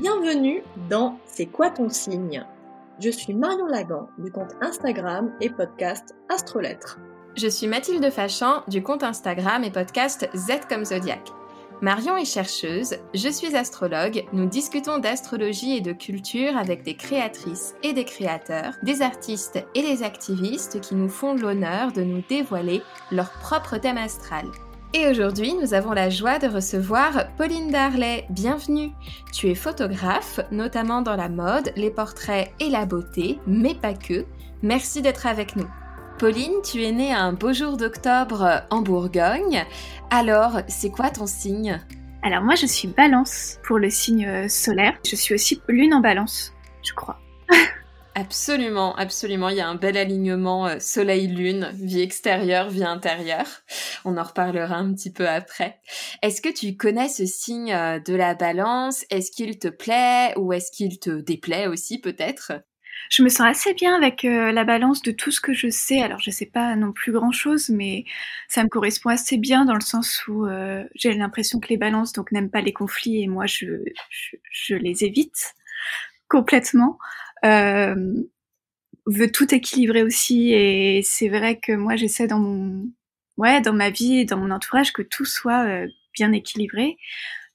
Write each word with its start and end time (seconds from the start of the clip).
Bienvenue 0.00 0.62
dans 0.88 1.18
C'est 1.26 1.46
quoi 1.46 1.68
ton 1.68 1.90
signe? 1.90 2.46
Je 2.98 3.10
suis 3.10 3.34
Marion 3.34 3.66
Lagan 3.66 4.08
du 4.16 4.32
compte 4.32 4.54
Instagram 4.62 5.32
et 5.42 5.50
podcast 5.50 6.14
Astrolettre. 6.30 6.98
Je 7.36 7.46
suis 7.46 7.66
Mathilde 7.66 8.10
Fachan 8.10 8.62
du 8.68 8.82
compte 8.82 9.02
Instagram 9.02 9.64
et 9.64 9.70
podcast 9.70 10.30
Z 10.34 10.60
comme 10.66 10.86
Zodiac. 10.86 11.20
Marion 11.82 12.16
est 12.16 12.24
chercheuse, 12.24 12.96
je 13.12 13.28
suis 13.28 13.54
astrologue, 13.54 14.24
nous 14.32 14.46
discutons 14.46 14.98
d'astrologie 14.98 15.76
et 15.76 15.82
de 15.82 15.92
culture 15.92 16.56
avec 16.56 16.84
des 16.84 16.94
créatrices 16.94 17.74
et 17.82 17.92
des 17.92 18.04
créateurs, 18.04 18.72
des 18.82 19.02
artistes 19.02 19.62
et 19.74 19.82
des 19.82 20.02
activistes 20.02 20.80
qui 20.80 20.94
nous 20.94 21.10
font 21.10 21.34
l'honneur 21.34 21.92
de 21.92 22.02
nous 22.02 22.22
dévoiler 22.30 22.82
leur 23.10 23.30
propre 23.30 23.76
thème 23.76 23.98
astral. 23.98 24.46
Et 24.94 25.08
aujourd'hui, 25.08 25.54
nous 25.54 25.72
avons 25.72 25.92
la 25.92 26.10
joie 26.10 26.38
de 26.38 26.46
recevoir 26.46 27.34
Pauline 27.38 27.70
Darley. 27.70 28.26
Bienvenue. 28.28 28.90
Tu 29.32 29.48
es 29.48 29.54
photographe, 29.54 30.38
notamment 30.50 31.00
dans 31.00 31.16
la 31.16 31.30
mode, 31.30 31.72
les 31.76 31.90
portraits 31.90 32.52
et 32.60 32.68
la 32.68 32.84
beauté, 32.84 33.38
mais 33.46 33.74
pas 33.74 33.94
que. 33.94 34.26
Merci 34.60 35.00
d'être 35.00 35.26
avec 35.26 35.56
nous. 35.56 35.66
Pauline, 36.18 36.60
tu 36.62 36.84
es 36.84 36.92
née 36.92 37.10
un 37.10 37.32
beau 37.32 37.54
jour 37.54 37.78
d'octobre 37.78 38.64
en 38.68 38.82
Bourgogne. 38.82 39.64
Alors, 40.10 40.60
c'est 40.68 40.90
quoi 40.90 41.08
ton 41.08 41.26
signe? 41.26 41.80
Alors 42.22 42.42
moi, 42.42 42.54
je 42.54 42.66
suis 42.66 42.88
balance 42.88 43.58
pour 43.64 43.78
le 43.78 43.88
signe 43.88 44.46
solaire. 44.46 44.92
Je 45.06 45.16
suis 45.16 45.34
aussi 45.34 45.62
lune 45.68 45.94
en 45.94 46.00
balance, 46.00 46.52
je 46.82 46.92
crois. 46.92 47.18
Absolument, 48.14 48.94
absolument. 48.96 49.48
Il 49.48 49.56
y 49.56 49.60
a 49.60 49.68
un 49.68 49.74
bel 49.74 49.96
alignement 49.96 50.66
euh, 50.66 50.78
soleil-lune, 50.80 51.70
vie 51.72 52.02
extérieure, 52.02 52.68
vie 52.68 52.84
intérieure. 52.84 53.46
On 54.04 54.18
en 54.18 54.22
reparlera 54.22 54.76
un 54.76 54.92
petit 54.92 55.10
peu 55.10 55.26
après. 55.26 55.80
Est-ce 56.20 56.42
que 56.42 56.52
tu 56.52 56.76
connais 56.76 57.08
ce 57.08 57.24
signe 57.24 57.72
euh, 57.72 58.00
de 58.00 58.14
la 58.14 58.34
balance? 58.34 59.06
Est-ce 59.08 59.30
qu'il 59.30 59.58
te 59.58 59.68
plaît 59.68 60.34
ou 60.36 60.52
est-ce 60.52 60.70
qu'il 60.70 60.98
te 61.00 61.20
déplaît 61.20 61.66
aussi 61.68 62.00
peut-être? 62.00 62.52
Je 63.08 63.22
me 63.22 63.30
sens 63.30 63.46
assez 63.46 63.72
bien 63.72 63.94
avec 63.94 64.26
euh, 64.26 64.52
la 64.52 64.64
balance 64.64 65.00
de 65.00 65.12
tout 65.12 65.30
ce 65.30 65.40
que 65.40 65.54
je 65.54 65.70
sais. 65.70 66.02
Alors, 66.02 66.18
je 66.18 66.30
sais 66.30 66.46
pas 66.46 66.76
non 66.76 66.92
plus 66.92 67.12
grand-chose, 67.12 67.70
mais 67.70 68.04
ça 68.46 68.62
me 68.62 68.68
correspond 68.68 69.08
assez 69.08 69.38
bien 69.38 69.64
dans 69.64 69.74
le 69.74 69.80
sens 69.80 70.26
où 70.28 70.46
j'ai 70.94 71.14
l'impression 71.14 71.60
que 71.60 71.68
les 71.68 71.78
balances 71.78 72.12
donc 72.12 72.30
n'aiment 72.30 72.50
pas 72.50 72.60
les 72.60 72.74
conflits 72.74 73.22
et 73.22 73.26
moi 73.26 73.46
je, 73.46 73.82
je, 74.50 74.74
les 74.74 75.04
évite 75.04 75.54
complètement. 76.28 76.98
Euh, 77.44 77.94
veut 79.06 79.30
tout 79.32 79.52
équilibrer 79.54 80.02
aussi 80.02 80.52
et 80.52 81.02
c'est 81.04 81.28
vrai 81.28 81.58
que 81.58 81.72
moi 81.72 81.96
j'essaie 81.96 82.28
dans 82.28 82.38
mon 82.38 82.88
ouais 83.36 83.60
dans 83.60 83.72
ma 83.72 83.90
vie 83.90 84.18
et 84.20 84.24
dans 84.24 84.36
mon 84.38 84.50
entourage 84.50 84.92
que 84.92 85.02
tout 85.02 85.24
soit 85.24 85.64
euh, 85.66 85.88
bien 86.14 86.32
équilibré. 86.32 86.96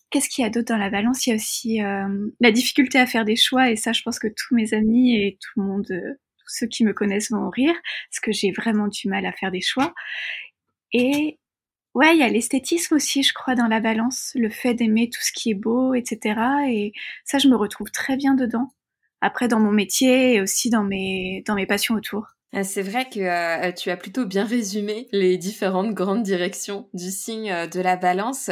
Qu'est-ce 0.09 0.29
qu'il 0.29 0.43
y 0.43 0.47
a 0.47 0.49
d'autre 0.49 0.69
dans 0.69 0.77
la 0.77 0.89
balance? 0.89 1.27
Il 1.27 1.31
y 1.31 1.33
a 1.33 1.35
aussi 1.35 1.83
euh, 1.83 2.29
la 2.39 2.51
difficulté 2.51 2.99
à 2.99 3.07
faire 3.07 3.25
des 3.25 3.35
choix, 3.35 3.71
et 3.71 3.75
ça, 3.75 3.93
je 3.93 4.01
pense 4.03 4.19
que 4.19 4.27
tous 4.27 4.55
mes 4.55 4.73
amis 4.73 5.15
et 5.17 5.37
tout 5.41 5.61
le 5.61 5.67
monde, 5.67 5.85
tous 5.87 6.47
ceux 6.47 6.67
qui 6.67 6.85
me 6.85 6.93
connaissent 6.93 7.31
vont 7.31 7.49
rire, 7.49 7.75
parce 8.11 8.21
que 8.21 8.31
j'ai 8.31 8.51
vraiment 8.51 8.87
du 8.87 9.09
mal 9.09 9.25
à 9.25 9.33
faire 9.33 9.51
des 9.51 9.61
choix. 9.61 9.93
Et 10.93 11.39
ouais, 11.95 12.15
il 12.15 12.19
y 12.19 12.23
a 12.23 12.29
l'esthétisme 12.29 12.95
aussi, 12.95 13.23
je 13.23 13.33
crois, 13.33 13.55
dans 13.55 13.67
la 13.67 13.79
balance, 13.81 14.31
le 14.35 14.49
fait 14.49 14.73
d'aimer 14.75 15.09
tout 15.09 15.21
ce 15.21 15.31
qui 15.33 15.51
est 15.51 15.55
beau, 15.55 15.93
etc. 15.95 16.39
Et 16.69 16.93
ça, 17.25 17.39
je 17.39 17.47
me 17.49 17.55
retrouve 17.57 17.91
très 17.91 18.17
bien 18.17 18.35
dedans. 18.35 18.71
Après, 19.21 19.47
dans 19.47 19.59
mon 19.59 19.71
métier 19.71 20.35
et 20.35 20.41
aussi 20.41 20.69
dans 20.69 20.83
mes, 20.83 21.43
dans 21.47 21.55
mes 21.55 21.65
passions 21.65 21.95
autour. 21.95 22.37
Euh, 22.55 22.61
c'est 22.63 22.81
vrai 22.81 23.09
que 23.09 23.19
euh, 23.19 23.71
tu 23.73 23.91
as 23.91 23.97
plutôt 23.97 24.25
bien 24.25 24.45
résumé 24.45 25.09
les 25.11 25.37
différentes 25.37 25.93
grandes 25.93 26.23
directions 26.23 26.87
du 26.93 27.11
signe 27.11 27.51
euh, 27.51 27.67
de 27.67 27.81
la 27.81 27.97
balance. 27.97 28.49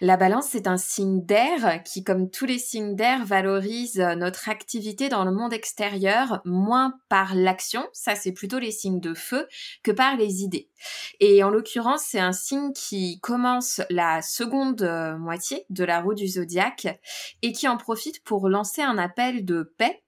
La 0.00 0.16
balance, 0.16 0.48
c'est 0.50 0.66
un 0.66 0.76
signe 0.76 1.24
d'air 1.24 1.82
qui, 1.84 2.02
comme 2.02 2.28
tous 2.28 2.44
les 2.44 2.58
signes 2.58 2.96
d'air, 2.96 3.24
valorise 3.24 3.98
notre 3.98 4.48
activité 4.48 5.08
dans 5.08 5.24
le 5.24 5.30
monde 5.30 5.52
extérieur 5.52 6.40
moins 6.44 6.94
par 7.08 7.36
l'action, 7.36 7.86
ça 7.92 8.16
c'est 8.16 8.32
plutôt 8.32 8.58
les 8.58 8.72
signes 8.72 9.00
de 9.00 9.14
feu, 9.14 9.46
que 9.84 9.92
par 9.92 10.16
les 10.16 10.42
idées. 10.42 10.68
Et 11.20 11.44
en 11.44 11.50
l'occurrence, 11.50 12.02
c'est 12.04 12.18
un 12.18 12.32
signe 12.32 12.72
qui 12.72 13.20
commence 13.20 13.80
la 13.90 14.22
seconde 14.22 14.82
moitié 15.18 15.64
de 15.70 15.84
la 15.84 16.00
roue 16.00 16.14
du 16.14 16.26
zodiaque 16.26 16.98
et 17.42 17.52
qui 17.52 17.68
en 17.68 17.76
profite 17.76 18.22
pour 18.24 18.48
lancer 18.48 18.82
un 18.82 18.98
appel 18.98 19.44
de 19.44 19.72
paix 19.78 20.02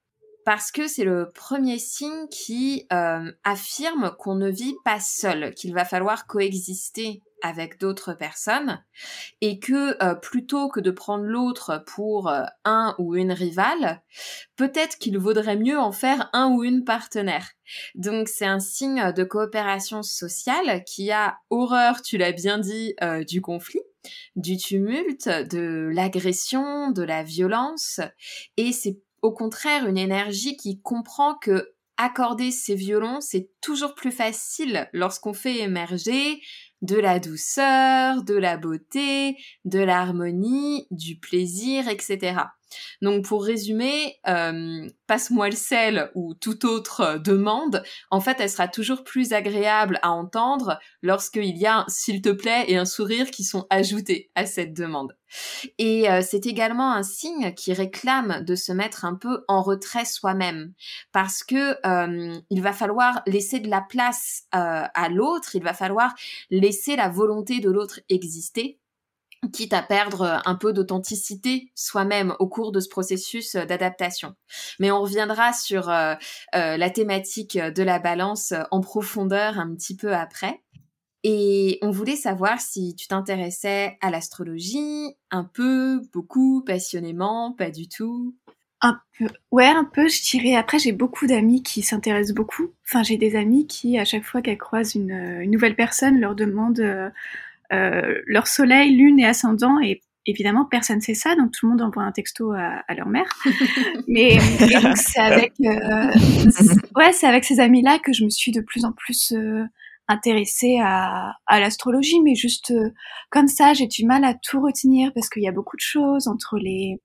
parce 0.49 0.73
que 0.73 0.89
c'est 0.89 1.05
le 1.05 1.31
premier 1.35 1.79
signe 1.79 2.27
qui 2.31 2.87
euh, 2.91 3.31
affirme 3.45 4.17
qu'on 4.19 4.35
ne 4.35 4.49
vit 4.49 4.77
pas 4.83 4.99
seul, 4.99 5.53
qu'il 5.53 5.75
va 5.75 5.85
falloir 5.85 6.27
coexister 6.27 7.23
avec 7.43 7.79
d'autres 7.79 8.15
personnes 8.15 8.83
et 9.43 9.59
que 9.59 10.03
euh, 10.03 10.15
plutôt 10.15 10.71
que 10.71 10.81
de 10.81 10.91
prendre 10.91 11.25
l'autre 11.25 11.85
pour 11.87 12.31
euh, 12.31 12.45
un 12.65 12.95
ou 12.97 13.15
une 13.15 13.33
rivale, 13.33 14.01
peut-être 14.57 14.97
qu'il 14.97 15.19
vaudrait 15.19 15.59
mieux 15.59 15.79
en 15.79 15.93
faire 15.93 16.31
un 16.33 16.49
ou 16.49 16.65
une 16.65 16.83
partenaire. 16.83 17.51
Donc 17.95 18.29
c'est 18.29 18.47
un 18.47 18.59
signe 18.59 19.13
de 19.13 19.25
coopération 19.25 20.03
sociale 20.03 20.83
qui 20.85 21.11
a 21.11 21.37
horreur, 21.51 22.01
tu 22.01 22.17
l'as 22.17 22.33
bien 22.33 22.57
dit, 22.57 22.95
du 23.27 23.43
conflit 23.43 23.83
du 24.37 24.57
tumulte, 24.57 25.29
de 25.29 25.91
l'agression, 25.93 26.91
de 26.93 27.03
la 27.03 27.25
violence, 27.25 28.01
et 28.57 28.73
c'est 28.73 28.99
au 29.23 29.33
contraire 29.33 29.87
une 29.87 29.99
énergie 29.99 30.57
qui 30.57 30.81
comprend 30.81 31.35
que 31.35 31.73
accorder 31.97 32.53
ses 32.53 32.77
violons, 32.77 33.21
c'est 33.21 33.51
toujours 33.61 33.95
plus 33.95 34.13
facile 34.13 34.89
lorsqu'on 34.93 35.35
fait 35.35 35.59
émerger 35.59 36.41
de 36.81 36.97
la 36.97 37.19
douceur, 37.19 38.23
de 38.23 38.35
la 38.35 38.57
beauté, 38.57 39.37
de 39.65 39.81
l'harmonie, 39.81 40.87
du 40.93 41.19
plaisir, 41.19 41.89
etc. 41.89 42.37
Donc 43.03 43.25
pour 43.25 43.45
résumer, 43.45 44.17
euh, 44.27 44.89
passe-moi 45.07 45.49
le 45.49 45.57
sel 45.57 46.11
ou 46.15 46.35
toute 46.35 46.65
autre 46.65 47.21
demande, 47.23 47.83
en 48.11 48.21
fait, 48.21 48.37
elle 48.41 48.51
sera 48.51 48.69
toujours 48.69 49.05
plus 49.05 49.33
agréable 49.33 49.99
à 50.03 50.11
entendre 50.11 50.79
lorsqu'il 51.03 51.57
y 51.57 51.67
a 51.67 51.85
s'il 51.89 52.23
te 52.23 52.31
plaît 52.31 52.65
et 52.69 52.77
un 52.77 52.85
sourire 52.85 53.31
qui 53.31 53.45
sont 53.45 53.67
ajoutés 53.71 54.31
à 54.35 54.47
cette 54.47 54.75
demande. 54.75 55.17
Et 55.77 56.11
euh, 56.11 56.23
c'est 56.23 56.47
également 56.47 56.93
un 56.93 57.03
signe 57.03 57.53
qui 57.55 57.73
réclame 57.73 58.43
de 58.45 58.55
se 58.55 58.73
mettre 58.73 59.05
un 59.05 59.15
peu 59.15 59.45
en 59.47 59.63
retrait 59.63 60.07
soi-même, 60.07 60.73
parce 61.13 61.45
que 61.45 61.77
euh, 61.87 62.39
il 62.51 62.63
va 62.63 62.73
falloir 62.73 63.23
laisser 63.27 63.61
de 63.61 63.69
la 63.69 63.83
place 63.83 64.45
à 64.53 65.09
l'autre, 65.11 65.55
il 65.55 65.63
va 65.63 65.75
falloir 65.75 66.15
laisser 66.51 66.97
la 66.97 67.09
volonté 67.09 67.61
de 67.61 67.71
l'autre 67.71 68.01
exister 68.09 68.79
quitte 69.53 69.73
à 69.73 69.83
perdre 69.83 70.23
euh, 70.23 70.39
un 70.45 70.55
peu 70.55 70.73
d'authenticité 70.73 71.71
soi-même 71.75 72.35
au 72.39 72.49
cours 72.49 72.73
de 72.73 72.81
ce 72.81 72.89
processus 72.89 73.55
euh, 73.55 73.65
d'adaptation. 73.65 74.35
Mais 74.81 74.91
on 74.91 75.03
reviendra 75.03 75.53
sur 75.53 75.89
euh, 75.89 76.15
la 76.53 76.91
thématique 76.91 77.59
de 77.59 77.83
la 77.83 77.99
balance 77.99 78.53
en 78.71 78.81
profondeur 78.81 79.59
un 79.59 79.75
petit 79.75 79.97
peu 79.97 80.15
après. 80.15 80.63
Et 81.25 81.79
on 81.83 81.91
voulait 81.91 82.17
savoir 82.17 82.61
si 82.61 82.95
tu 82.95 83.09
t'intéressais 83.09 83.99
à 84.01 84.11
l'astrologie, 84.11 85.17
un 85.31 85.45
peu, 85.45 86.01
beaucoup, 86.13 86.63
passionnément, 86.65 87.53
pas 87.53 87.71
du 87.71 87.89
tout. 87.89 88.37
Un 88.81 89.01
peu, 89.19 89.27
ouais, 89.51 89.67
un 89.67 89.85
peu, 89.85 90.09
je 90.09 90.23
dirais. 90.31 90.55
Après, 90.55 90.79
j'ai 90.79 90.93
beaucoup 90.93 91.27
d'amis 91.27 91.65
qui 91.65 91.83
s'intéressent 91.83 92.35
beaucoup. 92.35 92.73
Enfin, 92.87 93.03
j'ai 93.03 93.17
des 93.17 93.35
amis 93.35 93.67
qui, 93.67 93.99
à 93.99 94.05
chaque 94.05 94.23
fois 94.23 94.41
qu'elles 94.41 94.59
croisent 94.59 94.95
une, 94.95 95.51
nouvelle 95.51 95.75
personne, 95.75 96.21
leur 96.21 96.37
demandent 96.37 97.13
leur 97.71 98.47
soleil, 98.47 98.97
lune 98.97 99.19
et 99.21 99.27
ascendant 99.27 99.81
et 99.81 100.01
évidemment 100.29 100.67
personne 100.67 101.01
sait 101.01 101.15
ça 101.15 101.35
donc 101.35 101.53
tout 101.53 101.67
le 101.67 101.71
monde 101.71 101.83
envoie 101.83 102.03
un 102.03 102.13
texto 102.13 102.53
à, 102.53 102.95
leur 102.95 103.09
mère. 103.09 103.29
Mais 104.07 104.39
c'est 104.95 105.21
avec 105.21 105.55
euh, 105.61 106.13
ouais 106.97 107.13
c'est 107.13 107.27
avec 107.27 107.45
ces 107.45 107.61
amis 107.61 107.83
là 107.83 107.99
que 107.99 108.13
je 108.13 108.25
me 108.25 108.31
suis 108.31 108.53
de 108.53 108.61
plus 108.61 108.85
en 108.85 108.93
plus 108.93 109.33
euh, 109.33 109.65
intéressée 110.07 110.79
à, 110.81 111.35
à 111.47 111.61
l'astrologie 111.61 112.21
mais 112.23 112.35
juste 112.35 112.73
comme 113.31 113.49
ça 113.49 113.75
j'ai 113.75 113.87
du 113.87 114.05
mal 114.07 114.25
à 114.25 114.35
tout 114.35 114.61
retenir 114.61 115.13
parce 115.15 115.29
qu'il 115.29 115.43
y 115.43 115.49
a 115.49 115.53
beaucoup 115.53 115.77
de 115.77 115.83
choses 115.83 116.29
entre 116.29 116.59
les 116.59 117.01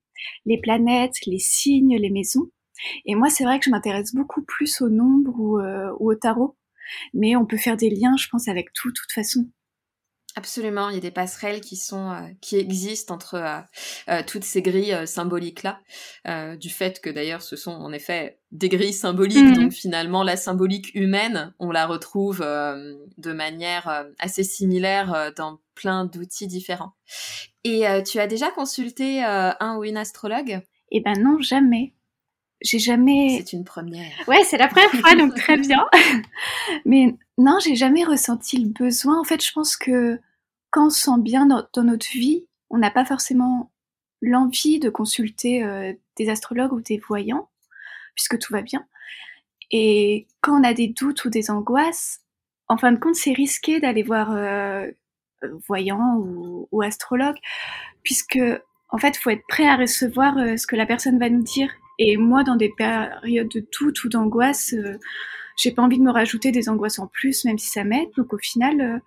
les 0.46 0.60
planètes 0.60 1.16
les 1.26 1.40
signes 1.40 1.98
les 1.98 2.12
maisons. 2.12 2.50
Et 3.06 3.16
moi 3.16 3.30
c'est 3.30 3.46
vrai 3.46 3.60
que 3.60 3.66
je 3.66 3.70
m'intéresse 3.70 4.14
beaucoup 4.14 4.44
plus 4.44 4.82
au 4.82 4.90
nombre 4.90 5.34
ou, 5.40 5.60
ou 6.00 6.12
au 6.12 6.16
tarot. 6.16 6.58
Mais 7.14 7.38
on 7.38 7.46
peut 7.46 7.58
faire 7.58 7.78
des 7.78 7.90
liens 7.90 8.16
je 8.18 8.28
pense 8.30 8.50
avec 8.50 8.74
tout 8.74 8.90
de 8.90 8.94
toute 8.94 9.12
façon 9.14 9.48
Absolument, 10.36 10.90
il 10.90 10.96
y 10.96 10.98
a 10.98 11.02
des 11.02 11.12
passerelles 11.12 11.62
qui 11.62 11.76
sont 11.76 12.10
euh, 12.10 12.28
qui 12.42 12.58
existent 12.58 13.14
entre 13.14 13.36
euh, 13.36 13.60
euh, 14.10 14.24
toutes 14.26 14.44
ces 14.44 14.64
grilles 14.64 15.06
symboliques 15.06 15.62
là, 15.64 15.80
du 16.56 16.70
fait 16.70 17.02
que 17.02 17.10
d'ailleurs 17.10 17.44
ce 17.44 17.56
sont 17.56 17.72
en 17.72 17.94
effet 17.94 18.40
des 18.52 18.70
grilles 18.70 18.94
symboliques, 18.94 19.44
mmh. 19.44 19.54
donc 19.54 19.74
finalement 19.74 20.24
la 20.24 20.36
symbolique 20.36 20.94
humaine, 20.96 21.54
on 21.60 21.72
la 21.72 21.86
retrouve 21.86 22.40
de 22.40 23.34
manière 23.34 24.06
assez 24.20 24.44
similaire 24.44 25.32
dans 25.36 25.60
plein 25.76 26.06
d'outils 26.06 26.48
différents. 26.48 26.94
Et 27.64 27.86
tu 28.06 28.20
as 28.20 28.28
déjà 28.28 28.52
consulté 28.52 29.24
un 29.24 29.78
ou 29.78 29.84
une 29.84 29.98
astrologue? 29.98 30.62
Eh 30.92 31.02
ben 31.02 31.14
non, 31.20 31.40
jamais. 31.42 31.94
J'ai 32.62 32.80
jamais. 32.80 33.40
C'est 33.40 33.54
une 33.54 33.66
première. 33.66 34.12
Ouais, 34.28 34.44
c'est 34.46 34.58
la 34.58 34.68
première 34.68 34.92
fois, 34.92 35.16
donc 35.16 35.36
très 35.36 35.58
bien. 35.58 35.86
Mais 36.86 37.16
non, 37.38 37.58
j'ai 37.60 37.76
jamais 37.76 38.04
ressenti 38.04 38.58
le 38.58 38.70
besoin. 38.70 39.20
En 39.20 39.24
fait, 39.24 39.44
je 39.44 39.52
pense 39.52 39.76
que 39.76 40.20
quand 40.72 40.88
on 40.88 40.90
se 40.90 41.02
sent 41.02 41.20
bien 41.20 41.46
dans, 41.46 41.84
notre 41.84 42.10
vie, 42.12 42.48
on 42.70 42.78
n'a 42.78 42.92
pas 42.92 43.06
forcément 43.06 43.72
l'envie 44.22 44.80
de 44.80 44.90
consulter 44.90 45.96
des 46.16 46.30
astrologues 46.30 46.74
ou 46.74 46.82
des 46.82 46.98
voyants, 46.98 47.50
puisque 48.16 48.40
tout 48.40 48.54
va 48.54 48.62
bien. 48.62 48.86
Et 49.72 50.28
quand 50.42 50.60
on 50.60 50.64
a 50.64 50.74
des 50.74 50.88
doutes 50.88 51.26
ou 51.26 51.30
des 51.30 51.50
angoisses, 51.50 52.22
en 52.68 52.78
fin 52.78 52.92
de 52.92 53.00
compte, 53.00 53.16
c'est 53.16 53.34
risqué 53.34 53.80
d'aller 53.80 54.04
voir 54.04 54.32
euh, 54.32 54.90
voyant 55.68 56.18
ou, 56.72 56.82
astrologue, 56.82 57.38
puisque 58.04 58.40
en 58.90 58.98
fait, 58.98 59.18
faut 59.18 59.32
être 59.32 59.46
prêt 59.48 59.68
à 59.68 59.76
recevoir 59.76 60.38
euh, 60.38 60.58
ce 60.58 60.68
que 60.68 60.76
la 60.76 60.86
personne 60.86 61.20
va 61.20 61.30
nous 61.30 61.42
dire. 61.42 61.72
Et 62.00 62.18
moi, 62.18 62.44
dans 62.44 62.56
des 62.56 62.70
périodes 62.70 63.50
de 63.50 63.68
doute 63.80 64.04
ou 64.04 64.10
d'angoisse, 64.10 64.74
euh, 64.74 65.00
j'ai 65.58 65.72
pas 65.72 65.82
envie 65.82 65.98
de 65.98 66.04
me 66.04 66.12
rajouter 66.12 66.52
des 66.52 66.70
angoisses 66.70 67.00
en 67.00 67.08
plus, 67.08 67.46
même 67.46 67.58
si 67.58 67.70
ça 67.70 67.84
m'aide. 67.84 68.10
Donc 68.18 68.34
au 68.34 68.38
final, 68.38 68.82
euh, 68.82 69.00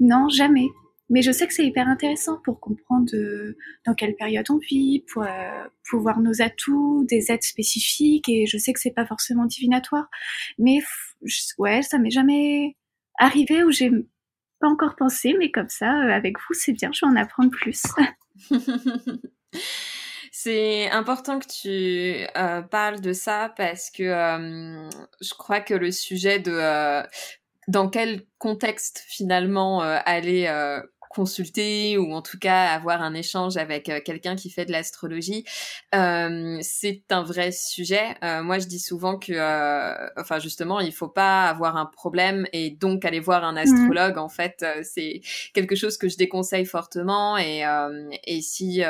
non, 0.00 0.28
jamais. 0.28 0.68
Mais 1.10 1.22
je 1.22 1.32
sais 1.32 1.46
que 1.46 1.54
c'est 1.54 1.64
hyper 1.64 1.88
intéressant 1.88 2.38
pour 2.44 2.60
comprendre 2.60 3.10
euh, 3.14 3.56
dans 3.86 3.94
quelle 3.94 4.14
période 4.14 4.44
on 4.50 4.58
vit, 4.58 5.04
pour, 5.12 5.22
euh, 5.22 5.64
pour 5.88 6.00
voir 6.00 6.20
nos 6.20 6.42
atouts, 6.42 7.06
des 7.08 7.32
aides 7.32 7.42
spécifiques. 7.42 8.28
Et 8.28 8.46
je 8.46 8.58
sais 8.58 8.72
que 8.72 8.80
c'est 8.80 8.94
pas 8.94 9.06
forcément 9.06 9.46
divinatoire, 9.46 10.08
mais 10.58 10.80
ouais, 11.56 11.82
ça 11.82 11.98
m'est 11.98 12.10
jamais 12.10 12.76
arrivé 13.18 13.64
où 13.64 13.70
j'ai 13.70 13.90
pas 14.60 14.68
encore 14.68 14.96
pensé, 14.96 15.34
mais 15.38 15.50
comme 15.50 15.68
ça, 15.68 15.90
avec 15.90 16.36
vous, 16.38 16.54
c'est 16.54 16.72
bien, 16.72 16.90
je 16.92 17.06
vais 17.06 17.10
en 17.10 17.16
apprendre 17.16 17.50
plus. 17.50 17.82
C'est 20.40 20.88
important 20.90 21.40
que 21.40 21.48
tu 21.48 22.24
euh, 22.36 22.62
parles 22.62 23.00
de 23.00 23.12
ça 23.12 23.52
parce 23.56 23.90
que 23.90 24.04
euh, 24.04 24.88
je 25.20 25.34
crois 25.34 25.58
que 25.58 25.74
le 25.74 25.90
sujet 25.90 26.38
de 26.38 26.52
euh, 26.52 27.02
dans 27.66 27.88
quel 27.88 28.24
contexte 28.38 29.02
finalement 29.08 29.80
aller 29.80 30.46
consulter 31.08 31.98
ou 31.98 32.12
en 32.12 32.22
tout 32.22 32.38
cas 32.38 32.66
avoir 32.66 33.02
un 33.02 33.14
échange 33.14 33.56
avec 33.56 33.88
euh, 33.88 34.00
quelqu'un 34.04 34.36
qui 34.36 34.50
fait 34.50 34.64
de 34.64 34.72
l'astrologie, 34.72 35.44
euh, 35.94 36.58
c'est 36.62 37.02
un 37.10 37.22
vrai 37.22 37.52
sujet. 37.52 38.16
Euh, 38.22 38.42
moi, 38.42 38.58
je 38.58 38.66
dis 38.66 38.78
souvent 38.78 39.18
que, 39.18 39.32
euh, 39.32 40.08
enfin 40.16 40.38
justement, 40.38 40.80
il 40.80 40.92
faut 40.92 41.08
pas 41.08 41.46
avoir 41.46 41.76
un 41.76 41.86
problème 41.86 42.46
et 42.52 42.70
donc 42.70 43.04
aller 43.04 43.20
voir 43.20 43.44
un 43.44 43.52
mmh. 43.52 43.58
astrologue. 43.58 44.18
En 44.18 44.28
fait, 44.28 44.62
euh, 44.62 44.82
c'est 44.82 45.20
quelque 45.54 45.76
chose 45.76 45.96
que 45.96 46.08
je 46.08 46.16
déconseille 46.16 46.66
fortement. 46.66 47.38
Et, 47.38 47.64
et 48.24 48.40
si 48.40 48.82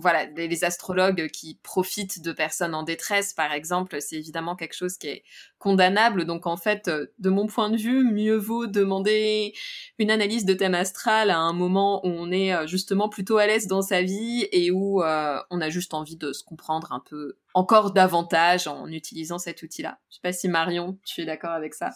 voilà, 0.00 0.26
les, 0.26 0.64
astrologues 0.64 1.28
qui 1.28 1.58
profitent 1.62 2.22
de 2.22 2.30
personnes 2.30 2.74
en 2.74 2.84
détresse, 2.84 3.32
par 3.32 3.52
exemple, 3.52 4.00
c'est 4.00 4.14
évidemment 4.14 4.54
quelque 4.54 4.74
chose 4.74 4.96
qui 4.96 5.08
est 5.08 5.24
condamnable. 5.58 6.24
Donc 6.24 6.46
en 6.46 6.56
fait, 6.56 6.88
de 7.18 7.30
mon 7.30 7.48
point 7.48 7.68
de 7.68 7.76
vue, 7.76 8.04
mieux 8.04 8.36
vaut 8.36 8.66
demander 8.66 9.54
une 9.98 10.12
analyse 10.12 10.44
de 10.44 10.54
thème 10.54 10.74
astral 10.74 11.30
à 11.30 11.37
un 11.38 11.52
moment 11.52 12.04
où 12.06 12.08
on 12.08 12.30
est 12.30 12.54
euh, 12.54 12.66
justement 12.66 13.08
plutôt 13.08 13.38
à 13.38 13.46
l'aise 13.46 13.66
dans 13.66 13.82
sa 13.82 14.02
vie 14.02 14.46
et 14.52 14.70
où 14.70 15.02
euh, 15.02 15.38
on 15.50 15.60
a 15.60 15.68
juste 15.68 15.94
envie 15.94 16.16
de 16.16 16.32
se 16.32 16.42
comprendre 16.42 16.92
un 16.92 17.00
peu 17.00 17.36
encore 17.54 17.92
davantage 17.92 18.66
en 18.66 18.86
utilisant 18.88 19.38
cet 19.38 19.62
outil-là. 19.62 19.98
Je 20.10 20.16
sais 20.16 20.20
pas 20.22 20.32
si 20.32 20.48
Marion, 20.48 20.98
tu 21.04 21.22
es 21.22 21.26
d'accord 21.26 21.50
avec 21.50 21.74
ça? 21.74 21.90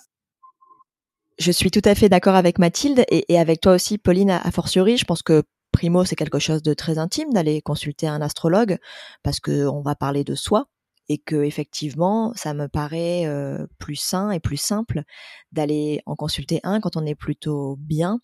Je 1.38 1.50
suis 1.50 1.70
tout 1.70 1.82
à 1.84 1.94
fait 1.94 2.08
d'accord 2.08 2.34
avec 2.34 2.58
Mathilde 2.58 3.04
et, 3.08 3.38
avec 3.38 3.60
toi 3.60 3.72
aussi, 3.74 3.98
Pauline, 3.98 4.30
a 4.30 4.50
fortiori. 4.50 4.96
Je 4.96 5.04
pense 5.04 5.22
que 5.22 5.42
primo, 5.72 6.04
c'est 6.04 6.16
quelque 6.16 6.38
chose 6.38 6.62
de 6.62 6.74
très 6.74 6.98
intime 6.98 7.32
d'aller 7.32 7.62
consulter 7.62 8.06
un 8.06 8.20
astrologue 8.20 8.78
parce 9.22 9.40
que 9.40 9.66
on 9.66 9.80
va 9.80 9.94
parler 9.94 10.24
de 10.24 10.34
soi 10.34 10.66
et 11.08 11.18
que 11.18 11.42
effectivement, 11.42 12.32
ça 12.34 12.54
me 12.54 12.68
paraît 12.68 13.26
euh, 13.26 13.66
plus 13.78 13.96
sain 13.96 14.30
et 14.30 14.40
plus 14.40 14.56
simple 14.56 15.02
d'aller 15.50 16.00
en 16.06 16.14
consulter 16.14 16.60
un 16.62 16.80
quand 16.80 16.96
on 16.96 17.04
est 17.06 17.14
plutôt 17.14 17.76
bien 17.80 18.20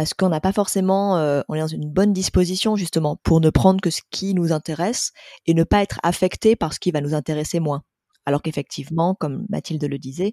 parce 0.00 0.14
qu'on 0.14 0.30
n'a 0.30 0.40
pas 0.40 0.54
forcément, 0.54 1.18
euh, 1.18 1.42
on 1.50 1.54
est 1.54 1.60
dans 1.60 1.66
une 1.66 1.86
bonne 1.86 2.14
disposition 2.14 2.74
justement 2.74 3.16
pour 3.22 3.42
ne 3.42 3.50
prendre 3.50 3.82
que 3.82 3.90
ce 3.90 4.00
qui 4.10 4.32
nous 4.32 4.50
intéresse 4.50 5.12
et 5.44 5.52
ne 5.52 5.62
pas 5.62 5.82
être 5.82 6.00
affecté 6.02 6.56
par 6.56 6.72
ce 6.72 6.80
qui 6.80 6.90
va 6.90 7.02
nous 7.02 7.12
intéresser 7.12 7.60
moins. 7.60 7.82
Alors 8.24 8.40
qu'effectivement, 8.40 9.14
comme 9.14 9.44
Mathilde 9.50 9.84
le 9.84 9.98
disait, 9.98 10.32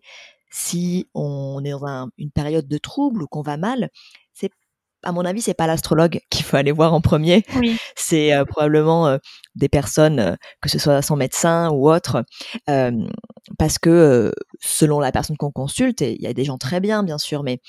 si 0.50 1.10
on 1.14 1.66
est 1.66 1.72
dans 1.72 2.08
une 2.18 2.32
période 2.32 2.70
de 2.70 2.78
trouble 2.78 3.24
ou 3.24 3.28
qu'on 3.28 3.42
va 3.42 3.58
mal, 3.58 3.90
c'est 4.32 4.52
à 5.04 5.12
mon 5.12 5.26
avis, 5.26 5.42
c'est 5.42 5.54
pas 5.54 5.68
l'astrologue 5.68 6.22
qu'il 6.30 6.46
faut 6.46 6.58
aller 6.58 6.72
voir 6.72 6.94
en 6.94 7.02
premier. 7.02 7.44
Oui. 7.56 7.78
C'est 7.96 8.34
euh, 8.34 8.46
probablement 8.46 9.08
euh, 9.08 9.18
des 9.56 9.70
personnes, 9.70 10.20
euh, 10.20 10.36
que 10.62 10.70
ce 10.70 10.80
soit 10.80 11.02
son 11.02 11.18
médecin 11.18 11.72
ou 11.72 11.90
autre, 11.90 12.24
parce 13.58 13.80
que 13.80 14.32
selon 14.62 15.00
la 15.00 15.12
personne 15.12 15.38
qu'on 15.38 15.52
consulte, 15.52 16.02
il 16.02 16.22
y 16.22 16.28
a 16.28 16.34
des 16.34 16.46
gens 16.46 16.58
très 16.58 16.80
bien, 16.80 17.04
bien 17.04 17.18
sûr, 17.18 17.44
mais 17.44 17.60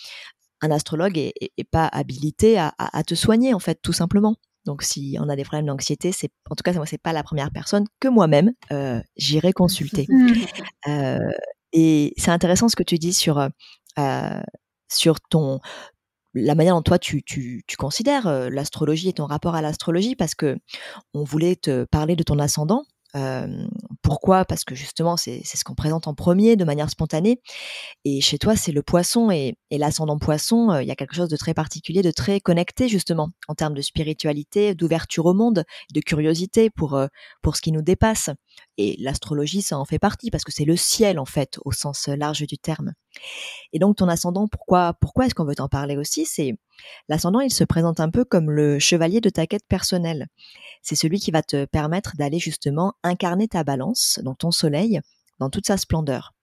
un 0.61 0.71
astrologue 0.71 1.19
est, 1.19 1.33
pas 1.71 1.87
habilité 1.87 2.59
à, 2.59 2.75
à, 2.79 3.03
te 3.03 3.15
soigner, 3.15 3.55
en 3.55 3.59
fait, 3.59 3.79
tout 3.83 3.93
simplement. 3.93 4.37
Donc, 4.65 4.83
si 4.83 5.17
on 5.21 5.29
a 5.29 5.37
des 5.37 5.45
problèmes 5.45 5.67
d'anxiété, 5.67 6.13
c'est 6.13 6.31
en 6.51 6.55
tout 6.55 6.63
cas, 6.63 6.73
moi, 6.73 6.87
c'est 6.87 7.01
pas 7.01 7.13
la 7.13 7.23
première 7.23 7.51
personne 7.51 7.85
que 8.01 8.09
moi-même 8.09 8.53
j'irai 9.17 9.53
consulter. 9.53 10.07
et 11.73 12.15
c'est 12.17 12.31
intéressant 12.31 12.69
ce 12.69 12.77
que 12.77 12.83
tu 12.83 12.99
dis 12.99 13.13
sur 13.13 13.49
sur 14.89 15.21
ton 15.21 15.61
la 16.35 16.55
manière 16.55 16.75
dont 16.75 16.83
toi 16.83 16.99
tu, 16.99 17.23
tu, 17.23 17.63
tu 17.67 17.77
considères 17.77 18.27
euh, 18.27 18.49
l'astrologie 18.51 19.09
et 19.09 19.13
ton 19.13 19.27
rapport 19.27 19.55
à 19.55 19.63
l'astrologie 19.63 20.15
parce 20.15 20.35
que 20.35 20.57
on 21.15 21.25
voulait 21.25 21.57
te 21.57 21.85
parler 21.85 22.17
de 22.17 22.23
ton 22.23 22.39
ascendant 22.39 22.85
pourquoi? 24.03 24.45
Parce 24.45 24.65
que 24.65 24.75
justement, 24.75 25.17
c'est 25.17 25.43
ce 25.45 25.65
qu'on 25.65 25.75
présente 25.75 26.07
en 26.07 26.15
premier 26.15 26.57
de 26.57 26.65
manière 26.65 26.91
spontanée. 26.91 27.41
Et 28.05 28.21
chez 28.21 28.39
toi, 28.39 28.57
c'est 28.57 28.73
le 28.73 28.83
poisson 28.83 29.31
et, 29.31 29.57
et 29.71 29.79
l'ascendant 29.79 30.19
poisson. 30.19 30.79
Il 30.81 30.87
y 30.87 30.91
a 30.91 30.97
quelque 30.97 31.15
chose 31.15 31.29
de 31.29 31.37
très 31.37 31.55
particulier, 31.55 32.03
de 32.03 32.11
très 32.11 32.41
connecté 32.41 32.89
justement 32.89 33.31
en 33.49 33.55
termes 33.55 33.75
de 33.75 33.83
spiritualité, 33.83 34.75
d'ouverture 34.75 35.27
au 35.27 35.35
monde, 35.35 35.65
de 35.95 36.01
curiosité 36.01 36.71
pour 36.71 37.01
pour 37.43 37.57
ce 37.57 37.63
qui 37.63 37.73
nous 37.73 37.83
dépasse. 37.83 38.31
Et 38.77 38.97
l'astrologie, 39.01 39.63
ça 39.63 39.79
en 39.79 39.85
fait 39.85 39.99
partie 39.99 40.31
parce 40.31 40.45
que 40.45 40.53
c'est 40.53 40.65
le 40.65 40.77
ciel 40.77 41.19
en 41.19 41.25
fait 41.25 41.59
au 41.65 41.73
sens 41.73 42.09
large 42.09 42.47
du 42.47 42.59
terme. 42.59 42.93
Et 43.73 43.79
donc 43.79 43.97
ton 43.97 44.09
ascendant, 44.09 44.47
pourquoi 44.47 44.95
pourquoi 45.01 45.27
est-ce 45.27 45.35
qu'on 45.35 45.45
veut 45.45 45.57
t'en 45.57 45.69
parler 45.69 45.97
aussi? 45.97 46.25
C'est 46.25 46.55
l'ascendant, 47.09 47.41
il 47.41 47.53
se 47.53 47.65
présente 47.65 47.99
un 48.01 48.11
peu 48.11 48.25
comme 48.25 48.51
le 48.51 48.79
chevalier 48.79 49.21
de 49.21 49.31
ta 49.31 49.47
quête 49.47 49.67
personnelle 49.69 50.29
c'est 50.83 50.97
celui 50.97 51.19
qui 51.19 51.31
va 51.31 51.43
te 51.43 51.65
permettre 51.65 52.17
d'aller 52.17 52.39
justement 52.39 52.95
incarner 53.03 53.49
ta 53.49 53.65
balance, 53.65 54.21
dans 54.23 54.35
ton 54.35 54.51
soleil, 54.51 55.01
dans 55.39 55.51
toute 55.51 55.67
sa 55.67 55.77
splendeur. 55.77 56.35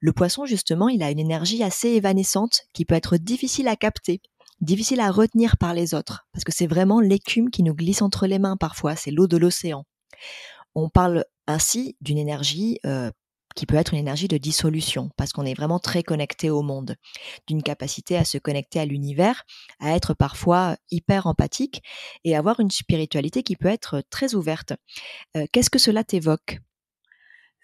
Le 0.00 0.12
poisson, 0.12 0.46
justement, 0.46 0.88
il 0.88 1.02
a 1.02 1.10
une 1.10 1.18
énergie 1.18 1.62
assez 1.62 1.88
évanescente 1.88 2.62
qui 2.72 2.84
peut 2.84 2.94
être 2.94 3.16
difficile 3.16 3.68
à 3.68 3.76
capter, 3.76 4.20
difficile 4.60 5.00
à 5.00 5.10
retenir 5.10 5.56
par 5.56 5.74
les 5.74 5.94
autres, 5.94 6.26
parce 6.32 6.44
que 6.44 6.52
c'est 6.52 6.66
vraiment 6.66 7.00
l'écume 7.00 7.50
qui 7.50 7.62
nous 7.62 7.74
glisse 7.74 8.02
entre 8.02 8.26
les 8.26 8.38
mains 8.38 8.56
parfois, 8.56 8.96
c'est 8.96 9.10
l'eau 9.10 9.26
de 9.26 9.36
l'océan. 9.36 9.84
On 10.74 10.88
parle 10.88 11.24
ainsi 11.48 11.96
d'une 12.00 12.18
énergie 12.18 12.78
euh, 12.86 13.10
qui 13.56 13.66
peut 13.66 13.76
être 13.76 13.92
une 13.92 13.98
énergie 13.98 14.28
de 14.28 14.36
dissolution, 14.36 15.10
parce 15.16 15.32
qu'on 15.32 15.44
est 15.44 15.54
vraiment 15.54 15.80
très 15.80 16.04
connecté 16.04 16.48
au 16.50 16.62
monde, 16.62 16.94
d'une 17.48 17.62
capacité 17.62 18.16
à 18.16 18.24
se 18.24 18.38
connecter 18.38 18.78
à 18.78 18.84
l'univers, 18.84 19.42
à 19.80 19.96
être 19.96 20.14
parfois 20.14 20.76
hyper 20.92 21.26
empathique 21.26 21.82
et 22.22 22.36
avoir 22.36 22.60
une 22.60 22.70
spiritualité 22.70 23.42
qui 23.42 23.56
peut 23.56 23.68
être 23.68 24.04
très 24.10 24.36
ouverte. 24.36 24.74
Euh, 25.36 25.46
qu'est-ce 25.50 25.70
que 25.70 25.80
cela 25.80 26.04
t'évoque? 26.04 26.60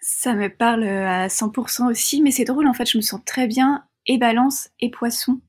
Ça 0.01 0.33
me 0.33 0.49
parle 0.49 0.83
à 0.83 1.29
100% 1.29 1.89
aussi, 1.89 2.21
mais 2.21 2.31
c'est 2.31 2.43
drôle, 2.43 2.67
en 2.67 2.73
fait, 2.73 2.89
je 2.89 2.97
me 2.97 3.01
sens 3.01 3.21
très 3.25 3.47
bien 3.47 3.85
et 4.05 4.17
balance 4.17 4.69
et 4.79 4.91
poisson. 4.91 5.39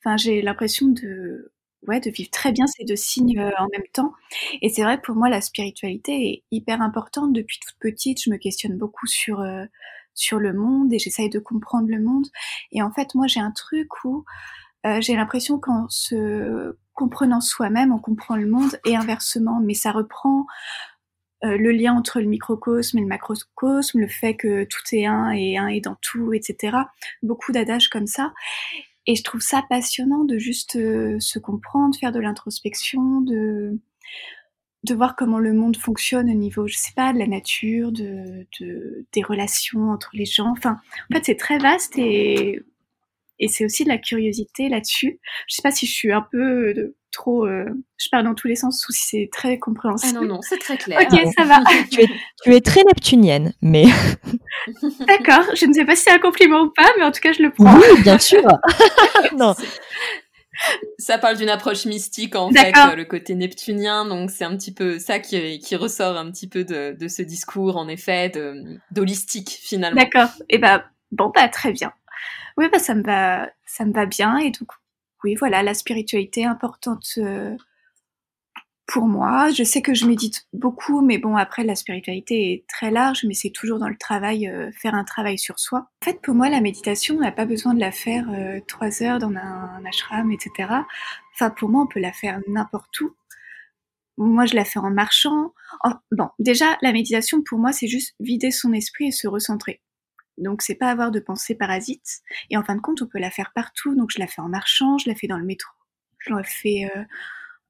Enfin, 0.00 0.16
j'ai 0.16 0.42
l'impression 0.42 0.88
de 0.88 1.52
ouais, 1.86 2.00
de 2.00 2.10
vivre 2.10 2.30
très 2.30 2.52
bien 2.52 2.66
ces 2.66 2.84
deux 2.84 2.96
signes 2.96 3.38
euh, 3.38 3.50
en 3.58 3.66
même 3.72 3.86
temps. 3.92 4.12
Et 4.62 4.68
c'est 4.68 4.82
vrai 4.82 5.00
pour 5.00 5.14
moi 5.14 5.28
la 5.28 5.40
spiritualité 5.40 6.30
est 6.30 6.42
hyper 6.50 6.82
importante 6.82 7.32
depuis 7.32 7.58
toute 7.60 7.78
petite. 7.78 8.22
Je 8.22 8.30
me 8.30 8.36
questionne 8.36 8.76
beaucoup 8.76 9.06
sur 9.06 9.40
euh, 9.40 9.64
sur 10.14 10.38
le 10.38 10.52
monde 10.52 10.92
et 10.92 10.98
j'essaye 10.98 11.30
de 11.30 11.38
comprendre 11.38 11.88
le 11.88 12.00
monde. 12.00 12.26
Et 12.72 12.82
en 12.82 12.90
fait, 12.90 13.14
moi 13.14 13.26
j'ai 13.26 13.40
un 13.40 13.52
truc 13.52 14.04
où 14.04 14.24
euh, 14.86 15.00
j'ai 15.00 15.14
l'impression 15.14 15.58
qu'en 15.58 15.88
se 15.88 16.76
comprenant 16.94 17.40
soi-même, 17.40 17.92
on 17.92 17.98
comprend 17.98 18.36
le 18.36 18.46
monde 18.46 18.80
et 18.84 18.96
inversement. 18.96 19.60
Mais 19.62 19.74
ça 19.74 19.92
reprend 19.92 20.46
le 21.42 21.70
lien 21.70 21.94
entre 21.94 22.18
le 22.20 22.26
microcosme 22.26 22.98
et 22.98 23.00
le 23.00 23.06
macrocosme, 23.06 24.00
le 24.00 24.08
fait 24.08 24.34
que 24.34 24.64
tout 24.64 24.82
est 24.90 25.06
un 25.06 25.30
et 25.30 25.56
un 25.56 25.68
est 25.68 25.80
dans 25.80 25.94
tout, 26.02 26.32
etc. 26.32 26.76
Beaucoup 27.22 27.52
d'adages 27.52 27.88
comme 27.88 28.08
ça. 28.08 28.32
Et 29.08 29.16
je 29.16 29.24
trouve 29.24 29.40
ça 29.40 29.64
passionnant 29.68 30.24
de 30.24 30.38
juste 30.38 30.76
euh, 30.76 31.18
se 31.18 31.38
comprendre, 31.38 31.96
faire 31.98 32.12
de 32.12 32.20
l'introspection, 32.20 33.22
de, 33.22 33.80
de 34.84 34.94
voir 34.94 35.16
comment 35.16 35.38
le 35.38 35.54
monde 35.54 35.78
fonctionne 35.78 36.30
au 36.30 36.34
niveau, 36.34 36.68
je 36.68 36.76
sais 36.76 36.92
pas, 36.94 37.14
de 37.14 37.18
la 37.18 37.26
nature, 37.26 37.90
de, 37.90 38.46
de 38.60 39.06
des 39.12 39.22
relations 39.22 39.90
entre 39.90 40.10
les 40.12 40.26
gens. 40.26 40.50
Enfin, 40.50 40.76
en 41.10 41.14
fait, 41.14 41.24
c'est 41.24 41.36
très 41.36 41.58
vaste 41.58 41.96
et, 41.96 42.60
et 43.38 43.48
c'est 43.48 43.64
aussi 43.64 43.84
de 43.84 43.88
la 43.88 43.96
curiosité 43.96 44.68
là-dessus. 44.68 45.18
Je 45.48 45.54
sais 45.54 45.62
pas 45.62 45.70
si 45.70 45.86
je 45.86 45.92
suis 45.92 46.12
un 46.12 46.26
peu 46.30 46.74
de, 46.74 46.94
trop. 47.18 47.46
Euh, 47.46 47.64
je 47.96 48.08
parle 48.10 48.24
dans 48.24 48.34
tous 48.34 48.48
les 48.48 48.56
sens 48.56 48.86
ou 48.88 48.92
si 48.92 49.06
c'est 49.06 49.28
très 49.32 49.58
compréhensible. 49.58 50.18
Ah 50.18 50.20
non, 50.24 50.34
non, 50.34 50.42
c'est 50.42 50.58
très 50.58 50.76
clair. 50.78 51.00
ok, 51.00 51.20
ça 51.36 51.44
va. 51.44 51.60
tu, 51.90 52.02
es, 52.02 52.08
tu 52.42 52.54
es 52.54 52.60
très 52.60 52.82
neptunienne, 52.84 53.52
mais. 53.60 53.84
D'accord, 55.06 55.44
je 55.54 55.66
ne 55.66 55.72
sais 55.72 55.84
pas 55.84 55.96
si 55.96 56.04
c'est 56.04 56.12
un 56.12 56.18
compliment 56.18 56.62
ou 56.62 56.70
pas, 56.70 56.88
mais 56.96 57.04
en 57.04 57.10
tout 57.10 57.20
cas, 57.20 57.32
je 57.32 57.42
le 57.42 57.50
prends. 57.50 57.76
Oui, 57.76 58.02
bien 58.02 58.18
sûr. 58.18 58.42
non. 59.36 59.54
Ça 60.98 61.18
parle 61.18 61.36
d'une 61.36 61.50
approche 61.50 61.86
mystique 61.86 62.34
en 62.34 62.50
fait, 62.50 62.72
euh, 62.76 62.96
le 62.96 63.04
côté 63.04 63.36
neptunien. 63.36 64.04
Donc 64.04 64.30
c'est 64.30 64.44
un 64.44 64.56
petit 64.56 64.74
peu 64.74 64.98
ça 64.98 65.20
qui, 65.20 65.60
qui 65.60 65.76
ressort 65.76 66.16
un 66.16 66.28
petit 66.32 66.48
peu 66.48 66.64
de, 66.64 66.96
de 66.98 67.08
ce 67.08 67.22
discours 67.22 67.76
en 67.76 67.86
effet 67.86 68.32
d'holistique 68.90 69.50
finalement. 69.62 70.00
D'accord. 70.00 70.30
Et 70.48 70.56
eh 70.56 70.58
ben 70.58 70.82
bon 71.12 71.30
bah 71.32 71.48
très 71.48 71.70
bien. 71.70 71.92
Oui 72.56 72.66
bah 72.72 72.80
ça 72.80 72.96
me 72.96 73.04
va 73.04 73.48
ça 73.66 73.84
me 73.84 73.92
va 73.92 74.04
bien 74.04 74.36
et 74.38 74.50
donc 74.50 74.68
oui 75.24 75.34
voilà 75.34 75.62
la 75.62 75.74
spiritualité 75.74 76.44
importante 76.44 77.06
euh, 77.18 77.56
pour 78.88 79.06
moi. 79.06 79.50
Je 79.50 79.62
sais 79.62 79.82
que 79.82 79.94
je 79.94 80.06
médite 80.06 80.48
beaucoup, 80.52 81.02
mais 81.02 81.18
bon, 81.18 81.36
après, 81.36 81.62
la 81.62 81.76
spiritualité 81.76 82.52
est 82.52 82.64
très 82.66 82.90
large, 82.90 83.24
mais 83.28 83.34
c'est 83.34 83.50
toujours 83.50 83.78
dans 83.78 83.88
le 83.88 83.96
travail, 83.96 84.48
euh, 84.48 84.72
faire 84.72 84.94
un 84.94 85.04
travail 85.04 85.38
sur 85.38 85.60
soi. 85.60 85.90
En 86.02 86.04
fait, 86.04 86.20
pour 86.22 86.34
moi, 86.34 86.48
la 86.48 86.60
méditation, 86.60 87.16
on 87.16 87.20
n'a 87.20 87.30
pas 87.30 87.44
besoin 87.44 87.74
de 87.74 87.80
la 87.80 87.92
faire 87.92 88.26
euh, 88.30 88.60
trois 88.66 89.02
heures 89.02 89.18
dans 89.18 89.30
un, 89.30 89.84
ashram, 89.86 90.32
etc. 90.32 90.70
Enfin, 91.34 91.50
pour 91.50 91.68
moi, 91.68 91.82
on 91.82 91.86
peut 91.86 92.00
la 92.00 92.12
faire 92.12 92.40
n'importe 92.48 93.00
où. 93.00 93.14
Moi, 94.16 94.46
je 94.46 94.56
la 94.56 94.64
fais 94.64 94.80
en 94.80 94.90
marchant. 94.90 95.52
Bon, 96.10 96.30
déjà, 96.38 96.76
la 96.82 96.92
méditation, 96.92 97.42
pour 97.42 97.58
moi, 97.58 97.72
c'est 97.72 97.86
juste 97.86 98.14
vider 98.18 98.50
son 98.50 98.72
esprit 98.72 99.08
et 99.08 99.12
se 99.12 99.28
recentrer. 99.28 99.80
Donc, 100.38 100.62
c'est 100.62 100.74
pas 100.74 100.90
avoir 100.90 101.10
de 101.10 101.20
pensées 101.20 101.54
parasites. 101.54 102.20
Et 102.50 102.56
en 102.56 102.64
fin 102.64 102.76
de 102.76 102.80
compte, 102.80 103.02
on 103.02 103.06
peut 103.06 103.18
la 103.18 103.30
faire 103.30 103.52
partout. 103.54 103.94
Donc, 103.94 104.10
je 104.12 104.18
la 104.18 104.26
fais 104.26 104.40
en 104.40 104.48
marchant, 104.48 104.98
je 104.98 105.08
la 105.08 105.14
fais 105.14 105.26
dans 105.26 105.38
le 105.38 105.44
métro, 105.44 105.72
je 106.18 106.32
la 106.32 106.42
fais 106.42 106.88
euh, 106.96 107.02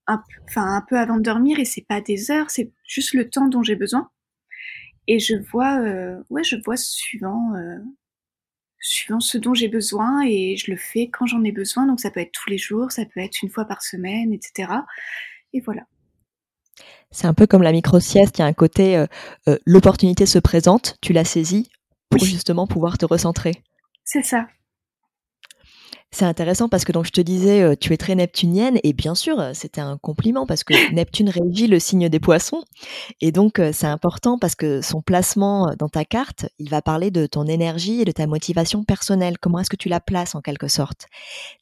un, 0.06 0.84
peu 0.88 0.98
avant 0.98 1.16
de 1.16 1.22
dormir 1.22 1.58
et 1.58 1.64
c'est 1.64 1.86
pas 1.86 2.00
des 2.00 2.30
heures, 2.30 2.50
c'est 2.50 2.72
juste 2.86 3.14
le 3.14 3.28
temps 3.28 3.48
dont 3.48 3.62
j'ai 3.62 3.76
besoin. 3.76 4.10
Et 5.06 5.18
je 5.18 5.36
vois, 5.36 5.80
euh, 5.80 6.22
ouais, 6.28 6.44
je 6.44 6.56
vois 6.56 6.76
suivant, 6.76 7.54
euh, 7.54 7.78
suivant 8.78 9.20
ce 9.20 9.38
dont 9.38 9.54
j'ai 9.54 9.68
besoin 9.68 10.22
et 10.26 10.56
je 10.56 10.70
le 10.70 10.76
fais 10.76 11.08
quand 11.08 11.26
j'en 11.26 11.42
ai 11.44 11.52
besoin. 11.52 11.86
Donc 11.86 12.00
ça 12.00 12.10
peut 12.10 12.20
être 12.20 12.32
tous 12.32 12.50
les 12.50 12.58
jours, 12.58 12.92
ça 12.92 13.04
peut 13.06 13.20
être 13.20 13.42
une 13.42 13.48
fois 13.48 13.64
par 13.64 13.82
semaine, 13.82 14.32
etc. 14.32 14.72
Et 15.54 15.60
voilà. 15.60 15.82
C'est 17.10 17.26
un 17.26 17.34
peu 17.34 17.46
comme 17.46 17.62
la 17.62 17.72
micro-sieste, 17.72 18.38
il 18.38 18.42
y 18.42 18.44
a 18.44 18.46
un 18.46 18.52
côté, 18.52 19.02
l'opportunité 19.64 20.26
se 20.26 20.38
présente, 20.38 20.96
tu 21.00 21.14
la 21.14 21.24
saisis 21.24 21.70
pour 22.08 22.24
justement 22.24 22.66
pouvoir 22.66 22.98
te 22.98 23.06
recentrer. 23.06 23.62
C'est 24.04 24.24
ça. 24.24 24.46
C'est 26.10 26.24
intéressant 26.24 26.70
parce 26.70 26.86
que 26.86 26.92
donc 26.92 27.04
je 27.04 27.10
te 27.10 27.20
disais, 27.20 27.62
euh, 27.62 27.74
tu 27.78 27.92
es 27.92 27.98
très 27.98 28.14
neptunienne 28.14 28.78
et 28.82 28.94
bien 28.94 29.14
sûr, 29.14 29.38
euh, 29.38 29.50
c'était 29.52 29.82
un 29.82 29.98
compliment 29.98 30.46
parce 30.46 30.64
que 30.64 30.72
Neptune 30.94 31.28
régit 31.28 31.66
le 31.66 31.78
signe 31.78 32.08
des 32.08 32.18
poissons 32.18 32.64
et 33.20 33.30
donc 33.30 33.58
euh, 33.58 33.72
c'est 33.74 33.86
important 33.86 34.38
parce 34.38 34.54
que 34.54 34.80
son 34.80 35.02
placement 35.02 35.74
dans 35.78 35.90
ta 35.90 36.06
carte, 36.06 36.46
il 36.58 36.70
va 36.70 36.80
parler 36.80 37.10
de 37.10 37.26
ton 37.26 37.44
énergie 37.44 38.00
et 38.00 38.04
de 38.06 38.12
ta 38.12 38.26
motivation 38.26 38.84
personnelle. 38.84 39.38
Comment 39.38 39.58
est-ce 39.58 39.70
que 39.70 39.76
tu 39.76 39.90
la 39.90 40.00
places 40.00 40.34
en 40.34 40.40
quelque 40.40 40.68
sorte? 40.68 41.08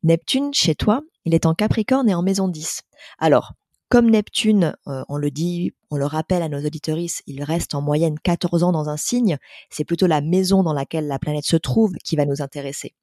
Neptune, 0.04 0.54
chez 0.54 0.76
toi, 0.76 1.00
il 1.24 1.34
est 1.34 1.44
en 1.44 1.54
Capricorne 1.54 2.08
et 2.08 2.14
en 2.14 2.22
maison 2.22 2.46
10. 2.46 2.82
Alors, 3.18 3.52
comme 3.88 4.10
Neptune, 4.10 4.76
on 4.86 5.16
le 5.16 5.30
dit, 5.30 5.72
on 5.90 5.96
le 5.96 6.06
rappelle 6.06 6.42
à 6.42 6.48
nos 6.48 6.64
auditorices, 6.64 7.22
il 7.26 7.42
reste 7.42 7.74
en 7.74 7.80
moyenne 7.80 8.18
14 8.18 8.64
ans 8.64 8.72
dans 8.72 8.88
un 8.88 8.96
signe, 8.96 9.38
c'est 9.70 9.84
plutôt 9.84 10.06
la 10.06 10.20
maison 10.20 10.62
dans 10.62 10.72
laquelle 10.72 11.06
la 11.06 11.18
planète 11.18 11.44
se 11.44 11.56
trouve 11.56 11.92
qui 12.04 12.16
va 12.16 12.26
nous 12.26 12.42
intéresser. 12.42 12.94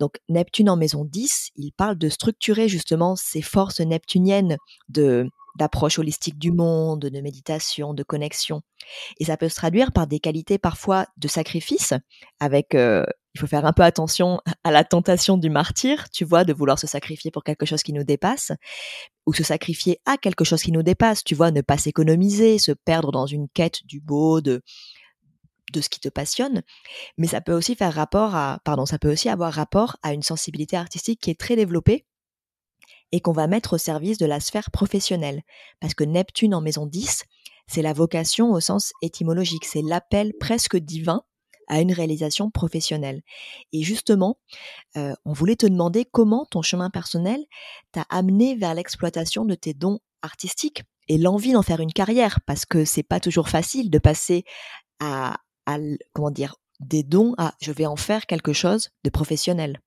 Donc 0.00 0.18
Neptune 0.28 0.68
en 0.68 0.76
maison 0.76 1.04
10, 1.04 1.50
il 1.56 1.72
parle 1.72 1.96
de 1.96 2.08
structurer 2.08 2.68
justement 2.68 3.16
ces 3.16 3.42
forces 3.42 3.80
neptuniennes 3.80 4.56
de 4.88 5.28
d'approche 5.58 5.98
holistique 5.98 6.38
du 6.38 6.52
monde, 6.52 7.00
de 7.00 7.20
méditation, 7.20 7.94
de 7.94 8.02
connexion. 8.02 8.62
Et 9.18 9.24
ça 9.26 9.36
peut 9.36 9.48
se 9.48 9.54
traduire 9.54 9.92
par 9.92 10.06
des 10.06 10.20
qualités 10.20 10.58
parfois 10.58 11.06
de 11.16 11.28
sacrifice, 11.28 11.94
avec, 12.40 12.74
euh, 12.74 13.04
il 13.34 13.40
faut 13.40 13.46
faire 13.46 13.64
un 13.64 13.72
peu 13.72 13.82
attention 13.82 14.40
à 14.64 14.70
la 14.70 14.84
tentation 14.84 15.36
du 15.36 15.50
martyr, 15.50 16.10
tu 16.10 16.24
vois, 16.24 16.44
de 16.44 16.52
vouloir 16.52 16.78
se 16.78 16.86
sacrifier 16.86 17.30
pour 17.30 17.44
quelque 17.44 17.66
chose 17.66 17.82
qui 17.82 17.92
nous 17.92 18.04
dépasse, 18.04 18.52
ou 19.26 19.32
se 19.32 19.44
sacrifier 19.44 20.00
à 20.04 20.16
quelque 20.16 20.44
chose 20.44 20.62
qui 20.62 20.72
nous 20.72 20.82
dépasse, 20.82 21.24
tu 21.24 21.34
vois, 21.34 21.50
ne 21.50 21.60
pas 21.60 21.78
s'économiser, 21.78 22.58
se 22.58 22.72
perdre 22.72 23.12
dans 23.12 23.26
une 23.26 23.48
quête 23.48 23.86
du 23.86 24.00
beau, 24.00 24.40
de, 24.40 24.62
de 25.72 25.80
ce 25.80 25.88
qui 25.88 26.00
te 26.00 26.08
passionne, 26.08 26.62
mais 27.18 27.26
ça 27.26 27.40
peut 27.40 27.52
aussi 27.52 27.74
faire 27.74 27.94
rapport 27.94 28.34
à, 28.34 28.60
pardon, 28.64 28.86
ça 28.86 28.98
peut 28.98 29.10
aussi 29.10 29.28
avoir 29.28 29.52
rapport 29.52 29.96
à 30.02 30.12
une 30.12 30.22
sensibilité 30.22 30.76
artistique 30.76 31.20
qui 31.20 31.30
est 31.30 31.38
très 31.38 31.56
développée 31.56 32.04
et 33.12 33.20
qu'on 33.20 33.32
va 33.32 33.46
mettre 33.46 33.74
au 33.74 33.78
service 33.78 34.18
de 34.18 34.26
la 34.26 34.40
sphère 34.40 34.70
professionnelle. 34.70 35.42
Parce 35.80 35.94
que 35.94 36.04
Neptune 36.04 36.54
en 36.54 36.60
maison 36.60 36.86
10, 36.86 37.24
c'est 37.68 37.82
la 37.82 37.92
vocation 37.92 38.50
au 38.50 38.60
sens 38.60 38.92
étymologique, 39.02 39.64
c'est 39.64 39.82
l'appel 39.82 40.32
presque 40.38 40.76
divin 40.76 41.22
à 41.68 41.80
une 41.80 41.92
réalisation 41.92 42.50
professionnelle. 42.50 43.22
Et 43.72 43.82
justement, 43.82 44.38
euh, 44.96 45.14
on 45.24 45.32
voulait 45.32 45.56
te 45.56 45.66
demander 45.66 46.04
comment 46.04 46.44
ton 46.44 46.62
chemin 46.62 46.90
personnel 46.90 47.40
t'a 47.92 48.04
amené 48.10 48.56
vers 48.56 48.74
l'exploitation 48.74 49.44
de 49.44 49.54
tes 49.54 49.72
dons 49.72 50.00
artistiques 50.22 50.82
et 51.08 51.18
l'envie 51.18 51.52
d'en 51.52 51.62
faire 51.62 51.80
une 51.80 51.92
carrière, 51.92 52.40
parce 52.46 52.64
que 52.64 52.84
c'est 52.84 53.02
pas 53.02 53.20
toujours 53.20 53.48
facile 53.48 53.90
de 53.90 53.98
passer 53.98 54.44
à, 55.00 55.36
comment 56.12 56.30
dire, 56.30 56.56
des 56.80 57.02
dons 57.02 57.34
à 57.38 57.54
je 57.60 57.72
vais 57.72 57.86
en 57.86 57.96
faire 57.96 58.26
quelque 58.26 58.52
chose 58.52 58.90
de 59.04 59.10
professionnel 59.10 59.80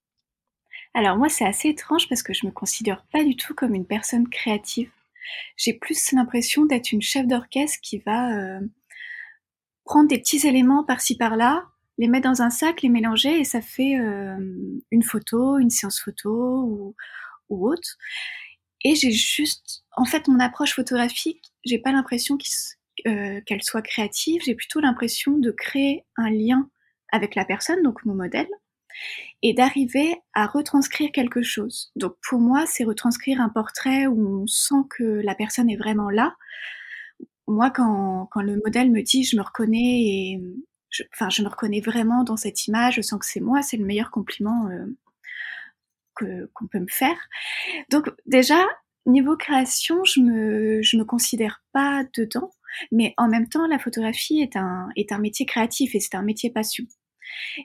Alors 0.95 1.17
moi 1.17 1.27
c'est 1.27 1.45
assez 1.45 1.67
étrange 1.67 2.07
parce 2.07 2.23
que 2.23 2.33
je 2.33 2.45
me 2.45 2.51
considère 2.51 3.03
pas 3.11 3.23
du 3.25 3.35
tout 3.35 3.53
comme 3.53 3.75
une 3.75 3.85
personne 3.85 4.29
créative. 4.29 4.89
J'ai 5.57 5.73
plus 5.73 6.13
l'impression 6.13 6.65
d'être 6.65 6.93
une 6.93 7.01
chef 7.01 7.27
d'orchestre 7.27 7.79
qui 7.81 7.99
va 7.99 8.33
euh, 8.33 8.61
prendre 9.83 10.07
des 10.07 10.19
petits 10.19 10.47
éléments 10.47 10.85
par-ci 10.85 11.17
par-là, 11.17 11.65
les 11.97 12.07
mettre 12.07 12.29
dans 12.29 12.41
un 12.41 12.49
sac, 12.49 12.81
les 12.81 12.87
mélanger 12.87 13.39
et 13.41 13.43
ça 13.43 13.61
fait 13.61 13.99
euh, 13.99 14.37
une 14.89 15.03
photo, 15.03 15.57
une 15.57 15.69
séance 15.69 15.99
photo 15.99 16.63
ou, 16.63 16.95
ou 17.49 17.69
autre. 17.69 17.97
Et 18.85 18.95
j'ai 18.95 19.11
juste, 19.11 19.83
en 19.97 20.05
fait, 20.05 20.27
mon 20.29 20.39
approche 20.39 20.75
photographique, 20.75 21.41
j'ai 21.65 21.79
pas 21.79 21.91
l'impression 21.91 22.37
euh, 23.07 23.41
qu'elle 23.45 23.63
soit 23.63 23.81
créative, 23.81 24.41
j'ai 24.45 24.55
plutôt 24.55 24.79
l'impression 24.79 25.37
de 25.39 25.51
créer 25.51 26.05
un 26.15 26.29
lien 26.29 26.69
avec 27.11 27.35
la 27.35 27.43
personne, 27.43 27.81
donc 27.83 28.05
mon 28.05 28.15
modèle, 28.15 28.47
et 29.41 29.53
d'arriver 29.53 30.15
à 30.33 30.47
retranscrire 30.47 31.11
quelque 31.11 31.41
chose. 31.41 31.91
Donc 31.95 32.15
pour 32.27 32.39
moi, 32.39 32.65
c'est 32.65 32.83
retranscrire 32.83 33.41
un 33.41 33.49
portrait 33.49 34.07
où 34.07 34.43
on 34.43 34.47
sent 34.47 34.83
que 34.89 35.03
la 35.03 35.35
personne 35.35 35.69
est 35.69 35.77
vraiment 35.77 36.09
là. 36.09 36.35
Moi, 37.47 37.69
quand, 37.69 38.27
quand 38.31 38.41
le 38.41 38.59
modèle 38.63 38.91
me 38.91 39.01
dit 39.01 39.23
je 39.23 39.37
me 39.37 39.41
reconnais 39.41 40.01
et 40.01 40.41
je, 40.89 41.03
enfin 41.13 41.29
je 41.29 41.43
me 41.43 41.49
reconnais 41.49 41.81
vraiment 41.81 42.23
dans 42.23 42.37
cette 42.37 42.67
image, 42.67 42.95
je 42.95 43.01
sens 43.01 43.19
que 43.19 43.25
c'est 43.25 43.39
moi, 43.39 43.61
c'est 43.61 43.77
le 43.77 43.85
meilleur 43.85 44.11
compliment 44.11 44.67
euh, 44.69 46.47
qu'on 46.53 46.67
peut 46.67 46.79
me 46.79 46.89
faire. 46.89 47.17
Donc 47.91 48.09
déjà 48.25 48.57
niveau 49.05 49.37
création, 49.37 50.03
je 50.05 50.21
me 50.21 50.81
je 50.81 50.97
me 50.97 51.05
considère 51.05 51.63
pas 51.71 52.03
dedans. 52.17 52.51
Mais 52.91 53.13
en 53.17 53.27
même 53.27 53.47
temps, 53.47 53.67
la 53.67 53.79
photographie 53.79 54.41
est 54.41 54.55
un, 54.55 54.89
est 54.95 55.11
un 55.11 55.19
métier 55.19 55.45
créatif 55.45 55.95
et 55.95 55.99
c'est 55.99 56.15
un 56.15 56.23
métier 56.23 56.49
passion. 56.49 56.85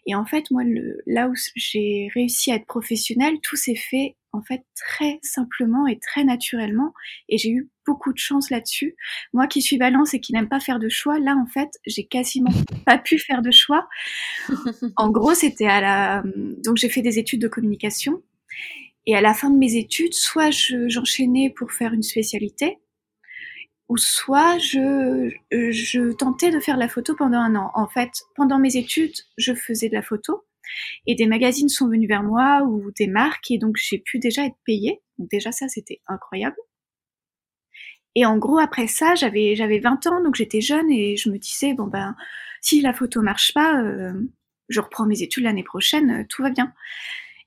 Et 0.06 0.14
en 0.14 0.24
fait, 0.24 0.50
moi, 0.50 0.64
le, 0.64 0.98
là 1.06 1.28
où 1.28 1.34
j'ai 1.56 2.08
réussi 2.14 2.52
à 2.52 2.56
être 2.56 2.66
professionnelle, 2.66 3.38
tout 3.42 3.56
s'est 3.56 3.76
fait 3.76 4.16
en 4.32 4.42
fait 4.42 4.62
très 4.76 5.18
simplement 5.22 5.86
et 5.86 5.98
très 5.98 6.24
naturellement. 6.24 6.92
Et 7.28 7.38
j'ai 7.38 7.50
eu 7.50 7.68
beaucoup 7.86 8.12
de 8.12 8.18
chance 8.18 8.50
là-dessus. 8.50 8.96
Moi 9.32 9.46
qui 9.46 9.62
suis 9.62 9.78
balance 9.78 10.14
et 10.14 10.20
qui 10.20 10.32
n'aime 10.32 10.48
pas 10.48 10.60
faire 10.60 10.78
de 10.78 10.88
choix, 10.88 11.18
là 11.18 11.36
en 11.36 11.46
fait, 11.46 11.70
j'ai 11.86 12.06
quasiment 12.06 12.52
pas 12.86 12.98
pu 12.98 13.18
faire 13.18 13.42
de 13.42 13.50
choix. 13.50 13.88
En 14.96 15.10
gros, 15.10 15.34
c'était 15.34 15.66
à 15.66 15.80
la, 15.80 16.22
donc 16.64 16.76
j'ai 16.76 16.88
fait 16.88 17.02
des 17.02 17.18
études 17.18 17.40
de 17.40 17.48
communication. 17.48 18.22
Et 19.06 19.16
à 19.16 19.20
la 19.20 19.34
fin 19.34 19.50
de 19.50 19.56
mes 19.56 19.76
études, 19.76 20.14
soit 20.14 20.50
j'enchaînais 20.88 21.50
pour 21.50 21.72
faire 21.72 21.92
une 21.94 22.02
spécialité, 22.02 22.78
ou 23.90 23.96
soit 23.96 24.56
je, 24.58 25.30
je 25.50 26.12
tentais 26.12 26.52
de 26.52 26.60
faire 26.60 26.76
de 26.76 26.80
la 26.80 26.88
photo 26.88 27.16
pendant 27.16 27.38
un 27.38 27.56
an. 27.56 27.72
En 27.74 27.88
fait, 27.88 28.22
pendant 28.36 28.60
mes 28.60 28.76
études, 28.76 29.16
je 29.36 29.52
faisais 29.52 29.88
de 29.88 29.94
la 29.94 30.02
photo 30.02 30.44
et 31.08 31.16
des 31.16 31.26
magazines 31.26 31.68
sont 31.68 31.88
venus 31.88 32.08
vers 32.08 32.22
moi 32.22 32.62
ou 32.62 32.92
des 32.92 33.08
marques 33.08 33.50
et 33.50 33.58
donc 33.58 33.76
j'ai 33.76 33.98
pu 33.98 34.20
déjà 34.20 34.46
être 34.46 34.56
payée. 34.64 35.02
Donc 35.18 35.28
déjà 35.28 35.50
ça, 35.50 35.66
c'était 35.66 36.00
incroyable. 36.06 36.56
Et 38.14 38.24
en 38.24 38.38
gros, 38.38 38.60
après 38.60 38.86
ça, 38.86 39.16
j'avais 39.16 39.56
j'avais 39.56 39.80
20 39.80 40.06
ans, 40.06 40.22
donc 40.22 40.36
j'étais 40.36 40.60
jeune 40.60 40.90
et 40.92 41.16
je 41.16 41.28
me 41.28 41.38
disais 41.38 41.74
bon 41.74 41.88
ben 41.88 42.14
si 42.60 42.80
la 42.80 42.92
photo 42.92 43.22
marche 43.22 43.52
pas, 43.54 43.82
euh, 43.82 44.12
je 44.68 44.80
reprends 44.80 45.06
mes 45.06 45.22
études 45.22 45.42
l'année 45.42 45.64
prochaine, 45.64 46.10
euh, 46.22 46.24
tout 46.28 46.42
va 46.42 46.50
bien. 46.50 46.72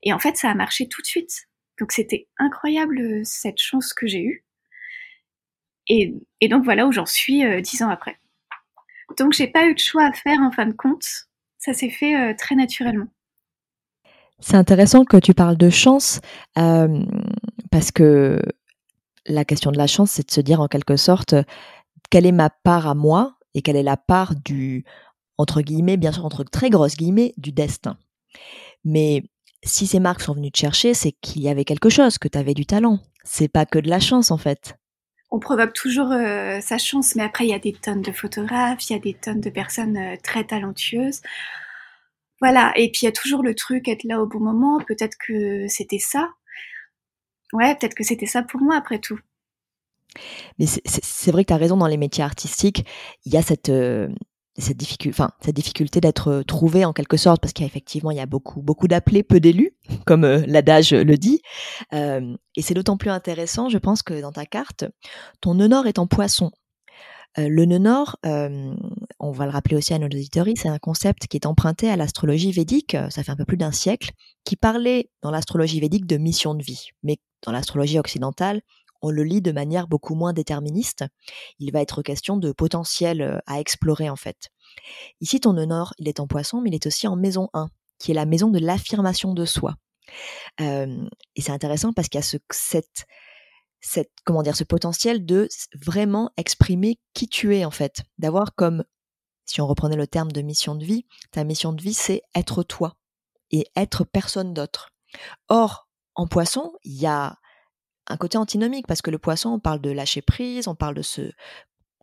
Et 0.02 0.12
en 0.12 0.18
fait, 0.18 0.36
ça 0.36 0.50
a 0.50 0.54
marché 0.54 0.88
tout 0.88 1.00
de 1.00 1.06
suite. 1.06 1.46
Donc 1.80 1.92
c'était 1.92 2.28
incroyable 2.38 3.00
euh, 3.00 3.20
cette 3.24 3.58
chance 3.58 3.94
que 3.94 4.06
j'ai 4.06 4.22
eue. 4.22 4.44
Et, 5.88 6.14
donc 6.48 6.64
voilà 6.64 6.86
où 6.86 6.92
j'en 6.92 7.06
suis 7.06 7.44
euh, 7.44 7.60
dix 7.60 7.82
ans 7.82 7.90
après. 7.90 8.18
Donc 9.18 9.32
j'ai 9.32 9.46
pas 9.46 9.66
eu 9.66 9.74
de 9.74 9.78
choix 9.78 10.04
à 10.04 10.12
faire 10.12 10.40
en 10.40 10.50
fin 10.50 10.66
de 10.66 10.72
compte. 10.72 11.06
Ça 11.58 11.72
s'est 11.72 11.90
fait 11.90 12.16
euh, 12.16 12.34
très 12.36 12.54
naturellement. 12.54 13.06
C'est 14.40 14.56
intéressant 14.56 15.04
que 15.04 15.16
tu 15.16 15.32
parles 15.32 15.56
de 15.56 15.70
chance 15.70 16.20
euh, 16.58 17.02
parce 17.70 17.90
que 17.90 18.40
la 19.26 19.44
question 19.44 19.72
de 19.72 19.78
la 19.78 19.86
chance, 19.86 20.10
c'est 20.12 20.26
de 20.28 20.32
se 20.32 20.40
dire 20.40 20.60
en 20.60 20.68
quelque 20.68 20.96
sorte 20.96 21.34
quelle 22.10 22.26
est 22.26 22.32
ma 22.32 22.50
part 22.50 22.86
à 22.86 22.94
moi 22.94 23.38
et 23.54 23.62
quelle 23.62 23.76
est 23.76 23.82
la 23.82 23.96
part 23.96 24.34
du 24.34 24.84
entre 25.38 25.62
guillemets, 25.62 25.96
bien 25.96 26.12
sûr 26.12 26.24
entre 26.24 26.44
très 26.44 26.70
grosses 26.70 26.96
guillemets, 26.96 27.34
du 27.36 27.52
destin. 27.52 27.96
Mais 28.84 29.24
si 29.64 29.86
ces 29.86 30.00
marques 30.00 30.20
sont 30.20 30.34
venues 30.34 30.52
te 30.52 30.58
chercher, 30.58 30.94
c'est 30.94 31.12
qu'il 31.12 31.42
y 31.42 31.48
avait 31.48 31.64
quelque 31.64 31.88
chose, 31.88 32.18
que 32.18 32.28
tu 32.28 32.38
avais 32.38 32.54
du 32.54 32.66
talent. 32.66 33.00
C'est 33.24 33.48
pas 33.48 33.66
que 33.66 33.78
de 33.78 33.88
la 33.88 34.00
chance 34.00 34.30
en 34.30 34.38
fait. 34.38 34.76
On 35.34 35.40
provoque 35.40 35.72
toujours 35.72 36.12
euh, 36.12 36.60
sa 36.60 36.78
chance, 36.78 37.16
mais 37.16 37.24
après 37.24 37.44
il 37.44 37.50
y 37.50 37.54
a 37.54 37.58
des 37.58 37.72
tonnes 37.72 38.02
de 38.02 38.12
photographes, 38.12 38.88
il 38.88 38.92
y 38.92 38.96
a 38.96 39.00
des 39.00 39.14
tonnes 39.14 39.40
de 39.40 39.50
personnes 39.50 39.96
euh, 39.96 40.14
très 40.22 40.44
talentueuses. 40.44 41.22
Voilà, 42.40 42.72
et 42.76 42.88
puis 42.92 43.00
il 43.02 43.06
y 43.06 43.08
a 43.08 43.12
toujours 43.12 43.42
le 43.42 43.56
truc 43.56 43.88
être 43.88 44.04
là 44.04 44.20
au 44.20 44.26
bon 44.26 44.38
moment, 44.38 44.78
peut-être 44.86 45.16
que 45.18 45.66
c'était 45.66 45.98
ça. 45.98 46.30
Ouais, 47.52 47.74
peut-être 47.74 47.94
que 47.94 48.04
c'était 48.04 48.26
ça 48.26 48.44
pour 48.44 48.60
moi 48.60 48.76
après 48.76 49.00
tout. 49.00 49.18
Mais 50.60 50.66
c'est 50.66 51.32
vrai 51.32 51.42
que 51.42 51.48
tu 51.48 51.54
as 51.54 51.56
raison, 51.56 51.76
dans 51.76 51.88
les 51.88 51.96
métiers 51.96 52.22
artistiques, 52.22 52.86
il 53.24 53.34
y 53.34 53.36
a 53.36 53.42
cette, 53.42 53.70
euh, 53.70 54.08
cette, 54.56 54.76
difficulté, 54.76 56.00
d'être 56.00 56.28
euh, 56.28 56.42
trouvé 56.42 56.84
en 56.84 56.92
quelque 56.92 57.16
sorte, 57.16 57.40
parce 57.40 57.52
qu'effectivement, 57.52 58.10
il 58.10 58.16
y 58.16 58.20
a 58.20 58.26
beaucoup, 58.26 58.62
beaucoup 58.62 58.86
d'appelés, 58.86 59.22
peu 59.22 59.40
d'élus, 59.40 59.76
comme 60.06 60.24
euh, 60.24 60.44
l'adage 60.46 60.92
le 60.92 61.16
dit. 61.16 61.40
et 61.92 62.62
c'est 62.62 62.74
d'autant 62.74 62.96
plus 62.96 63.10
intéressant, 63.10 63.68
je 63.68 63.78
pense, 63.78 64.02
que 64.02 64.20
dans 64.20 64.32
ta 64.32 64.46
carte, 64.46 64.84
ton 65.40 65.54
nœud 65.54 65.68
nord 65.68 65.86
est 65.86 65.98
en 65.98 66.06
poisson. 66.06 66.50
le 67.36 67.64
nœud 67.64 67.78
nord, 67.78 68.16
on 68.22 69.32
va 69.32 69.46
le 69.46 69.50
rappeler 69.50 69.76
aussi 69.76 69.92
à 69.92 69.98
nos 69.98 70.06
auditeurs, 70.06 70.46
c'est 70.56 70.68
un 70.68 70.78
concept 70.78 71.26
qui 71.26 71.36
est 71.36 71.46
emprunté 71.46 71.90
à 71.90 71.96
l'astrologie 71.96 72.52
védique, 72.52 72.96
ça 73.10 73.22
fait 73.22 73.32
un 73.32 73.36
peu 73.36 73.44
plus 73.44 73.56
d'un 73.56 73.72
siècle, 73.72 74.12
qui 74.44 74.56
parlait 74.56 75.10
dans 75.22 75.30
l'astrologie 75.30 75.80
védique 75.80 76.06
de 76.06 76.16
mission 76.16 76.54
de 76.54 76.62
vie. 76.62 76.90
Mais 77.02 77.16
dans 77.42 77.52
l'astrologie 77.52 77.98
occidentale, 77.98 78.62
on 79.04 79.10
le 79.10 79.22
lit 79.22 79.42
de 79.42 79.52
manière 79.52 79.86
beaucoup 79.86 80.14
moins 80.14 80.32
déterministe. 80.32 81.04
Il 81.58 81.70
va 81.72 81.82
être 81.82 82.02
question 82.02 82.36
de 82.36 82.52
potentiel 82.52 83.20
euh, 83.20 83.38
à 83.46 83.60
explorer 83.60 84.08
en 84.08 84.16
fait. 84.16 84.48
Ici, 85.20 85.40
ton 85.40 85.52
nord, 85.52 85.94
il 85.98 86.08
est 86.08 86.20
en 86.20 86.26
poisson, 86.26 86.60
mais 86.60 86.70
il 86.70 86.74
est 86.74 86.86
aussi 86.86 87.06
en 87.06 87.14
maison 87.14 87.48
1, 87.52 87.68
qui 87.98 88.10
est 88.10 88.14
la 88.14 88.26
maison 88.26 88.48
de 88.48 88.58
l'affirmation 88.58 89.34
de 89.34 89.44
soi. 89.44 89.76
et 90.58 91.40
c'est 91.40 91.52
intéressant 91.52 91.92
parce 91.92 92.08
qu'il 92.08 92.18
y 92.18 92.22
a 92.22 92.26
ce, 92.26 92.38
cette, 92.50 93.06
cette, 93.80 94.10
comment 94.24 94.42
dire, 94.42 94.56
ce 94.56 94.64
potentiel 94.64 95.24
de 95.24 95.48
vraiment 95.84 96.30
exprimer 96.36 96.98
qui 97.12 97.28
tu 97.28 97.54
es 97.56 97.64
en 97.64 97.70
fait, 97.70 98.02
d'avoir 98.18 98.54
comme, 98.54 98.84
si 99.44 99.60
on 99.60 99.66
reprenait 99.66 99.96
le 99.96 100.06
terme 100.06 100.32
de 100.32 100.40
mission 100.40 100.74
de 100.74 100.84
vie, 100.84 101.06
ta 101.30 101.44
mission 101.44 101.72
de 101.72 101.82
vie, 101.82 101.94
c'est 101.94 102.22
être 102.34 102.62
toi 102.62 102.96
et 103.50 103.66
être 103.76 104.04
personne 104.04 104.54
d'autre. 104.54 104.90
Or, 105.48 105.88
en 106.14 106.26
poisson, 106.26 106.72
il 106.82 106.98
y 107.00 107.06
a 107.06 107.36
un 108.06 108.16
côté 108.16 108.38
antinomique 108.38 108.86
parce 108.86 109.02
que 109.02 109.10
le 109.10 109.18
poisson, 109.18 109.50
on 109.50 109.58
parle 109.58 109.80
de 109.80 109.90
lâcher 109.90 110.22
prise, 110.22 110.68
on 110.68 110.74
parle 110.74 110.94
de 110.94 111.02
se 111.02 111.32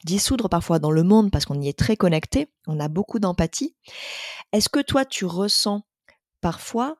dissoudre 0.03 0.49
parfois 0.49 0.79
dans 0.79 0.91
le 0.91 1.03
monde 1.03 1.31
parce 1.31 1.45
qu'on 1.45 1.59
y 1.61 1.67
est 1.67 1.77
très 1.77 1.95
connecté, 1.95 2.51
on 2.67 2.79
a 2.79 2.87
beaucoup 2.87 3.19
d'empathie. 3.19 3.75
Est-ce 4.51 4.69
que 4.69 4.81
toi, 4.81 5.05
tu 5.05 5.25
ressens 5.25 5.83
parfois 6.41 6.97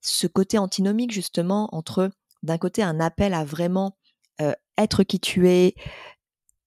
ce 0.00 0.26
côté 0.26 0.58
antinomique 0.58 1.12
justement 1.12 1.68
entre 1.72 2.10
d'un 2.42 2.58
côté 2.58 2.82
un 2.82 3.00
appel 3.00 3.34
à 3.34 3.44
vraiment 3.44 3.96
euh, 4.40 4.52
être 4.76 5.04
qui 5.04 5.20
tu 5.20 5.48
es, 5.48 5.74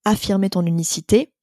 affirmer 0.05 0.49
ton 0.49 0.65
unicité, 0.65 1.33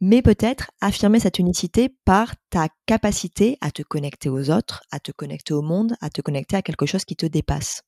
mais 0.00 0.22
peut-être 0.22 0.70
affirmer 0.80 1.20
cette 1.20 1.38
unicité 1.38 1.96
par 2.04 2.34
ta 2.50 2.68
capacité 2.86 3.58
à 3.60 3.70
te 3.70 3.82
connecter 3.82 4.28
aux 4.28 4.50
autres, 4.50 4.82
à 4.90 5.00
te 5.00 5.12
connecter 5.12 5.54
au 5.54 5.62
monde, 5.62 5.94
à 6.00 6.10
te 6.10 6.20
connecter 6.20 6.56
à 6.56 6.62
quelque 6.62 6.86
chose 6.86 7.04
qui 7.04 7.16
te 7.16 7.26
dépasse? 7.26 7.82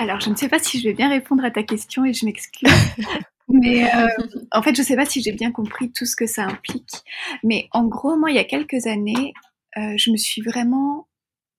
Alors, 0.00 0.18
je 0.18 0.30
ne 0.30 0.34
sais 0.34 0.48
pas 0.48 0.58
si 0.58 0.80
je 0.80 0.88
vais 0.88 0.94
bien 0.94 1.10
répondre 1.10 1.44
à 1.44 1.50
ta 1.50 1.62
question 1.62 2.06
et 2.06 2.14
je 2.14 2.24
m'excuse. 2.24 2.72
Mais 3.48 3.84
euh, 3.94 4.08
en 4.50 4.62
fait, 4.62 4.74
je 4.74 4.80
ne 4.80 4.86
sais 4.86 4.96
pas 4.96 5.04
si 5.04 5.20
j'ai 5.20 5.32
bien 5.32 5.52
compris 5.52 5.92
tout 5.92 6.06
ce 6.06 6.16
que 6.16 6.26
ça 6.26 6.44
implique. 6.44 7.02
Mais 7.44 7.68
en 7.72 7.84
gros, 7.84 8.16
moi, 8.16 8.30
il 8.30 8.36
y 8.36 8.38
a 8.38 8.44
quelques 8.44 8.86
années, 8.86 9.34
euh, 9.76 9.92
je 9.98 10.10
me 10.10 10.16
suis 10.16 10.40
vraiment 10.40 11.06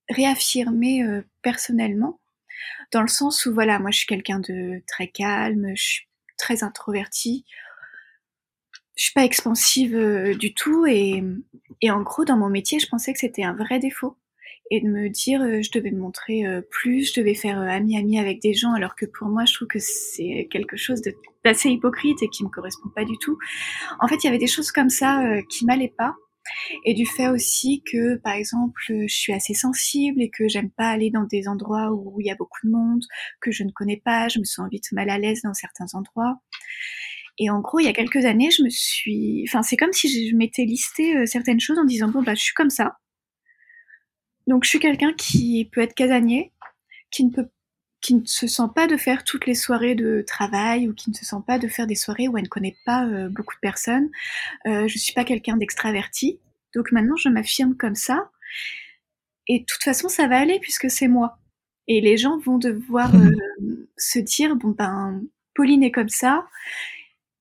réaffirmée 0.10 1.04
euh, 1.04 1.22
personnellement, 1.44 2.20
dans 2.92 3.04
le 3.04 3.08
sens 3.08 3.46
où, 3.46 3.54
voilà, 3.54 3.78
moi, 3.78 3.92
je 3.92 4.00
suis 4.00 4.08
quelqu'un 4.08 4.40
de 4.40 4.82
très 4.88 5.08
calme, 5.08 5.74
je 5.76 5.84
suis 5.84 6.08
très 6.40 6.64
introvertie, 6.64 7.46
je 8.96 9.04
suis 9.04 9.14
pas 9.14 9.24
expansive 9.24 10.36
du 10.40 10.56
tout, 10.56 10.88
et, 10.88 11.24
et 11.82 11.92
en 11.92 12.02
gros, 12.02 12.26
dans 12.26 12.38
mon 12.38 12.50
métier, 12.50 12.80
je 12.80 12.88
pensais 12.88 13.14
que 13.14 13.20
c'était 13.20 13.44
un 13.44 13.54
vrai 13.54 13.78
défaut 13.78 14.18
et 14.72 14.80
de 14.80 14.88
me 14.88 15.10
dire 15.10 15.42
euh, 15.42 15.62
je 15.62 15.70
devais 15.78 15.92
me 15.92 16.00
montrer 16.00 16.48
euh, 16.48 16.62
plus, 16.72 17.14
je 17.14 17.20
devais 17.20 17.36
faire 17.36 17.60
euh, 17.60 17.68
ami-ami 17.68 18.18
avec 18.18 18.42
des 18.42 18.54
gens, 18.54 18.74
alors 18.74 18.96
que 18.96 19.06
pour 19.06 19.28
moi, 19.28 19.44
je 19.46 19.54
trouve 19.54 19.68
que 19.68 19.80
c'est 19.80 20.48
quelque 20.50 20.78
chose 20.78 21.02
d'assez 21.44 21.70
hypocrite 21.70 22.24
et 22.24 22.30
qui 22.30 22.44
me 22.44 22.50
correspond 22.50 22.90
pas 22.96 23.04
du 23.04 23.18
tout. 23.20 23.38
En 24.00 24.08
fait, 24.08 24.24
il 24.24 24.28
y 24.28 24.30
avait 24.30 24.38
des 24.38 24.48
choses 24.48 24.72
comme 24.72 24.90
ça 24.90 25.22
qui 25.50 25.66
m'allaient 25.66 25.94
pas. 25.96 26.16
Et 26.86 26.94
du 26.94 27.06
fait 27.06 27.28
aussi 27.28 27.84
que, 27.92 28.16
par 28.18 28.34
exemple, 28.34 28.82
je 28.88 29.08
suis 29.08 29.34
assez 29.34 29.54
sensible 29.54 30.22
et 30.22 30.30
que 30.30 30.48
j'aime 30.48 30.72
pas 30.72 30.90
aller 30.90 31.12
dans 31.12 31.26
des 31.26 31.48
endroits 31.48 31.92
où 31.92 32.20
il 32.20 32.26
y 32.26 32.32
a 32.32 32.36
beaucoup 32.36 32.66
de 32.66 32.72
monde, 32.72 33.04
que 33.42 33.52
je 33.52 33.64
ne 33.64 33.72
connais 33.72 34.02
pas, 34.04 34.28
je 34.28 34.40
me 34.40 34.44
sens 34.44 34.68
vite 34.72 34.92
mal 34.92 35.10
à 35.10 35.20
l'aise 35.20 35.42
dans 35.44 35.54
certains 35.54 35.86
endroits. 35.94 36.42
Et 37.38 37.50
en 37.50 37.60
gros, 37.60 37.80
il 37.80 37.86
y 37.86 37.90
a 37.90 37.94
quelques 37.94 38.26
années, 38.26 38.50
je 38.52 38.64
me 38.64 38.70
suis, 38.70 39.46
enfin, 39.48 39.62
c'est 39.62 39.78
comme 39.78 39.94
si 39.94 40.30
je 40.30 40.36
m'étais 40.36 40.64
listé 40.64 41.26
certaines 41.28 41.60
choses 41.60 41.78
en 41.78 41.86
disant 41.86 42.10
bon 42.10 42.24
bah, 42.24 42.34
je 42.34 42.42
suis 42.42 42.54
comme 42.54 42.70
ça. 42.70 42.96
Donc 44.48 44.64
je 44.64 44.70
suis 44.70 44.80
quelqu'un 44.80 45.14
qui 45.14 45.70
peut 45.72 45.82
être 45.82 45.94
casanier, 45.96 46.52
qui 47.12 47.26
ne 47.26 47.32
peut 47.32 47.48
qui 48.02 48.16
ne 48.16 48.26
se 48.26 48.48
sent 48.48 48.68
pas 48.76 48.88
de 48.88 48.98
faire 48.98 49.24
toutes 49.24 49.46
les 49.46 49.56
soirées 49.56 49.96
de 49.96 50.24
travail 50.26 50.90
ou 50.90 50.94
qui 50.94 51.12
ne 51.12 51.16
se 51.16 51.24
sent 51.24 51.38
pas 51.46 51.60
de 51.60 51.68
faire 51.68 51.88
des 51.88 51.96
soirées 51.96 52.28
où 52.28 52.38
elle 52.38 52.46
ne 52.46 52.50
connaît 52.50 52.76
pas 52.86 53.06
euh, 53.06 53.30
beaucoup 53.30 53.54
de 53.54 53.60
personnes. 53.60 54.10
Euh, 54.66 54.88
je 54.88 54.98
suis 54.98 55.14
pas 55.14 55.24
quelqu'un 55.24 55.56
d'extraverti. 55.56 56.40
Donc 56.76 56.92
maintenant, 56.92 57.16
je 57.16 57.30
m'affirme 57.30 57.76
comme 57.76 57.96
ça. 57.96 58.32
Et 59.48 59.60
de 59.60 59.66
toute 59.66 59.84
façon, 59.84 60.10
ça 60.10 60.28
va 60.28 60.40
aller 60.40 60.60
puisque 60.60 60.90
c'est 60.90 61.08
moi. 61.08 61.38
Et 61.88 62.02
les 62.02 62.18
gens 62.18 62.40
vont 62.40 62.58
devoir 62.58 63.14
euh, 63.16 63.90
se 63.98 64.20
dire, 64.20 64.56
bon 64.56 64.70
ben, 64.70 65.22
Pauline 65.54 65.84
est 65.84 65.92
comme 65.92 66.10
ça. 66.10 66.48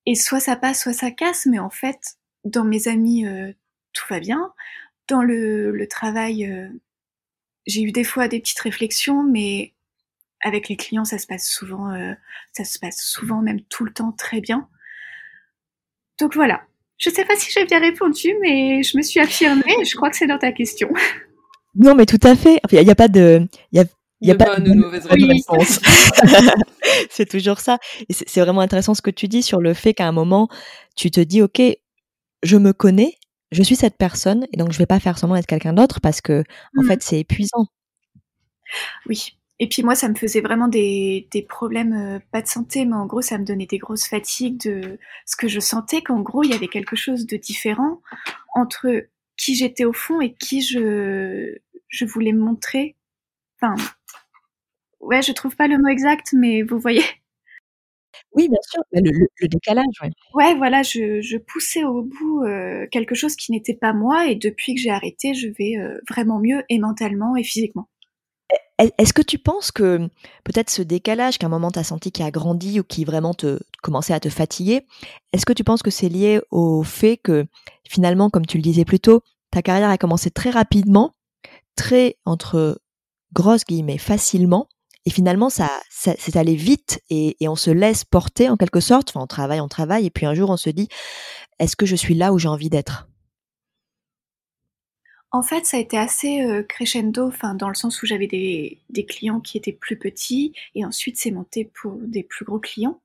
Et 0.04 0.14
soit 0.14 0.40
ça 0.40 0.56
passe, 0.56 0.82
soit 0.82 0.92
ça 0.92 1.10
casse. 1.10 1.46
Mais 1.46 1.58
en 1.58 1.70
fait, 1.70 2.18
dans 2.44 2.64
mes 2.64 2.88
amis, 2.88 3.24
tout 3.92 4.04
va 4.10 4.20
bien. 4.20 4.52
Dans 5.08 5.22
le, 5.22 5.72
le 5.72 5.88
travail, 5.88 6.70
j'ai 7.66 7.82
eu 7.82 7.92
des 7.92 8.04
fois 8.04 8.28
des 8.28 8.40
petites 8.40 8.60
réflexions, 8.60 9.22
mais 9.22 9.74
avec 10.42 10.68
les 10.68 10.76
clients, 10.76 11.04
ça 11.04 11.18
se 11.18 11.26
passe 11.26 11.48
souvent, 11.48 11.92
euh, 11.92 12.12
ça 12.52 12.64
se 12.64 12.78
passe 12.78 13.02
souvent, 13.02 13.42
même 13.42 13.60
tout 13.68 13.84
le 13.84 13.92
temps, 13.92 14.12
très 14.12 14.40
bien. 14.40 14.68
Donc 16.18 16.34
voilà. 16.34 16.62
Je 16.98 17.08
sais 17.08 17.24
pas 17.24 17.34
si 17.36 17.50
j'ai 17.50 17.64
bien 17.64 17.80
répondu, 17.80 18.34
mais 18.40 18.82
je 18.82 18.96
me 18.96 19.02
suis 19.02 19.20
affirmée. 19.20 19.62
je 19.84 19.96
crois 19.96 20.10
que 20.10 20.16
c'est 20.16 20.26
dans 20.26 20.38
ta 20.38 20.52
question. 20.52 20.90
Non, 21.76 21.94
mais 21.94 22.04
tout 22.04 22.18
à 22.24 22.34
fait. 22.34 22.60
Il 22.72 22.82
n'y 22.82 22.90
a, 22.90 22.96
pas 22.96 23.06
de, 23.06 23.46
il 23.70 23.78
y 24.22 24.30
a, 24.32 24.34
pas 24.34 24.58
de, 24.58 24.74
mauvaise 24.74 25.06
réponse. 25.06 25.78
c'est 27.10 27.28
toujours 27.28 27.60
ça. 27.60 27.78
Et 28.08 28.12
c'est 28.12 28.40
vraiment 28.40 28.60
intéressant 28.60 28.94
ce 28.94 29.02
que 29.02 29.10
tu 29.10 29.28
dis 29.28 29.44
sur 29.44 29.60
le 29.60 29.72
fait 29.72 29.94
qu'à 29.94 30.08
un 30.08 30.12
moment, 30.12 30.48
tu 30.96 31.12
te 31.12 31.20
dis, 31.20 31.42
ok, 31.42 31.62
je 32.42 32.56
me 32.56 32.72
connais, 32.72 33.14
je 33.50 33.62
suis 33.62 33.76
cette 33.76 33.96
personne 33.96 34.46
et 34.52 34.56
donc 34.56 34.72
je 34.72 34.78
vais 34.78 34.86
pas 34.86 35.00
faire 35.00 35.18
semblant 35.18 35.36
d'être 35.36 35.46
quelqu'un 35.46 35.72
d'autre 35.72 36.00
parce 36.00 36.20
que 36.20 36.44
en 36.76 36.82
mmh. 36.82 36.86
fait 36.86 37.02
c'est 37.02 37.20
épuisant. 37.20 37.66
Oui. 39.06 39.36
Et 39.62 39.68
puis 39.68 39.82
moi, 39.82 39.94
ça 39.94 40.08
me 40.08 40.14
faisait 40.14 40.40
vraiment 40.40 40.68
des, 40.68 41.28
des 41.30 41.42
problèmes, 41.42 41.92
euh, 41.92 42.18
pas 42.32 42.40
de 42.40 42.46
santé, 42.46 42.86
mais 42.86 42.94
en 42.94 43.04
gros, 43.04 43.20
ça 43.20 43.36
me 43.36 43.44
donnait 43.44 43.66
des 43.66 43.76
grosses 43.76 44.06
fatigues 44.06 44.58
de 44.64 44.98
ce 45.26 45.36
que 45.36 45.48
je 45.48 45.60
sentais 45.60 46.00
qu'en 46.00 46.20
gros, 46.20 46.42
il 46.42 46.50
y 46.50 46.54
avait 46.54 46.68
quelque 46.68 46.96
chose 46.96 47.26
de 47.26 47.36
différent 47.36 48.00
entre 48.54 49.06
qui 49.36 49.54
j'étais 49.54 49.84
au 49.84 49.92
fond 49.92 50.22
et 50.22 50.32
qui 50.32 50.62
je, 50.62 51.58
je 51.88 52.04
voulais 52.06 52.32
me 52.32 52.40
montrer. 52.40 52.96
Enfin, 53.60 53.74
ouais, 55.00 55.20
je 55.20 55.32
trouve 55.32 55.56
pas 55.56 55.68
le 55.68 55.76
mot 55.76 55.88
exact, 55.88 56.32
mais 56.32 56.62
vous 56.62 56.78
voyez. 56.78 57.04
Oui, 58.32 58.48
bien 58.48 58.58
sûr, 58.70 58.80
bah, 58.92 59.00
le 59.02 59.48
décalage, 59.48 59.86
ouais. 60.02 60.10
Ouais, 60.34 60.54
voilà, 60.54 60.82
je 60.82 61.20
je 61.20 61.36
poussais 61.36 61.82
au 61.84 62.02
bout, 62.02 62.42
euh, 62.44 62.86
quelque 62.92 63.14
chose 63.16 63.34
qui 63.34 63.50
n'était 63.50 63.74
pas 63.74 63.92
moi 63.92 64.28
et 64.28 64.36
depuis 64.36 64.74
que 64.74 64.80
j'ai 64.80 64.90
arrêté, 64.90 65.34
je 65.34 65.48
vais, 65.58 65.76
euh, 65.78 65.98
vraiment 66.08 66.38
mieux 66.38 66.62
et 66.68 66.78
mentalement 66.78 67.34
et 67.36 67.42
physiquement. 67.42 67.88
est-ce 68.98 69.12
que 69.12 69.22
tu 69.22 69.38
penses 69.38 69.72
que, 69.72 69.98
peut-être 70.44 70.70
ce 70.70 70.82
décalage 70.82 71.38
qu'à 71.38 71.46
un 71.46 71.50
moment 71.50 71.70
tu 71.70 71.78
as 71.78 71.84
senti 71.84 72.12
qui 72.12 72.22
a 72.22 72.30
grandi 72.30 72.80
ou 72.80 72.84
qui 72.84 73.04
vraiment 73.04 73.34
te 73.34 73.58
commençait 73.82 74.14
à 74.14 74.20
te 74.20 74.28
fatiguer, 74.30 74.86
est-ce 75.32 75.46
que 75.46 75.52
tu 75.54 75.64
penses 75.64 75.82
que 75.82 75.90
c'est 75.90 76.08
lié 76.08 76.40
au 76.50 76.82
fait 76.84 77.16
que, 77.18 77.46
finalement, 77.88 78.30
comme 78.30 78.46
tu 78.46 78.58
le 78.58 78.62
disais 78.62 78.84
plus 78.86 79.00
tôt, 79.00 79.22
ta 79.52 79.62
carrière 79.62 79.90
a 79.90 79.98
commencé 79.98 80.30
très 80.30 80.50
rapidement, 80.50 81.14
très 81.76 82.16
entre 82.26 82.80
grosses 83.34 83.64
guillemets 83.66 83.98
«facilement» 83.98 84.68
Et 85.06 85.10
finalement, 85.10 85.48
ça, 85.48 85.70
c'est 85.90 86.36
allé 86.36 86.54
vite 86.54 87.00
et, 87.08 87.36
on 87.42 87.56
se 87.56 87.70
laisse 87.70 88.04
porter 88.04 88.48
en 88.48 88.56
quelque 88.56 88.80
sorte. 88.80 89.10
Enfin, 89.10 89.20
on 89.20 89.26
travaille, 89.26 89.60
on 89.60 89.68
travaille, 89.68 90.06
et 90.06 90.10
puis 90.10 90.26
un 90.26 90.34
jour, 90.34 90.50
on 90.50 90.56
se 90.56 90.70
dit, 90.70 90.88
est-ce 91.58 91.76
que 91.76 91.86
je 91.86 91.96
suis 91.96 92.14
là 92.14 92.32
où 92.32 92.38
j'ai 92.38 92.48
envie 92.48 92.70
d'être? 92.70 93.08
En 95.32 95.42
fait, 95.42 95.64
ça 95.64 95.76
a 95.76 95.80
été 95.80 95.96
assez 95.96 96.42
euh, 96.42 96.62
crescendo, 96.64 97.28
enfin, 97.28 97.54
dans 97.54 97.68
le 97.68 97.74
sens 97.74 98.02
où 98.02 98.06
j'avais 98.06 98.26
des, 98.26 99.06
clients 99.06 99.40
qui 99.40 99.56
étaient 99.56 99.72
plus 99.72 99.96
petits, 99.96 100.52
et 100.74 100.84
ensuite 100.84 101.16
c'est 101.16 101.30
monté 101.30 101.70
pour 101.80 101.92
des 102.02 102.24
plus 102.24 102.44
gros 102.44 102.58
clients. 102.58 103.00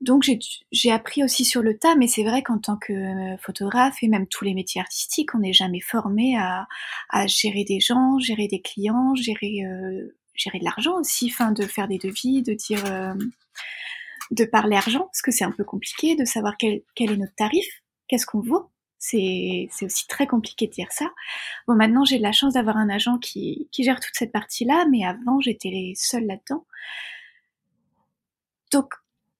Donc 0.00 0.30
j'ai 0.70 0.92
appris 0.92 1.24
aussi 1.24 1.44
sur 1.44 1.60
le 1.60 1.76
tas, 1.76 1.96
mais 1.96 2.06
c'est 2.06 2.22
vrai 2.22 2.42
qu'en 2.42 2.58
tant 2.58 2.76
que 2.76 3.36
photographe 3.40 3.96
et 4.00 4.06
même 4.06 4.28
tous 4.28 4.44
les 4.44 4.54
métiers 4.54 4.80
artistiques, 4.80 5.34
on 5.34 5.40
n'est 5.40 5.52
jamais 5.52 5.80
formé 5.80 6.36
à, 6.38 6.68
à, 7.10 7.26
gérer 7.26 7.64
des 7.64 7.80
gens, 7.80 8.16
gérer 8.20 8.46
des 8.46 8.60
clients, 8.60 9.16
gérer 9.16 9.64
euh, 9.64 10.14
gérer 10.38 10.58
de 10.58 10.64
l'argent 10.64 10.98
aussi, 10.98 11.32
de 11.50 11.66
faire 11.66 11.88
des 11.88 11.98
devis, 11.98 12.42
de 12.42 12.54
dire 12.54 12.84
euh, 12.86 13.14
de 14.30 14.44
parler 14.44 14.76
argent, 14.76 15.00
parce 15.00 15.22
que 15.22 15.30
c'est 15.30 15.44
un 15.44 15.52
peu 15.52 15.64
compliqué 15.64 16.16
de 16.16 16.24
savoir 16.24 16.56
quel, 16.58 16.82
quel 16.94 17.10
est 17.12 17.16
notre 17.16 17.34
tarif, 17.34 17.66
qu'est-ce 18.08 18.26
qu'on 18.26 18.40
vaut. 18.40 18.70
C'est 19.00 19.68
aussi 19.82 20.08
très 20.08 20.26
compliqué 20.26 20.66
de 20.66 20.72
dire 20.72 20.90
ça. 20.90 21.08
Bon, 21.68 21.74
maintenant 21.74 22.04
j'ai 22.04 22.18
de 22.18 22.22
la 22.22 22.32
chance 22.32 22.54
d'avoir 22.54 22.76
un 22.76 22.88
agent 22.88 23.18
qui, 23.18 23.68
qui 23.70 23.84
gère 23.84 24.00
toute 24.00 24.14
cette 24.14 24.32
partie-là, 24.32 24.86
mais 24.90 25.04
avant 25.04 25.40
j'étais 25.40 25.92
seule 25.94 26.26
là-dedans. 26.26 26.66
Donc 28.72 28.94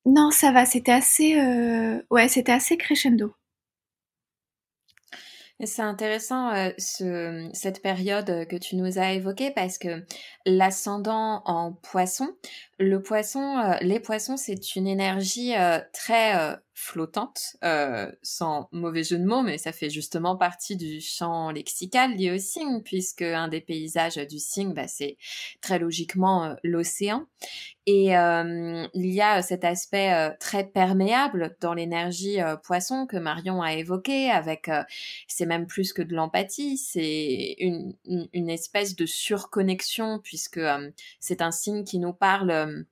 non, 0.06 0.30
ça 0.30 0.52
va, 0.52 0.64
c'était 0.64 0.92
assez, 0.92 1.38
euh, 1.38 2.00
ouais, 2.10 2.28
c'était 2.28 2.52
assez 2.52 2.76
crescendo. 2.76 3.34
C'est 5.64 5.82
intéressant 5.82 6.54
euh, 6.54 6.70
ce, 6.78 7.48
cette 7.52 7.82
période 7.82 8.46
que 8.46 8.56
tu 8.56 8.76
nous 8.76 8.98
as 8.98 9.12
évoquée 9.12 9.50
parce 9.50 9.76
que 9.76 10.04
l'ascendant 10.46 11.42
en 11.46 11.72
poisson, 11.72 12.28
le 12.78 13.02
poisson, 13.02 13.58
euh, 13.58 13.76
les 13.80 13.98
poissons, 13.98 14.36
c'est 14.36 14.76
une 14.76 14.86
énergie 14.86 15.54
très 15.92 16.58
flottante, 16.78 17.56
euh, 17.64 18.10
sans 18.22 18.68
mauvais 18.70 19.02
jeu 19.02 19.18
de 19.18 19.24
mots, 19.24 19.42
mais 19.42 19.58
ça 19.58 19.72
fait 19.72 19.90
justement 19.90 20.36
partie 20.36 20.76
du 20.76 21.00
champ 21.00 21.50
lexical 21.50 22.14
lié 22.14 22.30
au 22.30 22.38
signe, 22.38 22.82
puisque 22.84 23.22
un 23.22 23.48
des 23.48 23.60
paysages 23.60 24.14
du 24.14 24.38
signe, 24.38 24.74
bah, 24.74 24.86
c'est 24.86 25.16
très 25.60 25.80
logiquement 25.80 26.44
euh, 26.44 26.54
l'océan. 26.62 27.26
Et 27.86 28.16
euh, 28.16 28.86
il 28.94 29.12
y 29.12 29.20
a 29.20 29.42
cet 29.42 29.64
aspect 29.64 30.36
très 30.38 30.64
perméable 30.64 31.56
dans 31.60 31.74
l'énergie 31.74 32.36
poisson 32.62 33.06
que 33.06 33.16
Marion 33.16 33.62
a 33.62 33.72
évoqué, 33.72 34.30
avec, 34.30 34.70
c'est 35.26 35.46
même 35.46 35.66
plus 35.66 35.94
que 35.94 36.02
de 36.02 36.14
l'empathie, 36.14 36.76
c'est 36.76 37.56
une, 37.58 37.96
une, 38.04 38.50
espèce 38.50 38.94
de 38.94 39.06
surconnexion, 39.06 40.20
puisque 40.22 40.60
c'est 41.18 41.40
un 41.40 41.50
signe 41.50 41.82
qui 41.82 41.98
nous 41.98 42.12
parle 42.12 42.84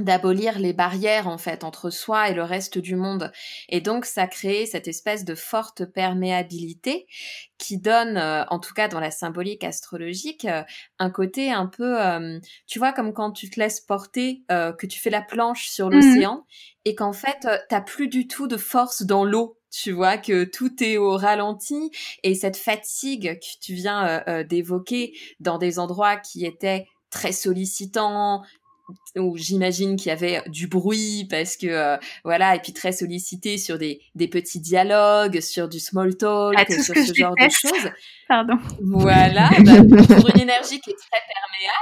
d'abolir 0.00 0.58
les 0.58 0.72
barrières 0.72 1.28
en 1.28 1.38
fait 1.38 1.62
entre 1.62 1.88
soi 1.88 2.28
et 2.28 2.34
le 2.34 2.42
reste 2.42 2.78
du 2.78 2.96
monde. 2.96 3.30
Et 3.68 3.80
donc 3.80 4.06
ça 4.06 4.26
crée 4.26 4.66
cette 4.66 4.88
espèce 4.88 5.24
de 5.24 5.36
forte 5.36 5.84
perméabilité 5.84 7.06
qui 7.58 7.78
donne 7.78 8.16
euh, 8.16 8.44
en 8.48 8.58
tout 8.58 8.74
cas 8.74 8.88
dans 8.88 8.98
la 8.98 9.12
symbolique 9.12 9.62
astrologique 9.62 10.46
euh, 10.46 10.62
un 10.98 11.10
côté 11.10 11.52
un 11.52 11.66
peu 11.66 12.02
euh, 12.02 12.40
tu 12.66 12.80
vois 12.80 12.92
comme 12.92 13.12
quand 13.12 13.30
tu 13.30 13.48
te 13.48 13.60
laisses 13.60 13.80
porter 13.80 14.42
que 14.48 14.86
tu 14.86 14.98
fais 14.98 15.10
la 15.10 15.22
planche 15.22 15.68
sur 15.68 15.88
mmh 15.88 15.94
l'océan 15.94 16.46
et 16.84 16.94
qu'en 16.94 17.12
fait 17.12 17.46
t'as 17.68 17.80
plus 17.80 18.08
du 18.08 18.26
tout 18.26 18.48
de 18.48 18.56
force 18.56 19.02
dans 19.02 19.24
l'eau 19.24 19.58
tu 19.70 19.92
vois 19.92 20.18
que 20.18 20.44
tout 20.44 20.82
est 20.84 20.98
au 20.98 21.16
ralenti. 21.16 21.90
Et 22.22 22.36
cette 22.36 22.56
fatigue 22.56 23.40
que 23.40 23.58
tu 23.60 23.74
viens 23.74 24.22
d'évoquer 24.48 25.12
dans 25.40 25.58
des 25.58 25.80
endroits 25.80 26.16
qui 26.16 26.46
étaient 26.46 26.86
très 27.10 27.32
sollicitants, 27.32 28.42
où 29.16 29.36
j'imagine 29.36 29.96
qu'il 29.96 30.08
y 30.08 30.12
avait 30.12 30.42
du 30.48 30.66
bruit 30.66 31.26
parce 31.30 31.56
que 31.56 31.66
euh, 31.66 31.96
voilà 32.24 32.56
et 32.56 32.60
puis 32.60 32.72
très 32.72 32.92
sollicité 32.92 33.58
sur 33.58 33.78
des, 33.78 34.00
des 34.14 34.28
petits 34.28 34.60
dialogues 34.60 35.40
sur 35.40 35.68
du 35.68 35.78
small 35.78 36.16
talk 36.16 36.54
ah, 36.56 36.64
sur 36.82 36.94
ce 36.94 37.14
genre 37.14 37.34
de 37.34 37.48
choses. 37.48 37.90
Pardon. 38.28 38.54
Voilà 38.80 39.50
bah, 39.64 39.82
pour 40.16 40.30
une 40.34 40.40
énergie 40.40 40.80
qui 40.80 40.90
est 40.90 40.96
très 40.96 41.20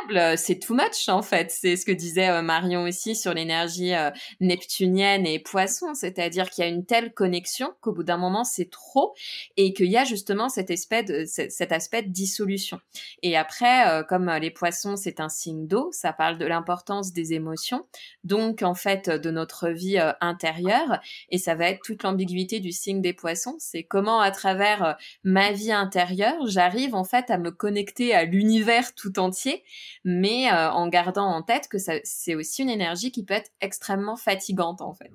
perméable 0.07 0.38
c'est 0.38 0.59
too 0.59 0.75
much 0.75 1.09
en 1.09 1.23
fait. 1.23 1.51
C'est 1.51 1.77
ce 1.77 1.87
que 1.87 1.93
disait 1.93 2.29
euh, 2.29 2.43
Marion 2.43 2.83
aussi 2.83 3.17
sur 3.17 3.33
l'énergie 3.33 3.95
euh, 3.95 4.11
neptunienne 4.41 5.27
et 5.27 5.38
poisson 5.38 5.95
c'est-à-dire 5.95 6.51
qu'il 6.51 6.65
y 6.65 6.67
a 6.67 6.71
une 6.71 6.85
telle 6.85 7.12
connexion 7.12 7.71
qu'au 7.81 7.93
bout 7.93 8.05
d'un 8.05 8.19
moment 8.19 8.45
c'est 8.45 8.71
trop 8.71 9.15
et 9.57 9.73
qu'il 9.73 9.91
y 9.91 9.97
a 9.97 10.05
justement 10.05 10.49
cette 10.49 10.71
espèce 10.71 11.07
de, 11.07 11.25
cet 11.25 11.73
aspect 11.73 12.03
de 12.03 12.11
dissolution. 12.11 12.81
Et 13.23 13.37
après 13.37 14.05
comme 14.09 14.31
les 14.41 14.51
poissons 14.51 14.97
c'est 14.97 15.21
un 15.21 15.29
signe 15.29 15.67
d'eau 15.67 15.88
ça 15.93 16.12
parle 16.12 16.38
de 16.38 16.45
l'importance 16.45 16.91
des 17.00 17.33
émotions, 17.33 17.87
donc 18.24 18.62
en 18.62 18.74
fait 18.74 19.09
de 19.09 19.31
notre 19.31 19.70
vie 19.70 19.98
euh, 19.98 20.12
intérieure. 20.20 21.00
Et 21.31 21.38
ça 21.38 21.55
va 21.55 21.68
être 21.68 21.83
toute 21.83 22.02
l'ambiguïté 22.02 22.61
du 22.61 22.72
signe 22.72 23.00
des 23.00 23.12
poissons. 23.12 23.57
C'est 23.59 23.83
comment 23.83 24.20
à 24.20 24.31
travers 24.31 24.85
euh, 24.85 24.92
ma 25.24 25.52
vie 25.52 25.72
intérieure, 25.72 26.46
j'arrive 26.46 26.94
en 26.94 27.05
fait 27.05 27.31
à 27.31 27.38
me 27.38 27.50
connecter 27.50 28.14
à 28.14 28.24
l'univers 28.24 28.94
tout 28.94 29.18
entier, 29.18 29.64
mais 30.05 30.52
euh, 30.52 30.70
en 30.70 30.88
gardant 30.88 31.26
en 31.26 31.42
tête 31.42 31.68
que 31.68 31.78
c'est 31.78 32.35
aussi 32.35 32.62
une 32.62 32.70
énergie 32.70 33.11
qui 33.11 33.24
peut 33.24 33.35
être 33.35 33.50
extrêmement 33.61 34.16
fatigante 34.16 34.83
en 34.83 34.92
fait. 34.92 35.12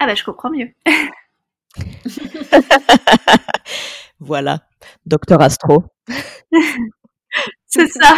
Ah 0.00 0.06
bah 0.06 0.14
je 0.14 0.24
comprends 0.24 0.50
mieux. 0.50 0.70
voilà, 4.20 4.60
docteur 5.06 5.40
Astro. 5.42 5.84
c'est 7.66 7.88
ça. 7.88 8.16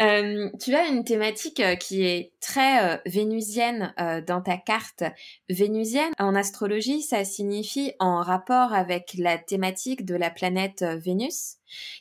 Euh, 0.00 0.50
tu 0.60 0.74
as 0.74 0.88
une 0.88 1.04
thématique 1.04 1.60
euh, 1.60 1.76
qui 1.76 2.02
est 2.02 2.32
très 2.40 2.94
euh, 2.94 2.98
vénusienne 3.06 3.94
dans 4.26 4.40
ta 4.40 4.56
carte. 4.56 5.04
Vénusienne, 5.48 6.12
en 6.18 6.34
astrologie, 6.34 7.02
ça 7.02 7.24
signifie 7.24 7.92
en 8.00 8.20
rapport 8.20 8.72
avec 8.72 9.14
la 9.18 9.38
thématique 9.38 10.04
de 10.04 10.16
la 10.16 10.30
planète 10.30 10.82
Vénus, 10.82 11.56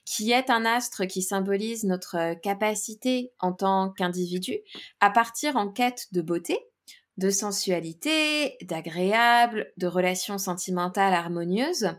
qui 0.06 0.32
est 0.32 0.50
un 0.50 0.66
astre 0.66 1.06
qui 1.06 1.22
symbolise 1.22 1.84
notre 1.84 2.34
capacité 2.42 3.32
en 3.40 3.54
tant 3.54 3.92
qu'individu 3.92 4.58
à 5.00 5.10
partir 5.10 5.56
en 5.56 5.70
quête 5.70 6.08
de 6.12 6.22
beauté, 6.22 6.60
de 7.18 7.30
sensualité, 7.30 8.58
d'agréable, 8.64 9.72
de 9.78 9.88
relations 9.88 10.38
sentimentales 10.38 11.14
harmonieuses. 11.14 11.92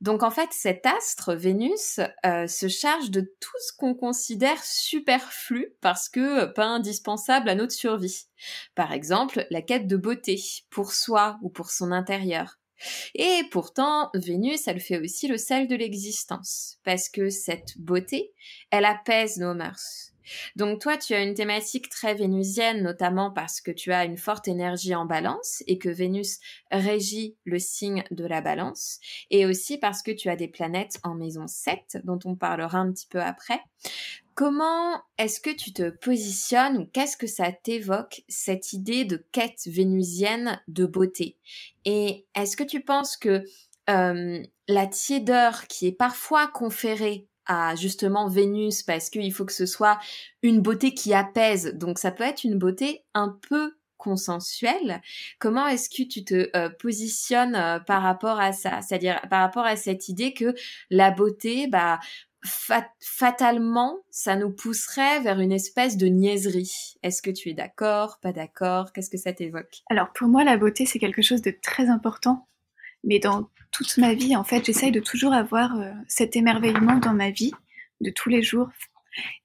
Donc 0.00 0.22
en 0.22 0.30
fait, 0.30 0.50
cet 0.52 0.86
astre, 0.86 1.34
Vénus, 1.34 1.98
euh, 2.24 2.46
se 2.46 2.68
charge 2.68 3.10
de 3.10 3.20
tout 3.20 3.58
ce 3.66 3.72
qu'on 3.76 3.94
considère 3.94 4.62
superflu 4.62 5.74
parce 5.80 6.08
que 6.08 6.46
pas 6.46 6.66
indispensable 6.66 7.48
à 7.48 7.56
notre 7.56 7.72
survie. 7.72 8.26
Par 8.76 8.92
exemple, 8.92 9.46
la 9.50 9.62
quête 9.62 9.88
de 9.88 9.96
beauté, 9.96 10.40
pour 10.70 10.92
soi 10.92 11.38
ou 11.42 11.48
pour 11.48 11.70
son 11.70 11.90
intérieur. 11.90 12.58
Et 13.14 13.42
pourtant, 13.50 14.10
Vénus, 14.14 14.68
elle 14.68 14.80
fait 14.80 15.00
aussi 15.00 15.26
le 15.26 15.36
sel 15.36 15.66
de 15.66 15.74
l'existence, 15.74 16.78
parce 16.84 17.08
que 17.08 17.28
cette 17.28 17.76
beauté, 17.78 18.32
elle 18.70 18.84
apaise 18.84 19.38
nos 19.38 19.54
mœurs. 19.54 20.07
Donc 20.56 20.80
toi, 20.80 20.96
tu 20.96 21.14
as 21.14 21.22
une 21.22 21.34
thématique 21.34 21.88
très 21.88 22.14
vénusienne, 22.14 22.82
notamment 22.82 23.30
parce 23.30 23.60
que 23.60 23.70
tu 23.70 23.92
as 23.92 24.04
une 24.04 24.16
forte 24.16 24.48
énergie 24.48 24.94
en 24.94 25.04
balance 25.04 25.62
et 25.66 25.78
que 25.78 25.88
Vénus 25.88 26.40
régit 26.70 27.36
le 27.44 27.58
signe 27.58 28.04
de 28.10 28.24
la 28.24 28.40
balance, 28.40 29.00
et 29.30 29.46
aussi 29.46 29.78
parce 29.78 30.02
que 30.02 30.10
tu 30.10 30.28
as 30.28 30.36
des 30.36 30.48
planètes 30.48 30.98
en 31.02 31.14
maison 31.14 31.46
7, 31.46 31.98
dont 32.04 32.18
on 32.24 32.34
parlera 32.34 32.78
un 32.78 32.92
petit 32.92 33.06
peu 33.06 33.20
après. 33.20 33.60
Comment 34.34 35.02
est-ce 35.18 35.40
que 35.40 35.50
tu 35.50 35.72
te 35.72 35.90
positionnes 35.90 36.78
ou 36.78 36.86
qu'est-ce 36.86 37.16
que 37.16 37.26
ça 37.26 37.50
t'évoque, 37.50 38.22
cette 38.28 38.72
idée 38.72 39.04
de 39.04 39.24
quête 39.32 39.66
vénusienne 39.66 40.60
de 40.68 40.86
beauté? 40.86 41.36
Et 41.84 42.24
est-ce 42.36 42.56
que 42.56 42.62
tu 42.62 42.80
penses 42.80 43.16
que 43.16 43.44
euh, 43.90 44.42
la 44.68 44.86
tiédeur 44.86 45.66
qui 45.66 45.86
est 45.86 45.92
parfois 45.92 46.46
conférée 46.46 47.26
à 47.48 47.74
justement 47.74 48.28
Vénus 48.28 48.82
parce 48.82 49.10
qu'il 49.10 49.32
faut 49.32 49.44
que 49.44 49.52
ce 49.52 49.66
soit 49.66 49.98
une 50.42 50.60
beauté 50.60 50.94
qui 50.94 51.12
apaise. 51.14 51.74
Donc 51.74 51.98
ça 51.98 52.12
peut 52.12 52.24
être 52.24 52.44
une 52.44 52.58
beauté 52.58 53.04
un 53.14 53.36
peu 53.48 53.72
consensuelle. 53.96 55.02
Comment 55.38 55.66
est-ce 55.66 55.90
que 55.90 56.08
tu 56.08 56.24
te 56.24 56.48
euh, 56.56 56.70
positionnes 56.70 57.56
euh, 57.56 57.80
par 57.80 58.02
rapport 58.02 58.40
à 58.40 58.52
ça? 58.52 58.80
C'est-à-dire 58.80 59.20
par 59.28 59.40
rapport 59.40 59.64
à 59.64 59.76
cette 59.76 60.08
idée 60.08 60.32
que 60.32 60.54
la 60.88 61.10
beauté, 61.10 61.66
bah, 61.66 61.98
fatalement, 63.00 63.98
ça 64.10 64.36
nous 64.36 64.50
pousserait 64.50 65.20
vers 65.20 65.40
une 65.40 65.52
espèce 65.52 65.96
de 65.96 66.06
niaiserie. 66.06 66.94
Est-ce 67.02 67.20
que 67.20 67.30
tu 67.30 67.50
es 67.50 67.54
d'accord, 67.54 68.18
pas 68.22 68.32
d'accord? 68.32 68.92
Qu'est-ce 68.92 69.10
que 69.10 69.18
ça 69.18 69.32
t'évoque? 69.32 69.82
Alors 69.90 70.12
pour 70.12 70.28
moi, 70.28 70.44
la 70.44 70.56
beauté, 70.56 70.86
c'est 70.86 70.98
quelque 70.98 71.22
chose 71.22 71.42
de 71.42 71.52
très 71.62 71.88
important. 71.88 72.46
Mais 73.04 73.18
dans 73.18 73.48
toute 73.72 73.96
ma 73.98 74.14
vie, 74.14 74.36
en 74.36 74.44
fait, 74.44 74.64
j'essaye 74.64 74.92
de 74.92 75.00
toujours 75.00 75.32
avoir 75.32 75.78
euh, 75.78 75.92
cet 76.08 76.36
émerveillement 76.36 76.96
dans 76.98 77.14
ma 77.14 77.30
vie 77.30 77.52
de 78.00 78.10
tous 78.10 78.28
les 78.28 78.42
jours. 78.42 78.68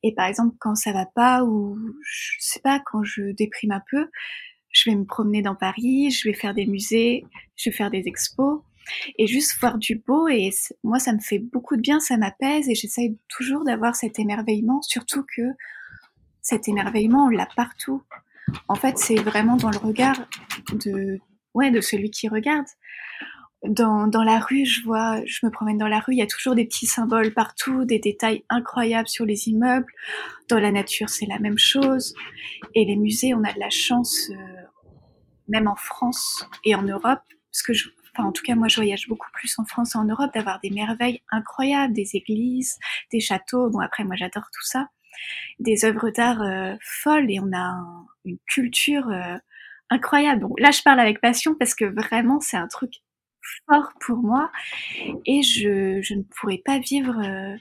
Et 0.03 0.13
par 0.13 0.27
exemple, 0.27 0.55
quand 0.59 0.75
ça 0.75 0.91
va 0.91 1.05
pas 1.05 1.43
ou 1.43 1.77
je 2.03 2.35
sais 2.39 2.59
pas, 2.59 2.81
quand 2.85 3.03
je 3.03 3.31
déprime 3.31 3.71
un 3.71 3.81
peu, 3.89 4.07
je 4.71 4.89
vais 4.89 4.95
me 4.95 5.05
promener 5.05 5.41
dans 5.41 5.55
Paris, 5.55 6.11
je 6.11 6.27
vais 6.27 6.33
faire 6.33 6.53
des 6.53 6.65
musées, 6.65 7.25
je 7.55 7.69
vais 7.69 7.75
faire 7.75 7.91
des 7.91 8.03
expos 8.05 8.61
et 9.17 9.27
juste 9.27 9.57
voir 9.59 9.77
du 9.77 9.95
beau 9.95 10.27
et 10.27 10.49
moi 10.83 10.99
ça 10.99 11.13
me 11.13 11.19
fait 11.19 11.39
beaucoup 11.39 11.77
de 11.77 11.81
bien, 11.81 11.99
ça 11.99 12.17
m'apaise 12.17 12.67
et 12.67 12.75
j'essaye 12.75 13.17
toujours 13.29 13.63
d'avoir 13.63 13.95
cet 13.95 14.19
émerveillement, 14.19 14.81
surtout 14.81 15.23
que 15.35 15.43
cet 16.41 16.67
émerveillement 16.67 17.27
on 17.27 17.29
l'a 17.29 17.47
partout. 17.55 18.03
En 18.67 18.75
fait, 18.75 18.97
c'est 18.97 19.15
vraiment 19.15 19.55
dans 19.55 19.71
le 19.71 19.77
regard 19.77 20.27
de 20.73 21.19
ouais, 21.53 21.71
de 21.71 21.81
celui 21.81 22.11
qui 22.11 22.27
regarde 22.27 22.65
dans, 23.65 24.07
dans 24.07 24.23
la 24.23 24.39
rue, 24.39 24.65
je 24.65 24.83
vois, 24.83 25.21
je 25.25 25.45
me 25.45 25.51
promène 25.51 25.77
dans 25.77 25.87
la 25.87 25.99
rue, 25.99 26.13
il 26.13 26.19
y 26.19 26.21
a 26.21 26.27
toujours 26.27 26.55
des 26.55 26.65
petits 26.65 26.85
symboles 26.85 27.33
partout, 27.33 27.85
des 27.85 27.99
détails 27.99 28.43
incroyables 28.49 29.07
sur 29.07 29.25
les 29.25 29.47
immeubles. 29.47 29.91
Dans 30.49 30.59
la 30.59 30.71
nature, 30.71 31.09
c'est 31.09 31.25
la 31.25 31.39
même 31.39 31.57
chose. 31.57 32.13
Et 32.75 32.85
les 32.85 32.95
musées, 32.95 33.33
on 33.33 33.43
a 33.43 33.53
de 33.53 33.59
la 33.59 33.69
chance. 33.69 34.29
Euh, 34.31 34.63
même 35.47 35.67
en 35.67 35.75
France 35.75 36.47
et 36.63 36.75
en 36.75 36.83
Europe, 36.83 37.21
parce 37.51 37.63
que 37.65 37.73
je, 37.73 37.89
enfin 38.13 38.27
en 38.27 38.31
tout 38.31 38.43
cas 38.43 38.55
moi 38.55 38.67
je 38.67 38.75
voyage 38.75 39.07
beaucoup 39.07 39.29
plus 39.33 39.53
en 39.59 39.65
France 39.65 39.95
et 39.95 39.97
en 39.97 40.05
Europe, 40.05 40.33
d'avoir 40.33 40.59
des 40.61 40.69
merveilles 40.69 41.21
incroyables, 41.31 41.93
des 41.93 42.15
églises, 42.15 42.77
des 43.11 43.19
châteaux. 43.19 43.69
Bon 43.69 43.79
après 43.79 44.03
moi 44.03 44.15
j'adore 44.15 44.45
tout 44.53 44.65
ça, 44.65 44.87
des 45.59 45.85
œuvres 45.85 46.09
d'art 46.09 46.41
euh, 46.41 46.75
folles 46.81 47.29
et 47.29 47.39
on 47.39 47.51
a 47.53 47.77
une 48.25 48.37
culture 48.47 49.09
euh, 49.09 49.37
incroyable. 49.89 50.41
Bon 50.41 50.53
là 50.57 50.71
je 50.71 50.81
parle 50.81 50.99
avec 50.99 51.21
passion 51.21 51.55
parce 51.55 51.75
que 51.75 51.85
vraiment 51.85 52.39
c'est 52.39 52.57
un 52.57 52.67
truc 52.67 52.93
fort 53.67 53.93
pour 53.99 54.17
moi 54.17 54.51
et 55.25 55.41
je, 55.43 56.01
je 56.01 56.13
ne 56.13 56.23
pourrais 56.23 56.61
pas 56.63 56.79
vivre 56.79 57.19
euh, 57.19 57.55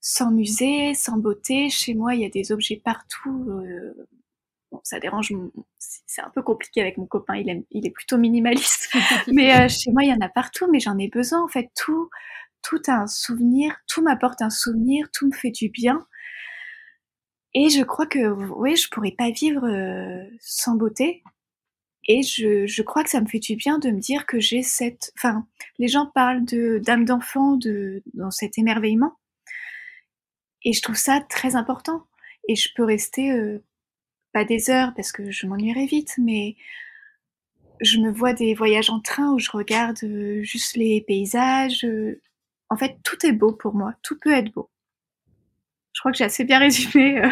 sans 0.00 0.30
musée, 0.30 0.94
sans 0.94 1.18
beauté. 1.18 1.70
Chez 1.70 1.94
moi 1.94 2.14
il 2.14 2.22
y 2.22 2.24
a 2.24 2.30
des 2.30 2.52
objets 2.52 2.80
partout. 2.84 3.62
Bon, 4.72 4.80
ça 4.82 4.98
dérange, 4.98 5.32
c'est 5.78 6.22
un 6.22 6.30
peu 6.30 6.42
compliqué 6.42 6.80
avec 6.80 6.98
mon 6.98 7.06
copain, 7.06 7.36
il, 7.36 7.64
il 7.70 7.86
est 7.86 7.90
plutôt 7.90 8.18
minimaliste. 8.18 8.90
mais 9.32 9.54
euh, 9.56 9.68
chez 9.68 9.92
moi, 9.92 10.02
il 10.02 10.10
y 10.10 10.12
en 10.12 10.20
a 10.20 10.28
partout, 10.28 10.68
mais 10.70 10.80
j'en 10.80 10.98
ai 10.98 11.08
besoin. 11.08 11.42
En 11.42 11.48
fait, 11.48 11.70
tout, 11.76 12.10
tout 12.62 12.82
a 12.88 12.94
un 12.94 13.06
souvenir, 13.06 13.76
tout 13.86 14.02
m'apporte 14.02 14.42
un 14.42 14.50
souvenir, 14.50 15.08
tout 15.12 15.26
me 15.26 15.32
fait 15.32 15.50
du 15.50 15.68
bien. 15.68 16.06
Et 17.54 17.70
je 17.70 17.82
crois 17.82 18.06
que, 18.06 18.26
oui, 18.28 18.76
je 18.76 18.88
pourrais 18.90 19.14
pas 19.16 19.30
vivre 19.30 19.64
euh, 19.64 20.24
sans 20.40 20.74
beauté. 20.74 21.22
Et 22.08 22.22
je, 22.22 22.66
je, 22.66 22.82
crois 22.82 23.02
que 23.02 23.10
ça 23.10 23.20
me 23.20 23.26
fait 23.26 23.40
du 23.40 23.56
bien 23.56 23.78
de 23.78 23.90
me 23.90 23.98
dire 23.98 24.26
que 24.26 24.38
j'ai 24.38 24.62
cette, 24.62 25.12
enfin, 25.16 25.46
les 25.78 25.88
gens 25.88 26.06
parlent 26.06 26.44
de 26.44 26.78
d'âme 26.78 27.04
d'enfant, 27.04 27.56
de 27.56 28.02
dans 28.14 28.30
cet 28.30 28.58
émerveillement. 28.58 29.16
Et 30.64 30.72
je 30.72 30.82
trouve 30.82 30.96
ça 30.96 31.20
très 31.28 31.56
important. 31.56 32.06
Et 32.48 32.56
je 32.56 32.68
peux 32.74 32.84
rester 32.84 33.32
euh, 33.32 33.64
pas 34.32 34.44
des 34.44 34.70
heures 34.70 34.92
parce 34.94 35.12
que 35.12 35.30
je 35.30 35.46
m'ennuierais 35.46 35.86
vite, 35.86 36.14
mais 36.18 36.56
je 37.80 37.98
me 37.98 38.10
vois 38.10 38.32
des 38.32 38.54
voyages 38.54 38.90
en 38.90 39.00
train 39.00 39.32
où 39.32 39.38
je 39.38 39.50
regarde 39.50 39.98
euh, 40.04 40.42
juste 40.42 40.76
les 40.76 41.00
paysages. 41.02 41.84
Euh. 41.84 42.20
En 42.68 42.76
fait, 42.76 42.98
tout 43.04 43.24
est 43.26 43.32
beau 43.32 43.52
pour 43.52 43.74
moi, 43.74 43.94
tout 44.02 44.18
peut 44.18 44.32
être 44.32 44.52
beau. 44.52 44.70
Je 45.92 46.00
crois 46.00 46.12
que 46.12 46.18
j'ai 46.18 46.24
assez 46.24 46.44
bien 46.44 46.58
résumé. 46.58 47.22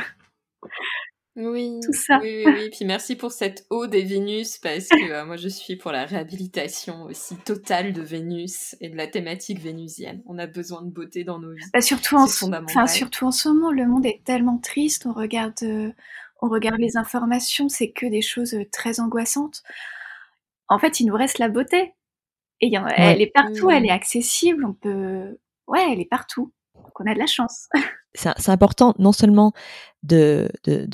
Euh, 1.36 1.50
oui, 1.50 1.80
tout 1.84 1.92
ça. 1.92 2.20
Oui, 2.22 2.44
oui, 2.46 2.70
Puis 2.70 2.84
merci 2.84 3.16
pour 3.16 3.32
cette 3.32 3.66
eau 3.70 3.86
des 3.86 4.02
Vénus 4.02 4.58
parce 4.58 4.88
que 4.88 5.24
moi 5.24 5.36
je 5.36 5.48
suis 5.48 5.76
pour 5.76 5.90
la 5.90 6.04
réhabilitation 6.04 7.04
aussi 7.04 7.36
totale 7.36 7.92
de 7.92 8.02
Vénus 8.02 8.76
et 8.80 8.88
de 8.88 8.96
la 8.96 9.06
thématique 9.06 9.60
vénusienne. 9.60 10.22
On 10.26 10.38
a 10.38 10.46
besoin 10.46 10.82
de 10.82 10.90
beauté 10.90 11.24
dans 11.24 11.38
nos 11.38 11.52
vies. 11.52 11.64
Bah 11.72 11.80
surtout, 11.80 12.16
en, 12.16 12.24
enfin, 12.24 12.86
surtout 12.86 13.26
en 13.26 13.32
ce 13.32 13.48
moment, 13.48 13.72
le 13.72 13.86
monde 13.86 14.06
est 14.06 14.22
tellement 14.24 14.58
triste. 14.58 15.06
On 15.06 15.12
regarde, 15.12 15.54
on 16.40 16.48
regarde 16.48 16.78
les 16.78 16.96
informations, 16.96 17.68
c'est 17.68 17.90
que 17.90 18.06
des 18.06 18.22
choses 18.22 18.56
très 18.70 19.00
angoissantes. 19.00 19.62
En 20.68 20.78
fait, 20.78 21.00
il 21.00 21.06
nous 21.06 21.14
reste 21.14 21.38
la 21.38 21.48
beauté. 21.48 21.94
Et 22.60 22.72
elle 22.96 23.20
est 23.20 23.32
partout, 23.34 23.70
elle 23.70 23.84
est 23.84 23.88
mmh. 23.88 23.90
accessible, 23.90 24.64
on 24.64 24.72
peut... 24.72 25.38
Ouais, 25.66 25.86
elle 25.92 26.00
est 26.00 26.08
partout. 26.08 26.52
Donc 26.74 26.98
on 27.00 27.06
a 27.06 27.14
de 27.14 27.18
la 27.18 27.26
chance. 27.26 27.68
C'est 28.14 28.48
important 28.48 28.94
non 28.98 29.12
seulement 29.12 29.52
de, 30.02 30.48
de, 30.64 30.86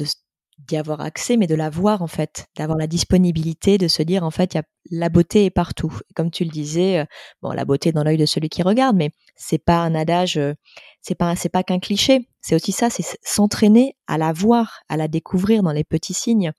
d'y 0.71 0.77
avoir 0.77 1.01
accès, 1.01 1.37
mais 1.37 1.47
de 1.47 1.55
la 1.55 1.69
voir 1.69 2.03
en 2.03 2.07
fait, 2.07 2.47
d'avoir 2.57 2.79
la 2.79 2.87
disponibilité, 2.87 3.77
de 3.77 3.89
se 3.89 4.03
dire 4.03 4.25
en 4.25 4.31
fait, 4.31 4.55
y 4.55 4.59
a, 4.59 4.63
la 4.91 5.09
beauté 5.09 5.45
est 5.45 5.51
partout. 5.51 5.93
comme 6.15 6.31
tu 6.31 6.45
le 6.45 6.51
disais, 6.51 7.05
bon, 7.43 7.51
la 7.51 7.65
beauté 7.65 7.91
est 7.91 7.93
dans 7.93 8.05
l'œil 8.05 8.17
de 8.17 8.27
celui 8.27 8.49
qui 8.49 8.63
regarde, 8.63 8.97
mais 8.97 9.11
c'est 9.37 9.59
pas 9.59 9.79
un 9.79 9.95
adage, 9.95 10.41
c'est 11.03 11.15
pas 11.15 11.35
c'est 11.37 11.49
pas 11.49 11.63
qu'un 11.63 11.81
cliché. 11.81 12.29
C'est 12.41 12.55
aussi 12.55 12.73
ça, 12.73 12.89
c'est 12.89 13.05
s'entraîner 13.23 13.97
à 14.07 14.17
la 14.17 14.33
voir, 14.33 14.81
à 14.89 14.97
la 14.97 15.09
découvrir 15.09 15.63
dans 15.63 15.73
les 15.73 15.85
petits 15.85 16.15
signes. 16.15 16.53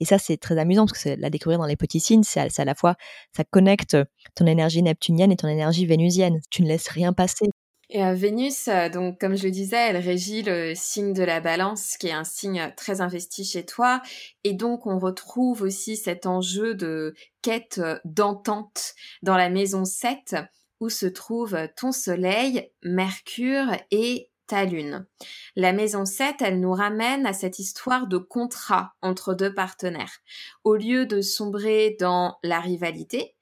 Et 0.00 0.04
ça, 0.04 0.18
c'est 0.18 0.36
très 0.36 0.58
amusant 0.58 0.86
parce 0.86 1.02
que 1.02 1.08
la 1.18 1.30
découvrir 1.30 1.58
dans 1.58 1.66
les 1.66 1.76
petits 1.76 2.00
signes, 2.00 2.24
c'est 2.24 2.58
à 2.58 2.64
la 2.64 2.74
fois, 2.74 2.94
ça 3.36 3.44
connecte 3.44 3.96
ton 4.34 4.46
énergie 4.46 4.82
neptunienne 4.82 5.32
et 5.32 5.36
ton 5.36 5.48
énergie 5.48 5.86
vénusienne. 5.86 6.40
Tu 6.50 6.62
ne 6.62 6.68
laisses 6.68 6.88
rien 6.88 7.12
passer. 7.12 7.46
Et 7.90 8.04
euh, 8.04 8.14
Vénus, 8.14 8.68
euh, 8.68 8.88
donc 8.88 9.20
comme 9.20 9.36
je 9.36 9.44
le 9.44 9.50
disais, 9.50 9.76
elle 9.76 9.96
régit 9.96 10.42
le 10.42 10.74
signe 10.74 11.12
de 11.12 11.22
la 11.22 11.40
balance, 11.40 11.96
qui 11.96 12.08
est 12.08 12.12
un 12.12 12.24
signe 12.24 12.72
très 12.76 13.00
investi 13.00 13.44
chez 13.44 13.64
toi. 13.64 14.02
Et 14.42 14.52
donc 14.52 14.86
on 14.86 14.98
retrouve 14.98 15.62
aussi 15.62 15.96
cet 15.96 16.26
enjeu 16.26 16.74
de 16.74 17.14
quête 17.42 17.80
d'entente 18.04 18.94
dans 19.22 19.36
la 19.36 19.50
maison 19.50 19.84
7, 19.84 20.36
où 20.80 20.88
se 20.88 21.06
trouve 21.06 21.56
ton 21.76 21.92
soleil, 21.92 22.70
Mercure 22.82 23.72
et 23.90 24.30
ta 24.46 24.64
lune. 24.64 25.06
La 25.56 25.72
maison 25.72 26.04
7, 26.04 26.36
elle 26.40 26.60
nous 26.60 26.72
ramène 26.72 27.26
à 27.26 27.32
cette 27.32 27.58
histoire 27.58 28.06
de 28.06 28.18
contrat 28.18 28.94
entre 29.00 29.34
deux 29.34 29.54
partenaires. 29.54 30.20
Au 30.64 30.76
lieu 30.76 31.06
de 31.06 31.20
sombrer 31.22 31.96
dans 31.98 32.38
la 32.42 32.60
rivalité, 32.60 33.34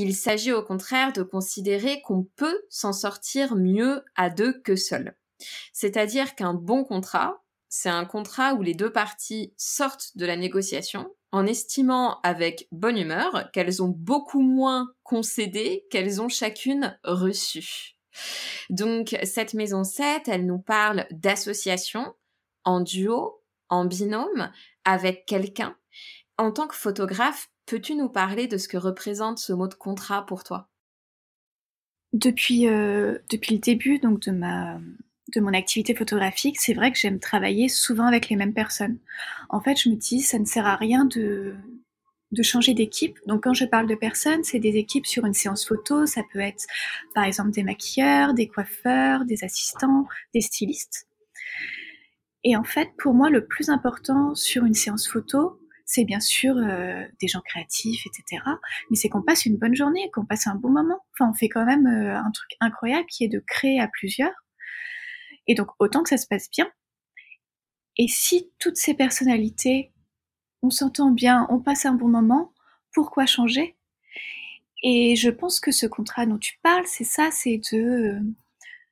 il 0.00 0.14
s'agit 0.14 0.52
au 0.52 0.62
contraire 0.62 1.12
de 1.12 1.22
considérer 1.22 2.02
qu'on 2.02 2.24
peut 2.36 2.60
s'en 2.68 2.92
sortir 2.92 3.56
mieux 3.56 4.04
à 4.14 4.28
deux 4.28 4.60
que 4.60 4.76
seul. 4.76 5.16
C'est-à-dire 5.72 6.34
qu'un 6.34 6.52
bon 6.52 6.84
contrat, 6.84 7.42
c'est 7.68 7.88
un 7.88 8.04
contrat 8.04 8.54
où 8.54 8.62
les 8.62 8.74
deux 8.74 8.92
parties 8.92 9.54
sortent 9.56 10.16
de 10.16 10.26
la 10.26 10.36
négociation 10.36 11.10
en 11.32 11.46
estimant 11.46 12.20
avec 12.22 12.68
bonne 12.72 12.98
humeur 12.98 13.50
qu'elles 13.52 13.82
ont 13.82 13.88
beaucoup 13.88 14.42
moins 14.42 14.88
concédé 15.02 15.86
qu'elles 15.90 16.20
ont 16.20 16.28
chacune 16.28 16.98
reçu. 17.04 17.96
Donc 18.70 19.16
cette 19.24 19.54
maison 19.54 19.82
7, 19.82 20.28
elle 20.28 20.46
nous 20.46 20.58
parle 20.58 21.06
d'association 21.10 22.14
en 22.64 22.80
duo, 22.80 23.42
en 23.68 23.86
binôme, 23.86 24.52
avec 24.84 25.24
quelqu'un. 25.26 25.76
En 26.38 26.52
tant 26.52 26.66
que 26.66 26.74
photographe, 26.74 27.50
Peux-tu 27.66 27.96
nous 27.96 28.08
parler 28.08 28.46
de 28.46 28.58
ce 28.58 28.68
que 28.68 28.76
représente 28.76 29.38
ce 29.38 29.52
mot 29.52 29.66
de 29.66 29.74
contrat 29.74 30.24
pour 30.24 30.44
toi? 30.44 30.68
Depuis, 32.12 32.68
euh, 32.68 33.18
depuis 33.28 33.54
le 33.54 33.60
début 33.60 33.98
donc 33.98 34.20
de, 34.20 34.30
ma, 34.30 34.78
de 35.34 35.40
mon 35.40 35.52
activité 35.52 35.94
photographique, 35.94 36.60
c'est 36.60 36.74
vrai 36.74 36.92
que 36.92 36.98
j'aime 36.98 37.18
travailler 37.18 37.68
souvent 37.68 38.06
avec 38.06 38.28
les 38.28 38.36
mêmes 38.36 38.54
personnes. 38.54 38.98
En 39.48 39.60
fait, 39.60 39.76
je 39.76 39.88
me 39.88 39.96
dis, 39.96 40.20
ça 40.20 40.38
ne 40.38 40.44
sert 40.44 40.66
à 40.66 40.76
rien 40.76 41.04
de, 41.04 41.56
de 42.30 42.42
changer 42.44 42.72
d'équipe. 42.72 43.18
Donc 43.26 43.42
quand 43.42 43.54
je 43.54 43.64
parle 43.64 43.88
de 43.88 43.96
personnes, 43.96 44.44
c'est 44.44 44.60
des 44.60 44.76
équipes 44.76 45.06
sur 45.06 45.24
une 45.26 45.34
séance 45.34 45.66
photo. 45.66 46.06
Ça 46.06 46.22
peut 46.32 46.40
être 46.40 46.64
par 47.14 47.24
exemple 47.24 47.50
des 47.50 47.64
maquilleurs, 47.64 48.32
des 48.32 48.46
coiffeurs, 48.46 49.24
des 49.24 49.42
assistants, 49.42 50.06
des 50.32 50.40
stylistes. 50.40 51.08
Et 52.44 52.56
en 52.56 52.64
fait, 52.64 52.90
pour 52.96 53.12
moi, 53.12 53.28
le 53.28 53.44
plus 53.44 53.70
important 53.70 54.36
sur 54.36 54.64
une 54.64 54.74
séance 54.74 55.08
photo, 55.08 55.58
c'est 55.86 56.04
bien 56.04 56.20
sûr 56.20 56.56
euh, 56.56 57.04
des 57.20 57.28
gens 57.28 57.40
créatifs, 57.40 58.06
etc. 58.06 58.42
Mais 58.90 58.96
c'est 58.96 59.08
qu'on 59.08 59.22
passe 59.22 59.46
une 59.46 59.56
bonne 59.56 59.74
journée, 59.74 60.10
qu'on 60.12 60.26
passe 60.26 60.48
un 60.48 60.56
bon 60.56 60.68
moment. 60.68 60.98
Enfin, 61.12 61.30
on 61.30 61.34
fait 61.34 61.48
quand 61.48 61.64
même 61.64 61.86
euh, 61.86 62.18
un 62.18 62.30
truc 62.32 62.50
incroyable 62.60 63.06
qui 63.06 63.24
est 63.24 63.28
de 63.28 63.38
créer 63.38 63.80
à 63.80 63.86
plusieurs. 63.86 64.34
Et 65.46 65.54
donc, 65.54 65.68
autant 65.78 66.02
que 66.02 66.08
ça 66.08 66.18
se 66.18 66.26
passe 66.26 66.50
bien. 66.50 66.68
Et 67.96 68.08
si 68.08 68.50
toutes 68.58 68.76
ces 68.76 68.94
personnalités, 68.94 69.92
on 70.62 70.70
s'entend 70.70 71.12
bien, 71.12 71.46
on 71.50 71.60
passe 71.60 71.86
un 71.86 71.94
bon 71.94 72.08
moment, 72.08 72.52
pourquoi 72.92 73.24
changer? 73.26 73.76
Et 74.82 75.14
je 75.14 75.30
pense 75.30 75.60
que 75.60 75.70
ce 75.70 75.86
contrat 75.86 76.26
dont 76.26 76.38
tu 76.38 76.58
parles, 76.62 76.86
c'est 76.86 77.04
ça, 77.04 77.30
c'est 77.30 77.60
de, 77.72 78.20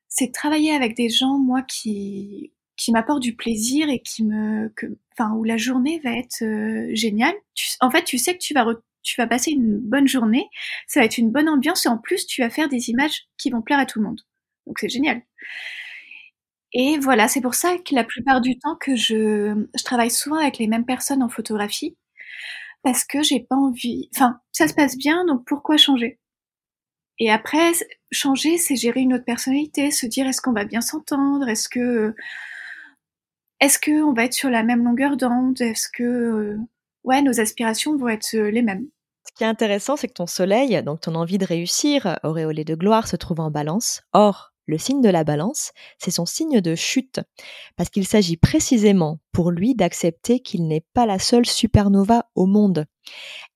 c'est 0.08 0.28
de 0.28 0.32
travailler 0.32 0.72
avec 0.72 0.96
des 0.96 1.08
gens, 1.08 1.38
moi, 1.38 1.62
qui, 1.62 2.52
qui 2.76 2.92
m'apporte 2.92 3.22
du 3.22 3.36
plaisir 3.36 3.88
et 3.88 4.00
qui 4.00 4.24
me, 4.24 4.68
que, 4.76 4.86
enfin, 5.12 5.32
où 5.34 5.44
la 5.44 5.56
journée 5.56 6.00
va 6.04 6.12
être 6.16 6.42
euh, 6.42 6.88
géniale. 6.94 7.34
en 7.80 7.90
fait, 7.90 8.04
tu 8.04 8.18
sais 8.18 8.34
que 8.34 8.42
tu 8.42 8.54
vas, 8.54 8.66
tu 9.02 9.20
vas 9.20 9.26
passer 9.26 9.52
une 9.52 9.78
bonne 9.78 10.08
journée, 10.08 10.48
ça 10.88 11.00
va 11.00 11.06
être 11.06 11.18
une 11.18 11.30
bonne 11.30 11.48
ambiance 11.48 11.86
et 11.86 11.88
en 11.88 11.98
plus, 11.98 12.26
tu 12.26 12.42
vas 12.42 12.50
faire 12.50 12.68
des 12.68 12.90
images 12.90 13.26
qui 13.38 13.50
vont 13.50 13.62
plaire 13.62 13.78
à 13.78 13.86
tout 13.86 14.00
le 14.00 14.06
monde. 14.06 14.20
Donc 14.66 14.78
c'est 14.80 14.88
génial. 14.88 15.22
Et 16.72 16.98
voilà, 16.98 17.28
c'est 17.28 17.40
pour 17.40 17.54
ça 17.54 17.76
que 17.78 17.94
la 17.94 18.02
plupart 18.04 18.40
du 18.40 18.58
temps 18.58 18.76
que 18.76 18.96
je, 18.96 19.66
je 19.76 19.84
travaille 19.84 20.10
souvent 20.10 20.38
avec 20.38 20.58
les 20.58 20.66
mêmes 20.66 20.84
personnes 20.84 21.22
en 21.22 21.28
photographie, 21.28 21.96
parce 22.82 23.04
que 23.04 23.22
j'ai 23.22 23.40
pas 23.40 23.56
envie, 23.56 24.10
enfin, 24.14 24.40
ça 24.52 24.68
se 24.68 24.74
passe 24.74 24.96
bien, 24.96 25.24
donc 25.26 25.44
pourquoi 25.46 25.76
changer? 25.76 26.18
Et 27.18 27.30
après, 27.30 27.72
changer, 28.10 28.58
c'est 28.58 28.76
gérer 28.76 29.00
une 29.00 29.14
autre 29.14 29.24
personnalité, 29.24 29.90
se 29.90 30.06
dire 30.06 30.26
est-ce 30.26 30.40
qu'on 30.40 30.52
va 30.52 30.64
bien 30.64 30.80
s'entendre, 30.80 31.48
est-ce 31.48 31.68
que 31.68 32.14
est-ce 33.60 33.78
qu'on 33.78 34.12
va 34.12 34.24
être 34.24 34.34
sur 34.34 34.50
la 34.50 34.62
même 34.62 34.84
longueur 34.84 35.16
d'onde? 35.16 35.60
Est-ce 35.60 35.88
que 35.92 36.02
euh, 36.02 37.20
nos 37.22 37.40
aspirations 37.40 37.96
vont 37.96 38.08
être 38.08 38.34
euh, 38.34 38.50
les 38.50 38.62
mêmes? 38.62 38.86
Ce 39.26 39.32
qui 39.34 39.44
est 39.44 39.48
intéressant, 39.48 39.96
c'est 39.96 40.08
que 40.08 40.12
ton 40.12 40.26
soleil, 40.26 40.82
donc 40.82 41.00
ton 41.00 41.14
envie 41.14 41.38
de 41.38 41.46
réussir, 41.46 42.18
auréolé 42.22 42.64
de 42.64 42.74
gloire, 42.74 43.08
se 43.08 43.16
trouve 43.16 43.40
en 43.40 43.50
balance. 43.50 44.02
Or, 44.12 44.54
le 44.66 44.78
signe 44.78 45.02
de 45.02 45.08
la 45.08 45.24
balance, 45.24 45.72
c'est 45.98 46.10
son 46.10 46.26
signe 46.26 46.60
de 46.60 46.74
chute, 46.74 47.20
parce 47.76 47.90
qu'il 47.90 48.06
s'agit 48.06 48.36
précisément 48.36 49.18
pour 49.32 49.50
lui 49.50 49.74
d'accepter 49.74 50.40
qu'il 50.40 50.66
n'est 50.66 50.84
pas 50.94 51.06
la 51.06 51.18
seule 51.18 51.46
supernova 51.46 52.30
au 52.34 52.46
monde. 52.46 52.86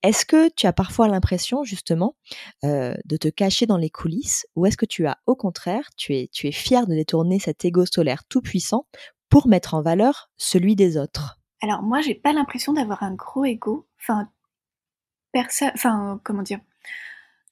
Est-ce 0.03 0.27
que 0.27 0.51
tu 0.55 0.67
as 0.67 0.73
parfois 0.73 1.09
l'impression 1.09 1.65
justement 1.65 2.17
euh, 2.65 2.95
de 3.07 3.17
te 3.17 3.29
cacher 3.29 3.67
dans 3.67 3.79
les 3.79 3.91
coulisses, 3.91 4.47
ou 4.55 4.67
est-ce 4.67 4.77
que 4.77 4.87
tu 4.87 5.07
as 5.07 5.19
au 5.27 5.35
contraire, 5.35 5.89
tu 5.97 6.15
es, 6.15 6.29
tu 6.31 6.47
es 6.47 6.53
fier 6.53 6.87
de 6.87 6.95
détourner 6.95 7.39
cet 7.39 7.65
ego 7.65 7.87
solaire 7.87 8.25
tout 8.29 8.43
puissant 8.43 8.87
pour 9.29 9.49
mettre 9.49 9.75
en 9.75 9.83
valeur 9.83 10.31
celui 10.37 10.77
des 10.77 10.97
autres 10.97 11.39
Alors 11.63 11.83
moi, 11.83 12.01
j'ai 12.01 12.15
pas 12.15 12.33
l'impression 12.33 12.73
d'avoir 12.73 13.03
un 13.03 13.15
gros 13.15 13.45
ego. 13.45 13.87
Enfin, 14.01 14.31
personne, 15.33 15.71
enfin, 15.75 16.21
comment 16.25 16.43
dire, 16.43 16.61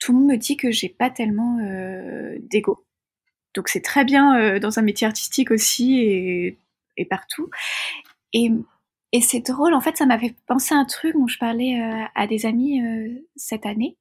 tout 0.01 0.13
le 0.13 0.19
monde 0.19 0.29
me 0.29 0.37
dit 0.37 0.57
que 0.57 0.71
j'ai 0.71 0.89
pas 0.89 1.11
tellement 1.11 1.59
euh, 1.61 2.37
d'ego. 2.41 2.87
Donc 3.55 3.69
c'est 3.69 3.81
très 3.81 4.05
bien 4.05 4.39
euh, 4.39 4.59
dans 4.59 4.79
un 4.79 4.83
métier 4.83 5.07
artistique 5.07 5.51
aussi 5.51 5.99
et, 5.99 6.59
et 6.97 7.05
partout. 7.05 7.49
Et, 8.33 8.51
et 9.13 9.21
c'est 9.21 9.41
drôle, 9.41 9.75
en 9.75 9.81
fait, 9.81 9.97
ça 9.97 10.07
m'a 10.07 10.19
fait 10.19 10.35
penser 10.47 10.75
à 10.75 10.79
un 10.79 10.85
truc 10.85 11.15
dont 11.15 11.27
je 11.27 11.39
parlais 11.39 11.81
euh, 11.81 12.05
à 12.15 12.27
des 12.27 12.45
amis 12.45 12.83
cette 13.37 13.65
année, 13.65 13.97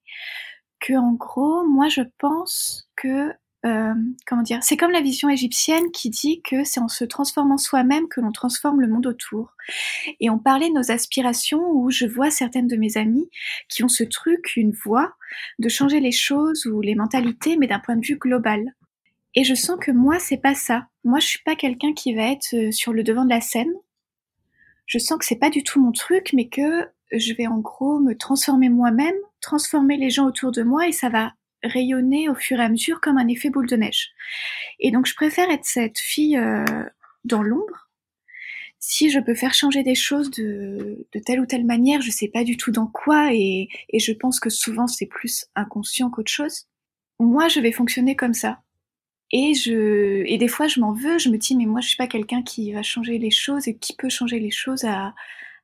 que 0.80 0.94
en 0.94 1.14
gros, 1.14 1.66
moi 1.66 1.88
je 1.90 2.02
pense 2.18 2.90
que 2.96 3.32
euh, 3.66 3.94
comment 4.28 4.44
dire, 4.44 4.60
c'est 4.62 4.78
comme 4.78 4.92
la 4.92 5.02
vision 5.02 5.28
égyptienne 5.28 5.92
qui 5.92 6.10
dit 6.10 6.42
que 6.44 6.64
c'est 6.64 6.80
en 6.80 6.88
se 6.88 7.04
transformant 7.04 7.58
soi-même 7.58 8.08
que 8.08 8.22
l'on 8.22 8.32
transforme 8.32 8.80
le 8.80 8.88
monde 8.88 9.08
autour. 9.08 9.54
Et 10.20 10.30
on 10.30 10.38
parlait 10.38 10.70
de 10.70 10.74
nos 10.74 10.92
aspirations 10.92 11.64
où 11.72 11.90
je 11.90 12.06
vois 12.06 12.30
certaines 12.30 12.68
de 12.68 12.76
mes 12.76 12.98
amies 12.98 13.28
qui 13.68 13.84
ont 13.84 13.88
ce 13.88 14.04
truc, 14.04 14.56
une 14.56 14.72
voix, 14.72 15.14
de 15.58 15.68
changer 15.68 16.00
les 16.00 16.12
choses 16.12 16.68
ou 16.68 16.82
les 16.82 16.96
mentalités, 16.96 17.58
mais 17.58 17.68
d'un 17.68 17.80
point 17.80 17.96
de 17.96 18.06
vue 18.06 18.18
global. 18.18 18.76
Et 19.34 19.44
je 19.44 19.56
sens 19.56 19.78
que 19.80 19.92
moi, 19.92 20.20
c'est 20.20 20.38
pas 20.38 20.56
ça. 20.56 20.88
Moi, 21.04 21.20
je 21.20 21.28
suis 21.28 21.44
pas 21.44 21.56
quelqu'un 21.56 21.94
qui 21.94 22.14
va 22.14 22.32
être 22.32 22.54
euh, 22.54 22.72
sur 22.72 22.94
le 22.94 23.04
devant 23.04 23.26
de 23.26 23.30
la 23.30 23.42
scène. 23.42 23.74
Je 24.86 25.00
sens 25.00 25.18
que 25.18 25.26
c'est 25.26 25.40
pas 25.40 25.50
du 25.50 25.64
tout 25.64 25.82
mon 25.82 25.92
truc, 25.92 26.32
mais 26.34 26.48
que 26.48 26.88
je 27.12 27.34
vais 27.34 27.48
en 27.48 27.60
gros 27.60 28.00
me 28.00 28.16
transformer 28.16 28.70
moi-même, 28.70 29.16
transformer 29.42 29.98
les 29.98 30.10
gens 30.10 30.26
autour 30.26 30.52
de 30.52 30.64
moi 30.64 30.88
et 30.88 30.92
ça 30.92 31.10
va 31.10 31.34
rayonner 31.68 32.30
au 32.30 32.36
fur 32.36 32.60
et 32.60 32.64
à 32.64 32.70
mesure 32.70 33.02
comme 33.02 33.18
un 33.18 33.28
effet 33.28 33.50
boule 33.50 33.68
de 33.68 33.76
neige. 33.76 34.10
Et 34.80 34.92
donc 34.92 35.06
je 35.06 35.16
préfère 35.16 35.50
être 35.50 35.66
cette 35.66 36.00
fille 36.00 36.38
euh, 36.38 36.66
dans 37.24 37.44
l'ombre. 37.44 37.90
Si 38.80 39.10
je 39.10 39.20
peux 39.20 39.34
faire 39.34 39.54
changer 39.54 39.82
des 39.82 39.96
choses 39.96 40.30
de, 40.32 41.08
telle 41.26 41.40
ou 41.40 41.46
telle 41.46 41.66
manière, 41.66 42.02
je 42.02 42.12
sais 42.12 42.28
pas 42.28 42.44
du 42.44 42.56
tout 42.56 42.72
dans 42.72 42.88
quoi 42.88 43.34
et, 43.34 43.68
et 43.90 44.00
je 44.00 44.12
pense 44.12 44.40
que 44.40 44.50
souvent 44.50 44.88
c'est 44.88 45.08
plus 45.08 45.46
inconscient 45.56 46.12
qu'autre 46.12 46.32
chose. 46.32 46.68
Moi, 47.20 47.48
je 47.48 47.60
vais 47.62 47.72
fonctionner 47.72 48.16
comme 48.16 48.34
ça. 48.34 48.62
Et 49.32 49.54
je 49.54 50.24
et 50.26 50.38
des 50.38 50.48
fois 50.48 50.68
je 50.68 50.80
m'en 50.80 50.94
veux, 50.94 51.18
je 51.18 51.30
me 51.30 51.38
dis 51.38 51.56
mais 51.56 51.66
moi 51.66 51.82
je 51.82 51.88
suis 51.88 51.98
pas 51.98 52.08
quelqu'un 52.08 52.44
qui 52.44 52.72
va 52.74 52.84
changer 52.84 53.18
les 53.18 53.32
choses 53.32 53.68
et 53.68 53.76
qui 53.76 53.96
peut 53.96 54.10
changer 54.10 54.40
les 54.40 54.52
choses 54.52 54.84
à, 54.84 55.16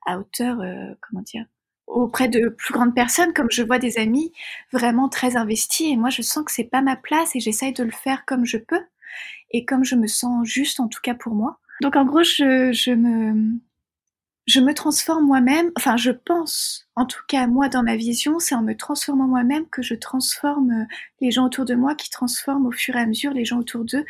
à 0.06 0.18
hauteur 0.18 0.60
euh, 0.62 0.94
comment 1.02 1.22
dire 1.22 1.46
auprès 1.92 2.28
de 2.28 2.50
plus 2.50 2.74
grandes 2.74 2.96
personnes, 2.96 3.34
comme 3.34 3.52
je 3.52 3.64
vois 3.64 3.80
des 3.80 3.98
amis 3.98 4.32
vraiment 4.72 5.10
très 5.10 5.36
investis, 5.36 5.92
et 5.92 5.98
moi 5.98 6.10
je 6.10 6.22
sens 6.22 6.44
que 6.44 6.52
c'est 6.52 6.64
pas 6.64 6.82
ma 6.82 6.96
place 6.96 7.36
et 7.36 7.40
j'essaye 7.40 7.74
de 7.74 7.84
le 7.84 7.92
faire 7.92 8.26
comme 8.26 8.46
je 8.46 8.58
peux 8.58 8.82
et 9.52 9.66
comme 9.66 9.84
je 9.84 9.96
me 9.96 10.08
sens 10.08 10.48
juste, 10.48 10.80
en 10.80 10.88
tout 10.88 11.02
cas 11.04 11.14
pour 11.14 11.34
moi. 11.34 11.60
Donc 11.82 11.96
en 11.96 12.06
gros, 12.06 12.24
je, 12.24 12.94
me 12.94 13.60
je 14.48 14.60
me 14.60 14.74
transforme 14.74 15.26
moi-même, 15.26 15.72
enfin 15.78 15.98
je 15.98 16.12
pense, 16.12 16.88
en 16.96 17.06
tout 17.06 17.22
cas 17.28 17.48
moi 17.48 17.68
dans 17.68 17.84
ma 17.84 17.98
vision, 17.98 18.40
c'est 18.40 18.56
en 18.56 18.62
me 18.62 18.76
transformant 18.76 19.28
moi-même 19.28 19.66
que 19.70 19.82
je 19.82 19.96
transforme 19.96 20.88
les 21.20 21.32
gens 21.32 21.46
autour 21.46 21.66
de 21.66 21.76
moi, 21.76 21.96
qui 21.96 22.10
transforment 22.10 22.68
au 22.68 22.72
fur 22.72 22.96
et 22.96 23.00
à 23.00 23.06
mesure 23.06 23.34
les 23.34 23.46
gens 23.46 23.60
autour 23.60 23.84
d'eux. 23.84 24.06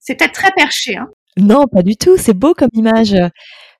C'est 0.00 0.16
peut-être 0.16 0.34
très 0.34 0.50
perché, 0.50 0.96
hein 0.96 1.08
Non, 1.36 1.66
pas 1.66 1.82
du 1.82 1.96
tout, 1.96 2.16
c'est 2.18 2.34
beau 2.34 2.54
comme 2.54 2.70
image. 2.74 3.16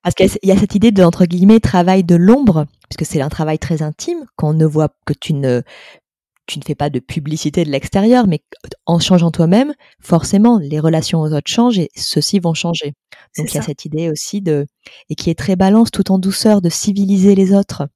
Parce 0.03 0.17
qu'il 0.17 0.29
y 0.43 0.51
a 0.51 0.57
cette 0.57 0.75
idée 0.75 0.91
de, 0.91 1.03
entre 1.05 1.27
guillemets, 1.27 1.61
travail 1.61 2.03
de 2.03 2.17
l'ombre, 2.17 2.67
puisque 2.93 3.11
c'est 3.11 3.23
un 3.23 3.29
travail 3.29 3.59
très 3.59 3.83
intime, 3.83 4.27
qu'on 4.37 4.53
ne 4.53 4.67
voit 4.67 4.91
que 5.07 5.15
tu 5.15 5.33
ne, 5.33 5.63
tu 6.47 6.59
ne 6.59 6.65
fais 6.65 6.75
pas 6.75 6.91
de 6.91 6.99
publicité 6.99 7.65
de 7.65 7.71
l'extérieur, 7.71 8.27
mais 8.27 8.43
en 8.85 8.99
changeant 8.99 9.31
toi-même, 9.31 9.73
forcément, 10.01 10.59
les 10.59 10.79
relations 10.79 11.21
aux 11.21 11.33
autres 11.33 11.51
changent 11.51 11.79
et 11.79 11.89
ceux-ci 11.97 12.39
vont 12.39 12.55
changer. 12.55 12.93
Donc 13.39 13.51
il 13.51 13.55
y 13.55 13.59
a 13.59 13.63
cette 13.63 13.87
idée 13.87 14.11
aussi 14.11 14.43
de, 14.43 14.67
et 15.09 15.15
qui 15.15 15.31
est 15.31 15.39
très 15.39 15.57
balance 15.57 15.91
tout 15.91 16.13
en 16.13 16.19
douceur, 16.19 16.61
de 16.61 16.69
civiliser 16.69 17.35
les 17.35 17.55
autres. 17.55 17.89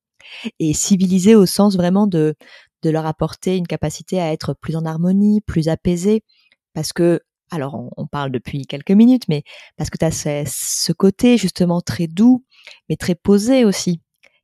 Et 0.59 0.73
civiliser 0.73 1.35
au 1.35 1.47
sens 1.47 1.77
vraiment 1.77 2.07
de, 2.07 2.35
de 2.83 2.91
leur 2.91 3.07
apporter 3.07 3.57
une 3.57 3.67
capacité 3.67 4.21
à 4.21 4.33
être 4.33 4.55
plus 4.55 4.77
en 4.77 4.85
harmonie, 4.85 5.41
plus 5.43 5.69
apaisé, 5.69 6.23
parce 6.73 6.93
que 6.93 7.21
alors 7.51 7.91
on, 7.97 8.07
parle 8.07 8.33
depuis 8.33 8.67
quelques 8.67 8.91
minutes, 8.91 9.29
mais 9.29 9.43
parce 9.77 9.91
que 9.91 9.99
tu 9.99 10.05
as 10.05 10.11
ce, 10.11 10.93
côté 10.93 11.37
justement 11.37 11.81
très 11.81 12.07
doux, 12.07 12.45
mais 12.89 12.97
très 12.97 13.15
posé 13.15 13.65
aussi, 13.65 14.01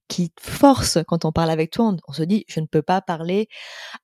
qui 0.09 0.33
force 0.41 0.99
quand 1.07 1.25
on 1.25 1.33
parle 1.33 1.51
avec 1.51 1.71
toi, 1.71 1.95
on, 2.07 2.13
se 2.13 2.23
dit 2.23 2.45
je 2.49 2.61
ne 2.61 2.67
peux 2.67 2.83
pas 2.83 3.01
parler 3.01 3.49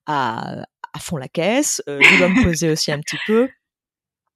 à, 0.06 0.62
à 0.92 0.98
fond 0.98 1.16
la 1.16 1.28
caisse, 1.28 1.82
euh, 1.88 2.00
je 2.00 2.18
dois 2.18 2.28
me 2.28 2.42
poser 2.44 2.70
aussi 2.70 2.92
un 2.92 3.00
petit 3.00 3.18
peu. 3.26 3.48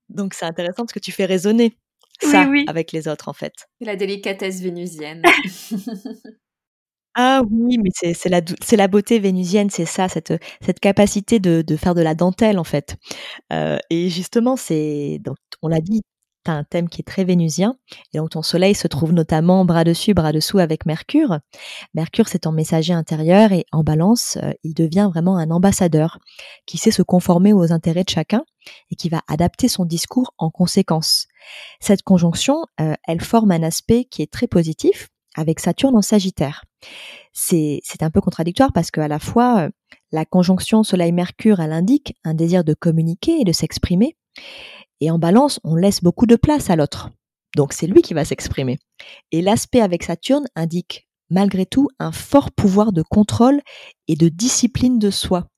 Donc 0.09 0.35
c'est 0.35 0.45
intéressant 0.45 0.83
parce 0.85 0.93
que 0.93 1.01
tu 1.01 1.13
fais 1.13 1.25
résonner 1.25 1.79
ça 2.21 2.47
avec 2.69 2.93
les 2.93 3.09
autres 3.09 3.29
en 3.29 3.33
fait. 3.33 3.55
La 3.81 3.97
délicatesse 3.97 4.61
vénusienne. 4.61 5.23
Ah 7.15 7.43
oui, 7.51 7.77
mais 7.79 7.91
c'est 8.15 8.29
la 8.31 8.41
c'est 8.63 8.77
la 8.77 8.89
beauté 8.89 9.19
vénusienne, 9.19 9.69
c'est 9.69 9.85
ça, 9.85 10.09
cette 10.09 10.33
cette 10.63 10.81
capacité 10.81 11.41
de 11.41 11.61
de 11.61 11.77
faire 11.77 11.95
de 11.95 12.01
la 12.01 12.15
dentelle 12.15 12.59
en 12.59 12.65
fait. 12.65 12.97
Euh, 13.53 13.77
et 13.91 14.09
justement, 14.09 14.57
c'est 14.57 15.19
donc 15.21 15.37
on 15.61 15.69
l'a 15.69 15.81
dit, 15.81 16.01
tu 16.45 16.51
un 16.51 16.65
thème 16.65 16.89
qui 16.89 17.01
est 17.01 17.05
très 17.05 17.25
vénusien 17.25 17.77
et 18.13 18.19
donc 18.19 18.31
ton 18.31 18.43
soleil 18.43 18.75
se 18.75 18.89
trouve 18.89 19.13
notamment 19.13 19.65
bras 19.65 19.85
dessus, 19.85 20.15
bras 20.15 20.33
dessous 20.33 20.59
avec 20.59 20.87
Mercure. 20.87 21.39
Mercure, 21.95 22.29
c'est 22.29 22.41
ton 22.41 22.53
messager 22.53 22.93
intérieur 22.93 23.53
et 23.53 23.67
en 23.73 23.83
Balance, 23.83 24.39
euh, 24.43 24.53
il 24.63 24.75
devient 24.75 25.09
vraiment 25.13 25.37
un 25.37 25.51
ambassadeur 25.51 26.19
qui 26.67 26.79
sait 26.79 26.91
se 26.91 27.03
conformer 27.03 27.53
aux 27.53 27.73
intérêts 27.73 28.05
de 28.05 28.11
chacun 28.11 28.45
et 28.91 28.97
qui 28.97 29.09
va 29.09 29.23
adapter 29.29 29.69
son 29.69 29.85
discours 29.85 30.35
en 30.39 30.51
conséquence. 30.51 31.27
Cette 31.81 32.03
conjonction, 32.03 32.65
euh, 32.81 32.95
elle 33.07 33.21
forme 33.21 33.51
un 33.51 33.63
aspect 33.63 34.05
qui 34.05 34.23
est 34.23 34.33
très 34.33 34.47
positif 34.47 35.09
avec 35.35 35.61
Saturne 35.61 35.97
en 35.97 36.03
Sagittaire. 36.03 36.65
C'est 37.33 37.81
un 38.03 38.11
peu 38.11 38.21
contradictoire 38.21 38.73
parce 38.73 38.91
qu'à 38.91 39.09
la 39.09 39.19
fois, 39.19 39.63
euh, 39.63 39.71
la 40.11 40.25
conjonction 40.25 40.83
Soleil-Mercure, 40.83 41.61
elle 41.61 41.73
indique 41.73 42.15
un 42.25 42.35
désir 42.35 42.65
de 42.65 42.75
communiquer 42.75 43.41
et 43.41 43.45
de 43.45 43.53
s'exprimer. 43.53 44.17
Et 45.01 45.11
en 45.11 45.19
balance, 45.19 45.61
on 45.65 45.75
laisse 45.75 46.03
beaucoup 46.03 46.27
de 46.27 46.37
place 46.37 46.71
à 46.71 46.77
l'autre. 46.77 47.11
Donc 47.57 47.73
c'est 47.73 47.87
lui 47.87 48.03
qui 48.03 48.15
va 48.15 48.25
s'exprimer. 48.25 48.79
Et 49.31 49.43
l'aspect 49.43 49.81
avec 49.81 50.03
Saturne 50.03 50.47
indique 50.55 51.09
malgré 51.31 51.67
tout 51.67 51.89
un 51.99 52.13
fort 52.13 52.51
pouvoir 52.53 52.93
de 52.93 53.03
contrôle 53.03 53.63
et 54.07 54.17
de 54.17 54.29
discipline 54.29 54.99
de 54.99 55.11
soi. 55.11 55.49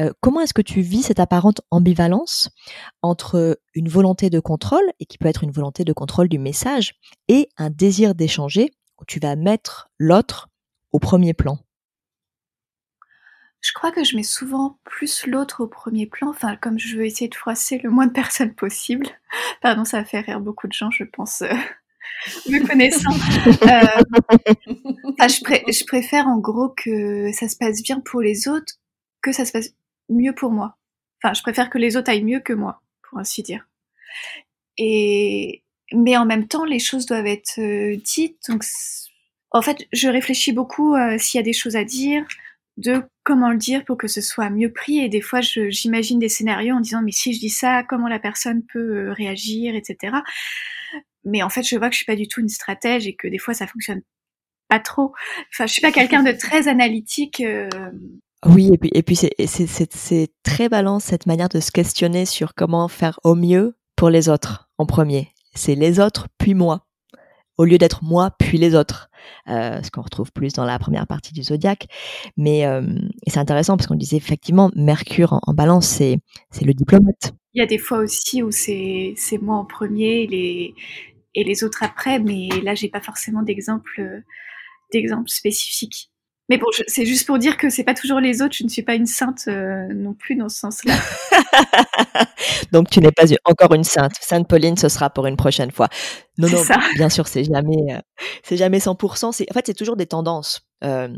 Euh, 0.00 0.12
comment 0.20 0.40
est-ce 0.40 0.54
que 0.54 0.62
tu 0.62 0.80
vis 0.80 1.02
cette 1.02 1.18
apparente 1.18 1.60
ambivalence 1.70 2.50
entre 3.02 3.58
une 3.74 3.88
volonté 3.88 4.30
de 4.30 4.38
contrôle, 4.38 4.84
et 5.00 5.06
qui 5.06 5.18
peut 5.18 5.28
être 5.28 5.42
une 5.42 5.50
volonté 5.50 5.84
de 5.84 5.92
contrôle 5.92 6.28
du 6.28 6.38
message, 6.38 6.94
et 7.26 7.48
un 7.56 7.70
désir 7.70 8.14
d'échanger 8.14 8.70
où 9.00 9.04
tu 9.06 9.18
vas 9.18 9.34
mettre 9.34 9.88
l'autre 9.98 10.48
au 10.92 10.98
premier 10.98 11.34
plan? 11.34 11.58
Je 13.68 13.74
crois 13.74 13.92
que 13.92 14.02
je 14.02 14.16
mets 14.16 14.22
souvent 14.22 14.78
plus 14.84 15.26
l'autre 15.26 15.62
au 15.62 15.66
premier 15.66 16.06
plan, 16.06 16.30
enfin 16.30 16.56
comme 16.56 16.78
je 16.78 16.96
veux 16.96 17.04
essayer 17.04 17.28
de 17.28 17.34
froisser 17.34 17.78
le 17.78 17.90
moins 17.90 18.06
de 18.06 18.12
personnes 18.12 18.54
possible. 18.54 19.06
Pardon, 19.60 19.84
ça 19.84 20.02
faire 20.06 20.24
rire 20.24 20.40
beaucoup 20.40 20.68
de 20.68 20.72
gens, 20.72 20.90
je 20.90 21.04
pense, 21.04 21.42
euh, 21.42 21.52
me 22.48 22.66
connaissant. 22.66 23.12
Euh, 23.68 25.28
je, 25.28 25.84
préfère 25.84 26.28
en 26.28 26.38
gros 26.38 26.70
que 26.70 27.30
ça 27.32 27.46
se 27.46 27.56
passe 27.56 27.82
bien 27.82 28.00
pour 28.00 28.22
les 28.22 28.48
autres 28.48 28.72
que 29.20 29.32
ça 29.32 29.44
se 29.44 29.52
passe 29.52 29.74
mieux 30.08 30.34
pour 30.34 30.50
moi. 30.50 30.78
Enfin, 31.22 31.34
je 31.34 31.42
préfère 31.42 31.68
que 31.68 31.76
les 31.76 31.98
autres 31.98 32.10
aillent 32.10 32.24
mieux 32.24 32.40
que 32.40 32.54
moi, 32.54 32.80
pour 33.02 33.18
ainsi 33.18 33.42
dire. 33.42 33.68
Et, 34.78 35.62
mais 35.92 36.16
en 36.16 36.24
même 36.24 36.48
temps, 36.48 36.64
les 36.64 36.78
choses 36.78 37.04
doivent 37.04 37.26
être 37.26 37.58
euh, 37.58 37.96
dites. 38.02 38.38
Donc, 38.48 38.64
en 39.50 39.60
fait, 39.60 39.86
je 39.92 40.08
réfléchis 40.08 40.52
beaucoup 40.52 40.94
euh, 40.94 41.18
s'il 41.18 41.38
y 41.38 41.42
a 41.42 41.44
des 41.44 41.52
choses 41.52 41.76
à 41.76 41.84
dire, 41.84 42.24
de 42.78 43.02
comment 43.24 43.50
le 43.50 43.58
dire 43.58 43.84
pour 43.84 43.98
que 43.98 44.08
ce 44.08 44.20
soit 44.20 44.48
mieux 44.50 44.72
pris. 44.72 44.98
Et 44.98 45.08
des 45.08 45.20
fois, 45.20 45.40
j'imagine 45.40 46.18
des 46.18 46.28
scénarios 46.28 46.74
en 46.74 46.80
disant, 46.80 47.02
mais 47.02 47.12
si 47.12 47.34
je 47.34 47.40
dis 47.40 47.50
ça, 47.50 47.82
comment 47.82 48.08
la 48.08 48.18
personne 48.18 48.62
peut 48.72 49.08
euh, 49.08 49.12
réagir, 49.12 49.74
etc. 49.74 50.16
Mais 51.24 51.42
en 51.42 51.50
fait, 51.50 51.62
je 51.62 51.76
vois 51.76 51.88
que 51.88 51.94
je 51.94 51.98
suis 51.98 52.06
pas 52.06 52.16
du 52.16 52.28
tout 52.28 52.40
une 52.40 52.48
stratège 52.48 53.06
et 53.06 53.14
que 53.14 53.28
des 53.28 53.38
fois, 53.38 53.52
ça 53.52 53.66
fonctionne 53.66 54.00
pas 54.68 54.78
trop. 54.78 55.12
Enfin, 55.52 55.66
je 55.66 55.72
suis 55.72 55.82
pas 55.82 55.92
quelqu'un 55.92 56.22
de 56.22 56.32
très 56.32 56.68
analytique. 56.68 57.42
Oui, 58.46 58.70
et 58.72 58.78
puis, 58.78 58.90
et 58.94 59.02
puis 59.02 59.16
c'est 59.16 60.28
très 60.42 60.68
balance 60.68 61.04
cette 61.04 61.26
manière 61.26 61.48
de 61.48 61.60
se 61.60 61.70
questionner 61.70 62.24
sur 62.24 62.54
comment 62.54 62.88
faire 62.88 63.18
au 63.24 63.34
mieux 63.34 63.76
pour 63.96 64.10
les 64.10 64.28
autres 64.28 64.70
en 64.78 64.86
premier 64.86 65.32
c'est 65.58 65.74
les 65.74 66.00
autres 66.00 66.28
puis 66.38 66.54
moi, 66.54 66.86
au 67.58 67.64
lieu 67.64 67.76
d'être 67.76 68.04
moi 68.04 68.30
puis 68.38 68.56
les 68.56 68.74
autres, 68.74 69.10
euh, 69.48 69.82
ce 69.82 69.90
qu'on 69.90 70.02
retrouve 70.02 70.32
plus 70.32 70.52
dans 70.52 70.64
la 70.64 70.78
première 70.78 71.06
partie 71.06 71.34
du 71.34 71.42
zodiaque. 71.42 71.88
Mais 72.36 72.64
euh, 72.64 72.82
c'est 73.26 73.40
intéressant 73.40 73.76
parce 73.76 73.86
qu'on 73.86 73.96
disait 73.96 74.16
effectivement 74.16 74.70
Mercure 74.74 75.40
en, 75.42 75.52
balance, 75.52 75.86
c'est 75.86 76.20
le 76.64 76.72
diplomate. 76.72 77.34
Il 77.54 77.60
y 77.60 77.62
a 77.62 77.66
des 77.66 77.78
fois 77.78 77.98
aussi 77.98 78.42
où 78.42 78.50
c'est 78.50 79.14
c'est 79.16 79.38
moi 79.38 79.56
en 79.56 79.64
premier 79.64 80.22
et 80.22 80.26
les 80.26 80.74
et 81.34 81.44
les 81.44 81.64
autres 81.64 81.82
après, 81.82 82.20
mais 82.20 82.48
là 82.62 82.74
j'ai 82.74 82.88
pas 82.88 83.00
forcément 83.00 83.42
d'exemple 83.42 84.22
d'exemple 84.92 85.28
spécifique. 85.28 86.10
Mais 86.48 86.56
bon, 86.56 86.66
c'est 86.86 87.04
juste 87.04 87.26
pour 87.26 87.38
dire 87.38 87.58
que 87.58 87.68
c'est 87.68 87.84
pas 87.84 87.94
toujours 87.94 88.20
les 88.20 88.40
autres. 88.40 88.54
Je 88.54 88.64
ne 88.64 88.68
suis 88.68 88.82
pas 88.82 88.94
une 88.94 89.06
sainte 89.06 89.44
euh, 89.48 89.86
non 89.94 90.14
plus 90.14 90.34
dans 90.34 90.48
ce 90.48 90.58
sens-là. 90.58 90.94
Donc 92.72 92.88
tu 92.88 93.00
n'es 93.00 93.12
pas 93.12 93.24
encore 93.44 93.74
une 93.74 93.84
sainte. 93.84 94.12
Sainte 94.20 94.48
Pauline, 94.48 94.76
ce 94.76 94.88
sera 94.88 95.10
pour 95.10 95.26
une 95.26 95.36
prochaine 95.36 95.70
fois. 95.70 95.88
Non, 96.38 96.48
non, 96.48 96.62
bien 96.94 97.10
sûr, 97.10 97.28
c'est 97.28 97.44
jamais, 97.44 97.92
euh, 97.92 98.00
c'est 98.42 98.56
jamais 98.56 98.78
100%. 98.78 99.32
C'est, 99.32 99.46
en 99.50 99.54
fait, 99.54 99.66
c'est 99.66 99.74
toujours 99.74 99.96
des 99.96 100.06
tendances. 100.06 100.62
Euh, 100.84 101.08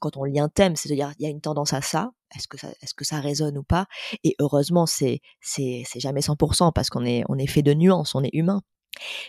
quand 0.00 0.18
on 0.18 0.24
lit 0.24 0.40
un 0.40 0.50
thème, 0.50 0.76
c'est 0.76 0.90
de 0.90 0.94
dire 0.94 1.12
il 1.18 1.24
y 1.24 1.26
a 1.26 1.30
une 1.30 1.40
tendance 1.40 1.72
à 1.72 1.80
ça. 1.80 2.10
Est-ce 2.36 2.48
que 2.48 2.58
ça, 2.58 2.68
est-ce 2.82 2.92
que 2.92 3.04
ça 3.04 3.20
résonne 3.20 3.56
ou 3.56 3.62
pas? 3.62 3.86
Et 4.24 4.34
heureusement, 4.40 4.84
c'est 4.84 5.20
c'est 5.40 5.84
c'est 5.86 6.00
jamais 6.00 6.20
100% 6.20 6.72
parce 6.74 6.90
qu'on 6.90 7.06
est 7.06 7.22
on 7.28 7.38
est 7.38 7.46
fait 7.46 7.62
de 7.62 7.72
nuances, 7.72 8.14
on 8.14 8.22
est 8.22 8.34
humain. 8.34 8.62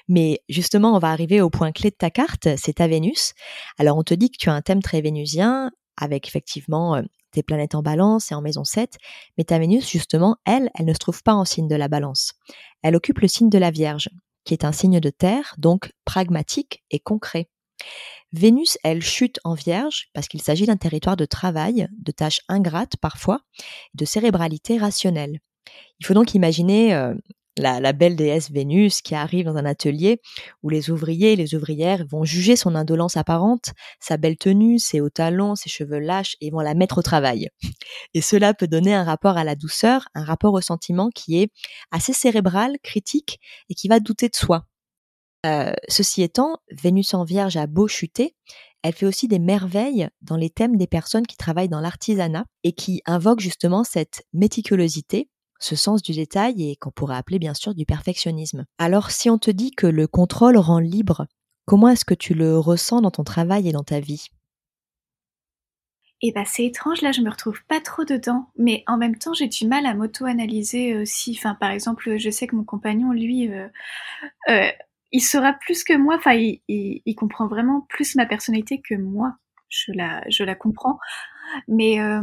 Mais 0.07 0.41
justement, 0.49 0.95
on 0.95 0.99
va 0.99 1.09
arriver 1.09 1.41
au 1.41 1.49
point 1.49 1.71
clé 1.71 1.89
de 1.89 1.95
ta 1.95 2.09
carte, 2.09 2.47
c'est 2.57 2.73
ta 2.73 2.87
Vénus. 2.87 3.33
Alors 3.77 3.97
on 3.97 4.03
te 4.03 4.13
dit 4.13 4.29
que 4.29 4.37
tu 4.37 4.49
as 4.49 4.53
un 4.53 4.61
thème 4.61 4.81
très 4.81 5.01
vénusien 5.01 5.71
avec 5.97 6.27
effectivement 6.27 6.95
euh, 6.95 7.01
tes 7.31 7.43
planètes 7.43 7.75
en 7.75 7.81
balance 7.81 8.31
et 8.31 8.35
en 8.35 8.41
maison 8.41 8.63
7, 8.63 8.97
mais 9.37 9.43
ta 9.43 9.59
Vénus, 9.59 9.89
justement, 9.89 10.37
elle, 10.45 10.69
elle 10.75 10.85
ne 10.85 10.93
se 10.93 10.99
trouve 10.99 11.23
pas 11.23 11.33
en 11.33 11.45
signe 11.45 11.67
de 11.67 11.75
la 11.75 11.87
balance. 11.87 12.33
Elle 12.83 12.95
occupe 12.95 13.19
le 13.19 13.27
signe 13.27 13.49
de 13.49 13.57
la 13.57 13.71
Vierge, 13.71 14.09
qui 14.45 14.53
est 14.53 14.63
un 14.63 14.71
signe 14.71 14.99
de 14.99 15.09
terre, 15.09 15.55
donc 15.57 15.91
pragmatique 16.05 16.83
et 16.89 16.99
concret. 16.99 17.49
Vénus, 18.33 18.77
elle, 18.83 19.01
chute 19.01 19.39
en 19.43 19.53
Vierge 19.53 20.09
parce 20.13 20.27
qu'il 20.27 20.41
s'agit 20.41 20.65
d'un 20.65 20.77
territoire 20.77 21.15
de 21.15 21.25
travail, 21.25 21.87
de 21.97 22.11
tâches 22.11 22.41
ingrates 22.49 22.97
parfois, 22.97 23.41
de 23.93 24.05
cérébralité 24.05 24.77
rationnelle. 24.77 25.39
Il 25.99 26.05
faut 26.05 26.13
donc 26.13 26.33
imaginer 26.33 26.93
euh, 26.93 27.13
la, 27.57 27.93
belle 27.93 28.15
déesse 28.15 28.51
Vénus 28.51 29.01
qui 29.01 29.15
arrive 29.15 29.45
dans 29.45 29.55
un 29.55 29.65
atelier 29.65 30.21
où 30.63 30.69
les 30.69 30.89
ouvriers 30.89 31.33
et 31.33 31.35
les 31.35 31.55
ouvrières 31.55 32.05
vont 32.09 32.23
juger 32.23 32.55
son 32.55 32.75
indolence 32.75 33.17
apparente, 33.17 33.71
sa 33.99 34.17
belle 34.17 34.37
tenue, 34.37 34.79
ses 34.79 35.01
hauts 35.01 35.09
talons, 35.09 35.55
ses 35.55 35.69
cheveux 35.69 35.99
lâches 35.99 36.35
et 36.41 36.51
vont 36.51 36.59
la 36.59 36.73
mettre 36.73 36.99
au 36.99 37.01
travail. 37.01 37.49
Et 38.13 38.21
cela 38.21 38.53
peut 38.53 38.67
donner 38.67 38.93
un 38.93 39.03
rapport 39.03 39.37
à 39.37 39.43
la 39.43 39.55
douceur, 39.55 40.07
un 40.15 40.23
rapport 40.23 40.53
au 40.53 40.61
sentiment 40.61 41.09
qui 41.09 41.41
est 41.41 41.51
assez 41.91 42.13
cérébral, 42.13 42.77
critique 42.83 43.39
et 43.69 43.75
qui 43.75 43.87
va 43.87 43.99
douter 43.99 44.29
de 44.29 44.35
soi. 44.35 44.65
Euh, 45.45 45.71
ceci 45.87 46.23
étant, 46.23 46.57
Vénus 46.71 47.13
en 47.13 47.23
Vierge 47.23 47.57
a 47.57 47.67
beau 47.67 47.87
chuter, 47.87 48.35
elle 48.83 48.93
fait 48.93 49.05
aussi 49.05 49.27
des 49.27 49.39
merveilles 49.39 50.07
dans 50.21 50.35
les 50.35 50.49
thèmes 50.49 50.77
des 50.77 50.87
personnes 50.87 51.25
qui 51.25 51.37
travaillent 51.37 51.69
dans 51.69 51.79
l'artisanat 51.79 52.45
et 52.63 52.73
qui 52.73 53.01
invoquent 53.05 53.39
justement 53.39 53.83
cette 53.83 54.23
méticulosité 54.33 55.29
ce 55.59 55.75
sens 55.75 56.01
du 56.01 56.13
détail 56.13 56.69
et 56.69 56.75
qu'on 56.75 56.91
pourrait 56.91 57.17
appeler 57.17 57.39
bien 57.39 57.53
sûr 57.53 57.73
du 57.73 57.85
perfectionnisme. 57.85 58.65
Alors 58.77 59.11
si 59.11 59.29
on 59.29 59.37
te 59.37 59.51
dit 59.51 59.71
que 59.71 59.87
le 59.87 60.07
contrôle 60.07 60.57
rend 60.57 60.79
libre, 60.79 61.27
comment 61.65 61.89
est-ce 61.89 62.05
que 62.05 62.13
tu 62.13 62.33
le 62.33 62.57
ressens 62.57 63.01
dans 63.01 63.11
ton 63.11 63.23
travail 63.23 63.67
et 63.67 63.71
dans 63.71 63.83
ta 63.83 63.99
vie? 63.99 64.27
Eh 66.23 66.31
ben 66.31 66.45
c'est 66.45 66.65
étrange, 66.65 67.01
là 67.01 67.11
je 67.11 67.21
me 67.21 67.29
retrouve 67.29 67.63
pas 67.67 67.79
trop 67.79 68.03
dedans, 68.03 68.49
mais 68.57 68.83
en 68.87 68.97
même 68.97 69.17
temps 69.17 69.33
j'ai 69.33 69.47
du 69.47 69.67
mal 69.67 69.85
à 69.85 69.93
m'auto-analyser 69.93 70.97
aussi. 70.97 71.35
Enfin 71.37 71.53
par 71.53 71.69
exemple, 71.69 72.17
je 72.17 72.29
sais 72.31 72.47
que 72.47 72.55
mon 72.55 72.63
compagnon, 72.63 73.11
lui, 73.11 73.51
euh, 73.51 73.67
euh, 74.49 74.71
il 75.11 75.21
sera 75.21 75.53
plus 75.53 75.83
que 75.83 75.95
moi, 75.95 76.15
enfin 76.15 76.33
il, 76.33 77.15
comprend 77.15 77.47
vraiment 77.47 77.81
plus 77.89 78.15
ma 78.15 78.25
personnalité 78.25 78.81
que 78.81 78.95
moi. 78.95 79.35
Je 79.69 79.91
la, 79.91 80.23
je 80.29 80.43
la 80.43 80.55
comprends. 80.55 80.97
Mais 81.67 81.99
euh, 82.01 82.21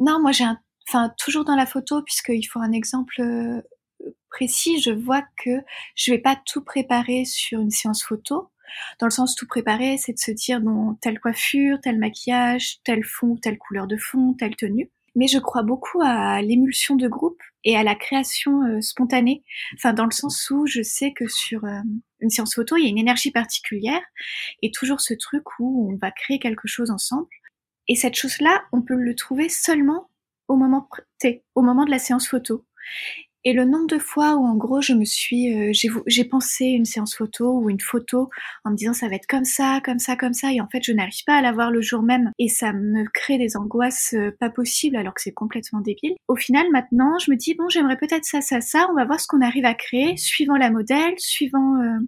non, 0.00 0.20
moi 0.20 0.32
j'ai 0.32 0.44
un 0.44 0.58
enfin 0.88 1.12
toujours 1.18 1.44
dans 1.44 1.56
la 1.56 1.66
photo, 1.66 2.02
puisqu'il 2.02 2.44
faut 2.44 2.60
un 2.60 2.72
exemple 2.72 3.20
euh, 3.20 3.62
précis, 4.30 4.80
je 4.80 4.90
vois 4.90 5.22
que 5.42 5.62
je 5.94 6.12
vais 6.12 6.18
pas 6.18 6.40
tout 6.46 6.62
préparer 6.62 7.24
sur 7.24 7.60
une 7.60 7.70
séance 7.70 8.02
photo. 8.02 8.50
Dans 9.00 9.06
le 9.06 9.12
sens 9.12 9.34
tout 9.34 9.46
préparer, 9.46 9.96
c'est 9.96 10.12
de 10.12 10.18
se 10.18 10.30
dire 10.30 10.60
bon 10.60 10.96
telle 11.00 11.20
coiffure, 11.20 11.80
tel 11.80 11.98
maquillage, 11.98 12.78
tel 12.84 13.04
fond, 13.04 13.36
telle 13.36 13.58
couleur 13.58 13.86
de 13.86 13.96
fond, 13.96 14.34
telle 14.34 14.56
tenue. 14.56 14.90
Mais 15.14 15.28
je 15.28 15.38
crois 15.38 15.62
beaucoup 15.62 16.02
à 16.02 16.42
l'émulsion 16.42 16.94
de 16.94 17.08
groupe 17.08 17.40
et 17.64 17.74
à 17.76 17.82
la 17.82 17.94
création 17.94 18.62
euh, 18.64 18.82
spontanée. 18.82 19.42
Enfin 19.74 19.94
dans 19.94 20.04
le 20.04 20.10
sens 20.10 20.50
où 20.50 20.66
je 20.66 20.82
sais 20.82 21.12
que 21.14 21.26
sur 21.26 21.64
euh, 21.64 21.80
une 22.20 22.30
séance 22.30 22.54
photo, 22.54 22.76
il 22.76 22.84
y 22.84 22.86
a 22.86 22.90
une 22.90 22.98
énergie 22.98 23.30
particulière 23.30 24.02
et 24.62 24.70
toujours 24.70 25.00
ce 25.00 25.14
truc 25.14 25.42
où 25.58 25.90
on 25.90 25.96
va 25.96 26.10
créer 26.10 26.38
quelque 26.38 26.68
chose 26.68 26.90
ensemble. 26.90 27.28
Et 27.88 27.94
cette 27.94 28.16
chose-là, 28.16 28.64
on 28.72 28.82
peut 28.82 28.96
le 28.96 29.14
trouver 29.14 29.48
seulement 29.48 30.10
au 30.48 30.56
moment 30.56 30.88
T, 31.18 31.44
au 31.54 31.62
moment 31.62 31.84
de 31.84 31.90
la 31.90 31.98
séance 31.98 32.28
photo. 32.28 32.64
Et 33.48 33.52
le 33.52 33.64
nombre 33.64 33.86
de 33.86 33.98
fois 34.00 34.34
où 34.34 34.44
en 34.44 34.56
gros 34.56 34.80
je 34.80 34.92
me 34.92 35.04
suis, 35.04 35.54
euh, 35.54 35.70
j'ai 35.72 36.24
pensé 36.24 36.64
une 36.64 36.84
séance 36.84 37.14
photo 37.14 37.60
ou 37.60 37.70
une 37.70 37.78
photo 37.78 38.28
en 38.64 38.72
me 38.72 38.76
disant 38.76 38.92
ça 38.92 39.08
va 39.08 39.14
être 39.14 39.28
comme 39.28 39.44
ça, 39.44 39.80
comme 39.84 40.00
ça, 40.00 40.16
comme 40.16 40.32
ça, 40.32 40.52
et 40.52 40.60
en 40.60 40.66
fait 40.68 40.82
je 40.82 40.90
n'arrive 40.90 41.22
pas 41.24 41.36
à 41.36 41.42
la 41.42 41.52
voir 41.52 41.70
le 41.70 41.80
jour 41.80 42.02
même 42.02 42.32
et 42.40 42.48
ça 42.48 42.72
me 42.72 43.04
crée 43.14 43.38
des 43.38 43.56
angoisses 43.56 44.14
euh, 44.14 44.36
pas 44.40 44.50
possibles 44.50 44.96
alors 44.96 45.14
que 45.14 45.22
c'est 45.22 45.32
complètement 45.32 45.80
débile. 45.80 46.16
Au 46.26 46.34
final 46.34 46.66
maintenant 46.72 47.20
je 47.20 47.30
me 47.30 47.36
dis 47.36 47.54
bon 47.54 47.68
j'aimerais 47.68 47.96
peut-être 47.96 48.24
ça, 48.24 48.40
ça, 48.40 48.60
ça, 48.60 48.88
on 48.90 48.94
va 48.94 49.04
voir 49.04 49.20
ce 49.20 49.28
qu'on 49.28 49.42
arrive 49.42 49.64
à 49.64 49.74
créer 49.74 50.16
suivant 50.16 50.56
la 50.56 50.72
modèle, 50.72 51.14
suivant 51.16 51.80
euh, 51.80 52.00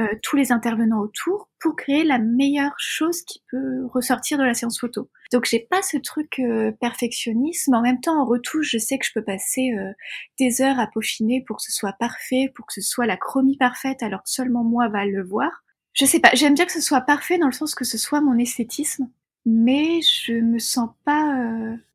euh, 0.00 0.06
tous 0.22 0.36
les 0.36 0.52
intervenants 0.52 1.00
autour 1.00 1.50
pour 1.58 1.74
créer 1.74 2.04
la 2.04 2.18
meilleure 2.18 2.74
chose 2.78 3.22
qui 3.22 3.42
peut 3.50 3.84
ressortir 3.86 4.38
de 4.38 4.44
la 4.44 4.54
séance 4.54 4.78
photo. 4.78 5.10
Donc 5.32 5.44
j'ai 5.44 5.58
pas 5.58 5.82
ce 5.82 5.96
truc 5.96 6.38
euh, 6.38 6.70
perfectionnisme, 6.80 7.74
en 7.74 7.82
même 7.82 8.00
temps 8.00 8.20
en 8.20 8.24
retouche, 8.24 8.70
je 8.70 8.78
sais 8.78 8.96
que 8.96 9.04
je 9.04 9.12
peux 9.12 9.24
passer 9.24 9.72
euh, 9.76 9.92
des 10.38 10.62
heures 10.62 10.78
à 10.78 10.86
peaufiner 10.86 11.42
pour 11.44 11.56
que 11.56 11.64
ce 11.64 11.72
soit 11.72 11.94
parfait, 11.94 12.52
pour 12.54 12.66
que 12.66 12.74
ce 12.74 12.80
soit 12.80 13.06
la 13.06 13.16
chromie 13.16 13.56
parfaite 13.56 14.00
alors 14.04 14.22
que 14.22 14.30
seulement 14.30 14.62
moi 14.62 14.88
va 14.88 15.04
le 15.04 15.24
voir. 15.24 15.64
Je 15.94 16.04
sais 16.04 16.20
pas, 16.20 16.30
j'aime 16.32 16.54
bien 16.54 16.66
que 16.66 16.72
ce 16.72 16.80
soit 16.80 17.00
parfait 17.00 17.38
dans 17.38 17.46
le 17.46 17.52
sens 17.52 17.74
que 17.74 17.84
ce 17.84 17.98
soit 17.98 18.20
mon 18.20 18.38
esthétisme, 18.38 19.10
mais 19.46 20.00
je 20.00 20.34
me 20.34 20.60
sens 20.60 20.90
pas 21.04 21.34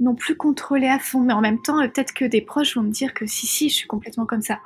non 0.01 0.15
plus 0.15 0.35
contrôlée 0.35 0.89
à 0.89 0.99
fond. 0.99 1.21
Mais 1.21 1.31
en 1.31 1.39
même 1.39 1.61
temps, 1.61 1.79
peut-être 1.79 2.13
que 2.13 2.25
des 2.25 2.41
proches 2.41 2.75
vont 2.75 2.83
me 2.83 2.91
dire 2.91 3.13
que 3.13 3.25
si, 3.27 3.47
si, 3.47 3.69
je 3.69 3.75
suis 3.75 3.87
complètement 3.87 4.25
comme 4.25 4.41
ça. 4.41 4.59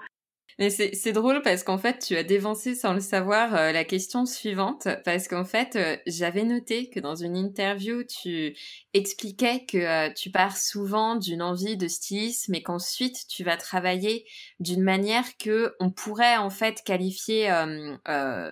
Mais 0.60 0.72
c'est 0.72 1.12
drôle 1.12 1.44
parce 1.44 1.64
qu'en 1.64 1.78
fait, 1.78 2.00
tu 2.00 2.18
as 2.18 2.24
dévancé 2.24 2.74
sans 2.74 2.94
le 2.94 3.00
savoir 3.00 3.54
euh, 3.56 3.72
la 3.72 3.84
question 3.84 4.26
suivante. 4.26 4.88
Parce 5.06 5.28
qu'en 5.28 5.46
fait, 5.46 5.76
euh, 5.76 5.98
j'avais 6.08 6.44
noté 6.44 6.90
que 6.90 7.00
dans 7.00 7.16
une 7.16 7.38
interview, 7.38 8.04
tu 8.04 8.56
expliquais 8.98 9.66
que 9.66 9.78
euh, 9.78 10.14
tu 10.14 10.32
pars 10.32 10.58
souvent 10.58 11.16
d'une 11.16 11.42
envie 11.42 11.78
de 11.78 11.88
stylisme 11.88 12.54
et 12.56 12.64
qu'ensuite 12.64 13.28
tu 13.28 13.44
vas 13.44 13.58
travailler 13.58 14.26
d'une 14.60 14.84
manière 14.84 15.38
que 15.38 15.76
on 15.80 15.92
pourrait 15.92 16.38
en 16.38 16.50
fait 16.50 16.82
qualifier 16.84 17.50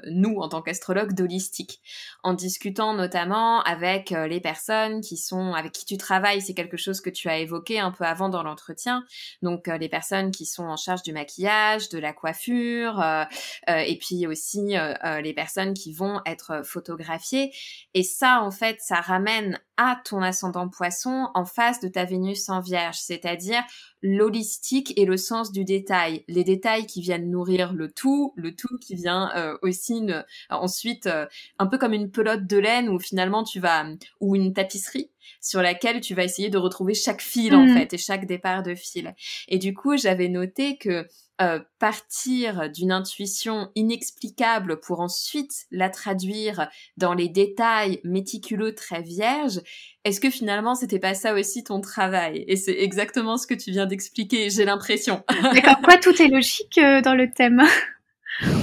nous 0.06 0.38
en 0.38 0.50
tant 0.50 0.62
qu'astrologue 0.62 1.14
d'holistique. 1.14 1.82
En 2.24 2.34
discutant 2.34 2.93
notamment 2.93 3.62
avec 3.64 4.12
les 4.12 4.39
personnes 4.39 5.02
qui 5.02 5.18
sont 5.18 5.54
avec 5.54 5.72
qui 5.72 5.86
tu 5.86 5.98
travailles, 5.98 6.41
c'est 6.41 6.54
quelque 6.54 6.78
chose 6.78 7.02
que 7.02 7.10
tu 7.10 7.28
as 7.30 7.39
évoqué 7.39 7.80
un 7.80 7.91
peu 7.91 8.04
avant 8.04 8.30
dans 8.30 8.43
l'entretien. 8.43 9.04
Donc 9.41 9.68
les 9.68 9.89
personnes 9.89 10.32
qui 10.32 10.46
sont 10.46 10.64
en 10.64 10.78
charge 10.78 11.02
du 11.04 11.14
maquillage, 11.14 11.89
de 11.89 12.00
la 12.00 12.14
coiffure, 12.14 13.02
euh, 13.02 13.24
euh, 13.70 13.78
et 13.78 13.98
puis 13.98 14.28
aussi 14.28 14.78
euh, 14.78 15.22
les 15.22 15.34
personnes 15.34 15.74
qui 15.74 15.93
vont 15.93 16.22
être 16.26 16.62
photographiées. 16.66 17.52
Et 17.93 18.04
ça, 18.04 18.41
en 18.41 18.52
fait, 18.52 18.78
ça 18.80 19.02
ramène 19.02 19.60
à 19.78 20.00
ton 20.06 20.22
ascendant 20.36 20.67
poisson 20.69 21.29
en 21.33 21.45
face 21.45 21.79
de 21.79 21.88
ta 21.88 22.05
Vénus 22.05 22.49
en 22.49 22.59
vierge, 22.59 22.97
c'est-à-dire 22.97 23.63
l'holistique 24.01 24.93
et 24.97 25.05
le 25.05 25.17
sens 25.17 25.51
du 25.51 25.63
détail. 25.63 26.23
Les 26.27 26.43
détails 26.43 26.86
qui 26.86 27.01
viennent 27.01 27.31
nourrir 27.31 27.73
le 27.73 27.89
tout, 27.89 28.33
le 28.36 28.55
tout 28.55 28.77
qui 28.79 28.95
vient 28.95 29.31
aussi 29.61 30.05
ensuite 30.49 31.09
un 31.57 31.67
peu 31.67 31.77
comme 31.77 31.93
une 31.93 32.11
pelote 32.11 32.45
de 32.45 32.57
laine 32.57 32.89
où 32.89 32.99
finalement 32.99 33.43
tu 33.43 33.59
vas 33.59 33.86
ou 34.19 34.36
une 34.36 34.53
tapisserie 34.53 35.09
sur 35.41 35.61
laquelle 35.61 36.01
tu 36.01 36.15
vas 36.15 36.23
essayer 36.23 36.49
de 36.49 36.57
retrouver 36.57 36.93
chaque 36.93 37.21
fil 37.21 37.55
en 37.55 37.65
mmh. 37.65 37.77
fait 37.77 37.93
et 37.93 37.97
chaque 37.97 38.25
départ 38.25 38.63
de 38.63 38.75
fil. 38.75 39.15
Et 39.47 39.57
du 39.57 39.73
coup, 39.73 39.97
j'avais 39.97 40.29
noté 40.29 40.77
que 40.77 41.07
euh, 41.41 41.59
partir 41.79 42.69
d'une 42.69 42.91
intuition 42.91 43.69
inexplicable 43.75 44.79
pour 44.79 45.01
ensuite 45.01 45.65
la 45.69 45.89
traduire 45.89 46.69
dans 46.97 47.13
les 47.13 47.27
détails 47.27 47.99
méticuleux 48.03 48.73
très 48.73 49.01
vierges, 49.01 49.59
est-ce 50.05 50.21
que 50.21 50.29
finalement 50.29 50.75
c'était 50.75 50.99
pas 50.99 51.13
ça 51.13 51.33
aussi 51.33 51.63
ton 51.63 51.81
travail? 51.81 52.45
Et 52.47 52.55
c'est 52.55 52.79
exactement 52.79 53.38
ce 53.38 53.47
que 53.47 53.53
tu 53.53 53.71
viens 53.71 53.86
d'expliquer, 53.86 54.49
j'ai 54.49 54.65
l'impression. 54.65 55.23
D'accord, 55.53 55.81
quoi 55.83 55.97
tout 55.97 56.21
est 56.21 56.29
logique 56.29 56.77
euh, 56.77 57.01
dans 57.01 57.15
le 57.15 57.29
thème? 57.29 57.61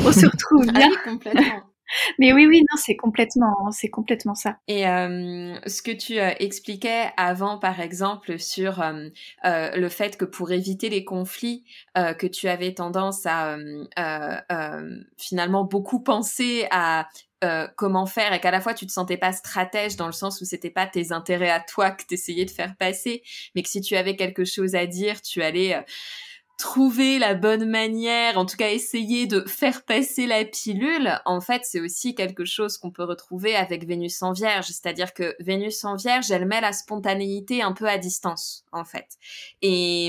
On 0.04 0.12
se 0.12 0.26
retrouve 0.26 0.66
ah 0.68 0.78
bien. 0.78 0.90
complètement. 1.04 1.71
Mais 2.18 2.32
oui, 2.32 2.46
oui, 2.46 2.60
non, 2.60 2.76
c'est 2.76 2.96
complètement, 2.96 3.70
c'est 3.70 3.90
complètement 3.90 4.34
ça. 4.34 4.58
Et 4.68 4.86
euh, 4.86 5.54
ce 5.66 5.82
que 5.82 5.90
tu 5.90 6.18
euh, 6.18 6.30
expliquais 6.38 7.10
avant, 7.16 7.58
par 7.58 7.80
exemple, 7.80 8.38
sur 8.38 8.80
euh, 8.80 9.08
le 9.42 9.88
fait 9.88 10.16
que 10.16 10.24
pour 10.24 10.52
éviter 10.52 10.88
les 10.88 11.04
conflits, 11.04 11.64
que 11.94 12.26
tu 12.26 12.48
avais 12.48 12.74
tendance 12.74 13.26
à 13.26 13.56
finalement 15.18 15.64
beaucoup 15.64 16.00
penser 16.00 16.66
à 16.70 17.08
comment 17.76 18.06
faire 18.06 18.32
et 18.32 18.40
qu'à 18.40 18.50
la 18.50 18.60
fois 18.60 18.72
tu 18.72 18.86
te 18.86 18.92
sentais 18.92 19.16
pas 19.16 19.32
stratège 19.32 19.96
dans 19.96 20.06
le 20.06 20.12
sens 20.12 20.40
où 20.40 20.44
c'était 20.44 20.70
pas 20.70 20.86
tes 20.86 21.12
intérêts 21.12 21.50
à 21.50 21.60
toi 21.60 21.90
que 21.90 22.04
tu 22.06 22.14
essayais 22.14 22.44
de 22.44 22.50
faire 22.50 22.76
passer, 22.76 23.22
mais 23.54 23.62
que 23.62 23.68
si 23.68 23.80
tu 23.80 23.96
avais 23.96 24.16
quelque 24.16 24.44
chose 24.44 24.74
à 24.74 24.86
dire, 24.86 25.20
tu 25.20 25.42
allais 25.42 25.84
trouver 26.58 27.18
la 27.18 27.34
bonne 27.34 27.68
manière, 27.68 28.38
en 28.38 28.46
tout 28.46 28.56
cas 28.56 28.70
essayer 28.70 29.26
de 29.26 29.40
faire 29.46 29.84
passer 29.84 30.26
la 30.26 30.44
pilule, 30.44 31.20
en 31.24 31.40
fait, 31.40 31.62
c'est 31.64 31.80
aussi 31.80 32.14
quelque 32.14 32.44
chose 32.44 32.78
qu'on 32.78 32.90
peut 32.90 33.04
retrouver 33.04 33.56
avec 33.56 33.86
Vénus 33.86 34.22
en 34.22 34.32
Vierge. 34.32 34.66
C'est-à-dire 34.66 35.12
que 35.12 35.34
Vénus 35.40 35.84
en 35.84 35.96
Vierge, 35.96 36.30
elle 36.30 36.46
met 36.46 36.60
la 36.60 36.72
spontanéité 36.72 37.62
un 37.62 37.72
peu 37.72 37.88
à 37.88 37.98
distance, 37.98 38.64
en 38.72 38.84
fait. 38.84 39.18
Et, 39.60 40.06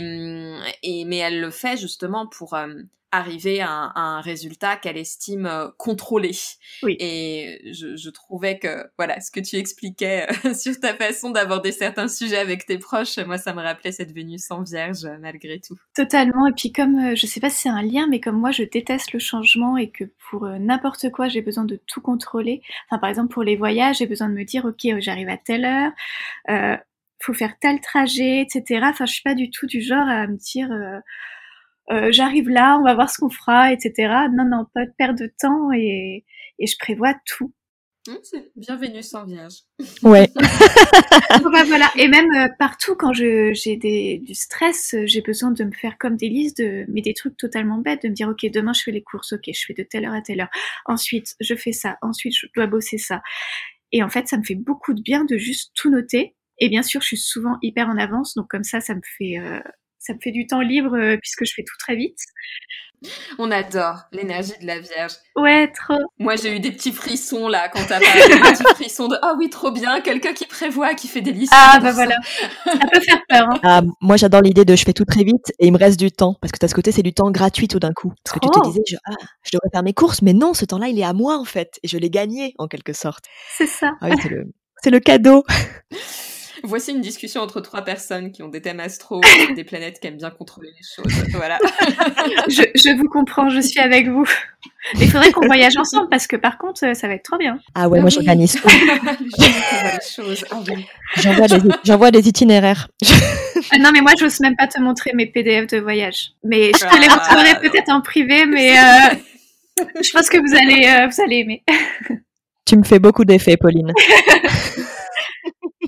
et 0.83 1.05
mais 1.05 1.17
elle 1.17 1.41
le 1.41 1.51
fait 1.51 1.77
justement 1.77 2.27
pour 2.27 2.53
euh, 2.53 2.73
arriver 3.13 3.61
à 3.61 3.91
un, 3.95 4.21
résultat 4.21 4.75
qu'elle 4.75 4.97
estime 4.97 5.45
euh, 5.45 5.67
contrôlé. 5.77 6.31
Oui. 6.81 6.97
Et 6.99 7.61
je, 7.71 7.95
je, 7.95 8.09
trouvais 8.09 8.57
que 8.57 8.85
voilà 8.97 9.21
ce 9.21 9.29
que 9.29 9.39
tu 9.39 9.55
expliquais 9.57 10.27
euh, 10.45 10.53
sur 10.55 10.79
ta 10.79 10.95
façon 10.95 11.29
d'aborder 11.29 11.71
certains 11.71 12.07
sujets 12.07 12.37
avec 12.37 12.65
tes 12.65 12.79
proches, 12.79 13.19
moi 13.19 13.37
ça 13.37 13.53
me 13.53 13.61
rappelait 13.61 13.91
cette 13.91 14.11
Vénus 14.11 14.49
en 14.49 14.63
Vierge 14.63 15.07
malgré 15.21 15.59
tout. 15.59 15.77
Totalement. 15.95 16.47
Et 16.47 16.53
puis 16.53 16.71
comme 16.71 16.97
euh, 16.97 17.15
je 17.15 17.27
sais 17.27 17.39
pas 17.39 17.51
si 17.51 17.61
c'est 17.61 17.69
un 17.69 17.83
lien, 17.83 18.07
mais 18.09 18.19
comme 18.19 18.39
moi 18.39 18.51
je 18.51 18.63
déteste 18.63 19.13
le 19.13 19.19
changement 19.19 19.77
et 19.77 19.91
que 19.91 20.05
pour 20.29 20.47
n'importe 20.47 21.11
quoi 21.11 21.27
j'ai 21.27 21.41
besoin 21.41 21.65
de 21.65 21.79
tout 21.85 22.01
contrôler. 22.01 22.63
Enfin 22.89 22.99
par 22.99 23.09
exemple 23.09 23.31
pour 23.31 23.43
les 23.43 23.55
voyages 23.55 23.97
j'ai 23.97 24.07
besoin 24.07 24.27
de 24.27 24.33
me 24.33 24.43
dire 24.43 24.65
ok 24.65 24.99
j'arrive 24.99 25.29
à 25.29 25.37
telle 25.37 25.65
heure. 25.65 25.91
Faut 27.21 27.33
faire 27.33 27.53
tel 27.59 27.79
trajet, 27.79 28.41
etc. 28.41 28.81
Enfin, 28.83 29.05
je 29.05 29.13
suis 29.13 29.23
pas 29.23 29.33
du 29.33 29.49
tout 29.49 29.65
du 29.65 29.81
genre 29.81 30.05
à 30.05 30.27
me 30.27 30.35
dire, 30.35 30.69
euh, 31.91 32.11
j'arrive 32.11 32.49
là, 32.49 32.77
on 32.79 32.83
va 32.83 32.93
voir 32.93 33.09
ce 33.09 33.17
qu'on 33.19 33.29
fera, 33.29 33.73
etc. 33.73 33.93
Non, 34.31 34.45
non, 34.45 34.65
pas 34.73 34.85
de 34.85 34.91
perte 34.97 35.17
de 35.17 35.31
temps 35.39 35.71
et, 35.73 36.25
et 36.59 36.67
je 36.67 36.77
prévois 36.77 37.13
tout. 37.25 37.53
Mmh, 38.05 38.11
c'est 38.23 38.51
bienvenue 38.57 39.01
sans 39.01 39.23
vierge. 39.23 39.53
Ouais. 40.01 40.29
bah, 40.35 41.63
voilà. 41.65 41.89
Et 41.97 42.09
même 42.09 42.29
euh, 42.35 42.49
partout 42.59 42.95
quand 42.95 43.13
je, 43.13 43.53
j'ai 43.53 43.77
des, 43.77 44.17
du 44.17 44.35
stress, 44.35 44.93
j'ai 45.05 45.21
besoin 45.21 45.51
de 45.51 45.63
me 45.63 45.71
faire 45.71 45.97
comme 45.97 46.17
des 46.17 46.27
listes, 46.27 46.57
de, 46.57 46.83
mais 46.89 47.01
des 47.01 47.13
trucs 47.13 47.37
totalement 47.37 47.77
bêtes, 47.77 48.03
de 48.03 48.09
me 48.09 48.13
dire 48.13 48.27
ok 48.27 48.45
demain 48.51 48.73
je 48.73 48.83
fais 48.83 48.91
les 48.91 49.03
courses, 49.03 49.31
ok 49.31 49.43
je 49.47 49.65
fais 49.65 49.73
de 49.73 49.83
telle 49.83 50.03
heure 50.03 50.13
à 50.13 50.21
telle 50.21 50.41
heure. 50.41 50.49
Ensuite 50.85 51.35
je 51.39 51.55
fais 51.55 51.71
ça, 51.71 51.97
ensuite 52.01 52.35
je 52.35 52.47
dois 52.53 52.67
bosser 52.67 52.97
ça. 52.97 53.21
Et 53.93 54.03
en 54.03 54.09
fait 54.09 54.27
ça 54.27 54.37
me 54.37 54.43
fait 54.43 54.55
beaucoup 54.55 54.93
de 54.93 55.01
bien 55.01 55.23
de 55.23 55.37
juste 55.37 55.71
tout 55.73 55.89
noter. 55.89 56.35
Et 56.59 56.67
bien 56.67 56.83
sûr 56.83 56.99
je 57.01 57.07
suis 57.07 57.17
souvent 57.17 57.57
hyper 57.61 57.87
en 57.87 57.97
avance, 57.97 58.35
donc 58.35 58.49
comme 58.49 58.65
ça 58.65 58.81
ça 58.81 58.95
me 58.95 59.01
fait 59.17 59.39
euh, 59.39 59.61
ça 60.03 60.13
me 60.13 60.19
fait 60.21 60.31
du 60.31 60.45
temps 60.45 60.61
libre 60.61 60.95
euh, 60.95 61.17
puisque 61.17 61.45
je 61.45 61.53
fais 61.55 61.63
tout 61.63 61.77
très 61.79 61.95
vite. 61.95 62.19
On 63.37 63.51
adore 63.51 64.03
l'énergie 64.11 64.53
de 64.61 64.65
la 64.65 64.79
Vierge. 64.79 65.13
Ouais, 65.35 65.69
trop. 65.71 65.99
Moi, 66.19 66.35
j'ai 66.37 66.55
eu 66.55 66.59
des 66.59 66.71
petits 66.71 66.93
frissons 66.93 67.49
là 67.49 67.67
quand 67.67 67.81
t'as 67.87 67.99
parlé, 67.99 68.33
des 68.33 68.39
petits 68.39 68.63
frissons 68.75 69.09
de 69.09 69.17
ah 69.21 69.35
oui, 69.37 69.49
trop 69.49 69.71
bien, 69.71 69.99
quelqu'un 70.01 70.33
qui 70.33 70.45
prévoit, 70.45 70.93
qui 70.93 71.07
fait 71.07 71.21
des 71.21 71.31
listes. 71.31 71.51
Ah 71.53 71.79
bah 71.81 71.91
voilà, 71.91 72.15
ça 72.63 72.71
peut 72.91 73.01
faire 73.01 73.21
peur. 73.27 73.47
Hein. 73.51 73.59
Ah, 73.63 73.81
moi, 73.99 74.15
j'adore 74.15 74.41
l'idée 74.41 74.63
de 74.63 74.75
je 74.75 74.83
fais 74.85 74.93
tout 74.93 75.05
très 75.05 75.23
vite 75.23 75.51
et 75.59 75.67
il 75.67 75.73
me 75.73 75.77
reste 75.77 75.99
du 75.99 76.11
temps 76.11 76.35
parce 76.39 76.51
que 76.51 76.59
t'as 76.59 76.67
ce 76.67 76.75
côté, 76.75 76.91
c'est 76.91 77.03
du 77.03 77.13
temps 77.13 77.29
gratuit 77.29 77.67
tout 77.67 77.79
d'un 77.79 77.91
coup. 77.91 78.13
Parce 78.23 78.39
que 78.39 78.45
tu 78.45 78.49
te 78.49 78.67
disais, 78.67 78.83
je, 78.87 78.95
ah, 79.05 79.15
je 79.43 79.51
devrais 79.51 79.69
faire 79.71 79.83
mes 79.83 79.93
courses, 79.93 80.21
mais 80.21 80.33
non, 80.33 80.53
ce 80.53 80.63
temps-là, 80.65 80.87
il 80.87 80.97
est 80.97 81.03
à 81.03 81.13
moi 81.13 81.37
en 81.37 81.45
fait 81.45 81.79
et 81.83 81.87
je 81.87 81.97
l'ai 81.97 82.09
gagné 82.09 82.53
en 82.57 82.67
quelque 82.67 82.93
sorte. 82.93 83.25
C'est 83.57 83.67
ça. 83.67 83.91
Ah 83.99 84.07
oui, 84.09 84.15
c'est 84.21 84.29
le, 84.29 84.45
c'est 84.81 84.91
le 84.91 84.99
cadeau. 84.99 85.43
Voici 86.67 86.91
une 86.91 87.01
discussion 87.01 87.41
entre 87.41 87.59
trois 87.59 87.81
personnes 87.81 88.31
qui 88.31 88.41
ont 88.41 88.47
des 88.47 88.61
thèmes 88.61 88.79
astro, 88.79 89.19
des 89.55 89.63
planètes 89.63 89.99
qui 89.99 90.07
aiment 90.07 90.17
bien 90.17 90.29
contrôler 90.29 90.69
les 90.69 90.83
choses. 90.83 91.25
Voilà. 91.33 91.59
je, 92.47 92.63
je, 92.75 92.95
vous 92.97 93.09
comprends, 93.09 93.49
je 93.49 93.59
suis 93.59 93.79
avec 93.79 94.07
vous. 94.07 94.25
il 94.99 95.09
faudrait 95.09 95.31
qu'on 95.31 95.45
voyage 95.45 95.75
ensemble 95.77 96.07
parce 96.09 96.25
que 96.25 96.37
par 96.37 96.57
contre, 96.57 96.95
ça 96.95 97.07
va 97.07 97.15
être 97.15 97.23
trop 97.23 97.37
bien. 97.37 97.59
Ah 97.75 97.89
ouais, 97.89 97.99
ah 97.99 98.01
moi 98.01 98.09
j'organise 98.09 98.53
tout. 98.61 98.67
les 98.67 99.99
choses. 100.09 100.45
Ah 100.51 100.59
J'envoie 101.83 102.11
des, 102.11 102.27
itinéraires. 102.27 102.87
Ah 103.71 103.77
non, 103.79 103.91
mais 103.91 104.01
moi, 104.01 104.13
j'ose 104.17 104.39
même 104.39 104.55
pas 104.55 104.67
te 104.67 104.79
montrer 104.79 105.11
mes 105.13 105.25
PDF 105.25 105.67
de 105.67 105.79
voyage. 105.79 106.31
Mais 106.43 106.71
je 106.73 106.79
te 106.79 106.99
les 106.99 107.07
ah. 107.09 107.15
montrerai 107.15 107.59
peut-être 107.59 107.89
en 107.89 108.01
privé, 108.01 108.45
mais 108.45 108.77
euh, 108.77 109.15
je 110.01 110.11
pense 110.11 110.29
que 110.29 110.37
vous 110.37 110.55
allez, 110.55 110.87
euh, 110.87 111.07
vous 111.07 111.21
allez 111.21 111.39
aimer. 111.39 111.63
Tu 112.65 112.77
me 112.77 112.83
fais 112.83 112.99
beaucoup 112.99 113.25
d'effets, 113.25 113.57
Pauline. 113.57 113.91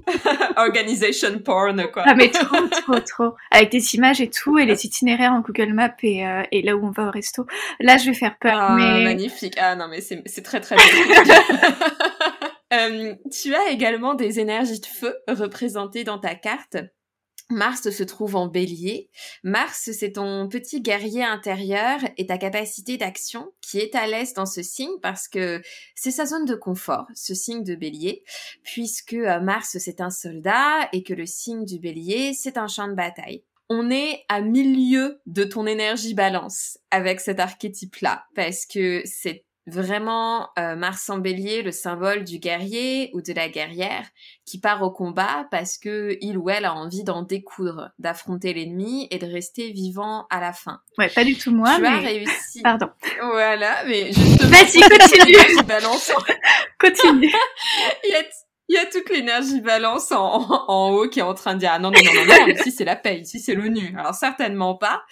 Organization 0.58 1.39
porn, 1.39 1.89
quoi. 1.91 2.03
Ah, 2.06 2.16
mais 2.16 2.30
trop, 2.30 2.68
trop, 2.68 2.99
trop. 2.99 3.36
Avec 3.51 3.72
des 3.72 3.95
images 3.95 4.22
et 4.22 4.30
tout, 4.30 4.58
et 4.58 4.66
les 4.66 4.86
itinéraires 4.86 5.34
en 5.34 5.41
Google 5.41 5.74
Maps 5.74 5.95
et, 6.03 6.26
euh, 6.26 6.43
et 6.51 6.62
là 6.62 6.76
où 6.76 6.86
on 6.86 6.91
va 6.91 7.08
au 7.08 7.12
resto. 7.12 7.45
Là, 7.80 7.97
je 7.97 8.06
vais 8.08 8.14
faire 8.14 8.38
peur. 8.39 8.58
Ah, 8.58 8.76
mais... 8.76 9.03
magnifique. 9.03 9.56
Ah 9.60 9.76
non, 9.76 9.88
mais 9.88 10.01
c'est 10.01 10.41
très, 10.43 10.62
très 10.62 10.76
bien. 10.76 10.86
euh, 12.74 13.16
tu 13.32 13.53
as 13.56 13.70
également 13.70 14.14
des 14.14 14.39
énergies 14.39 14.80
de 14.80 14.86
feu 14.86 15.16
représentées 15.28 16.03
dans 16.03 16.20
ta 16.20 16.36
carte. 16.36 16.78
Mars 17.52 17.89
se 17.91 18.04
trouve 18.04 18.36
en 18.36 18.48
bélier. 18.48 19.10
Mars, 19.43 19.91
c'est 19.93 20.14
ton 20.14 20.48
petit 20.50 20.82
guerrier 20.82 21.24
intérieur 21.24 22.00
et 22.18 22.26
ta 22.26 22.39
capacité 22.39 22.98
d'action 22.98 23.52
qui 23.62 23.78
est 23.78 23.93
à 23.93 24.08
l'aise 24.08 24.34
dans 24.34 24.48
ce 24.48 24.64
signe 24.64 25.00
parce 25.02 25.28
que 25.28 25.62
c'est 25.93 26.12
sa 26.12 26.26
zone 26.26 26.46
de 26.46 26.56
confort, 26.56 27.06
ce 27.14 27.36
signe 27.36 27.64
de 27.64 27.76
bélier, 27.76 28.24
puisque 28.64 29.14
euh, 29.14 29.39
Mars, 29.39 29.78
c'est 29.80 30.02
un 30.02 30.10
soldat 30.10 30.89
et 30.91 31.04
que 31.04 31.14
le 31.14 31.28
signe 31.28 31.66
du 31.66 31.78
bélier, 31.78 32.34
c'est 32.34 32.58
un 32.58 32.68
champ 32.68 32.88
de 32.88 32.96
bataille. 32.96 33.43
On 33.70 33.91
est 33.91 34.24
à 34.28 34.41
milieu 34.41 35.22
de 35.28 35.43
ton 35.43 35.68
énergie 35.68 36.16
balance 36.16 36.80
avec 36.89 37.20
cet 37.20 37.39
archétype-là 37.39 38.26
parce 38.36 38.66
que 38.66 39.02
c'est 39.06 39.46
vraiment 39.68 40.49
euh, 40.59 40.76
Mars 40.76 41.09
en 41.09 41.18
bélier, 41.18 41.61
le 41.61 41.72
symbole 41.72 42.24
du 42.24 42.39
guerrier 42.39 43.09
ou 43.13 43.22
de 43.22 43.34
la 43.34 43.49
guerrière 43.49 44.05
qui 44.45 44.59
part 44.59 44.82
au 44.84 44.91
combat 44.91 45.47
parce 45.51 45.78
que 45.78 46.18
il 46.22 46.38
ou 46.38 46.49
elle 46.49 46.66
a 46.66 46.74
envie 46.74 47.03
d'en 47.03 47.24
découdre, 47.24 47.91
d'affronter 47.99 48.53
l'ennemi 48.53 49.07
et 49.11 49.18
de 49.18 49.26
rester 49.26 49.72
vivant 49.72 50.28
à 50.30 50.39
la 50.39 50.53
fin. 50.53 50.82
Ouais, 50.97 51.09
pas 51.09 51.24
du 51.24 51.36
tout 51.36 51.51
moi, 51.51 51.76
tu 51.76 51.82
mais... 51.82 51.88
as 51.88 51.99
réussi. 51.99 52.61
Pardon. 52.61 52.89
Voilà, 53.22 53.84
mais 53.86 54.11
justement... 54.11 54.49
Vas-y, 54.49 54.82
continue 54.82 55.36
continue 56.80 57.32
il 58.68 58.76
y 58.76 58.78
a 58.80 58.86
toute 58.86 59.09
l'énergie 59.09 59.61
balance 59.61 60.11
en, 60.11 60.66
en, 60.68 60.91
haut 60.91 61.07
qui 61.07 61.20
est 61.20 61.24
en 61.24 61.34
train 61.36 61.53
de 61.53 61.59
dire 61.59 61.72
ah 61.74 61.80
non 61.80 61.91
non 61.91 61.99
non 62.03 62.26
non, 62.26 62.47
non 62.47 62.47
ici 62.47 62.72
c'est 62.72 62.86
la 62.86 62.95
paix 62.95 63.20
ici 63.20 63.39
c'est 63.39 63.53
l'ONU. 63.53 63.95
Alors 63.97 64.16
certainement 64.16 64.76
pas. 64.76 65.03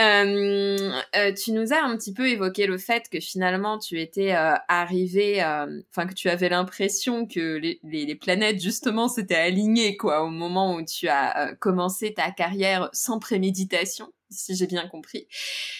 Euh, 0.00 0.92
euh, 1.14 1.32
tu 1.32 1.52
nous 1.52 1.72
as 1.72 1.82
un 1.82 1.96
petit 1.96 2.12
peu 2.12 2.28
évoqué 2.28 2.66
le 2.66 2.78
fait 2.78 3.08
que 3.10 3.20
finalement 3.20 3.78
tu 3.78 4.00
étais 4.00 4.34
euh, 4.34 4.54
arrivé 4.68 5.42
euh, 5.42 5.80
enfin 5.90 6.06
que 6.06 6.14
tu 6.14 6.28
avais 6.28 6.48
l'impression 6.48 7.26
que 7.26 7.56
les, 7.58 7.80
les, 7.84 8.06
les, 8.06 8.14
planètes 8.14 8.60
justement 8.60 9.08
s'étaient 9.08 9.34
alignées 9.34 9.96
quoi 9.96 10.22
au 10.22 10.30
moment 10.30 10.74
où 10.74 10.84
tu 10.84 11.08
as 11.08 11.54
commencé 11.60 12.14
ta 12.14 12.30
carrière 12.30 12.88
sans 12.92 13.18
préméditation 13.18 14.12
si 14.30 14.54
j'ai 14.54 14.66
bien 14.66 14.86
compris. 14.88 15.26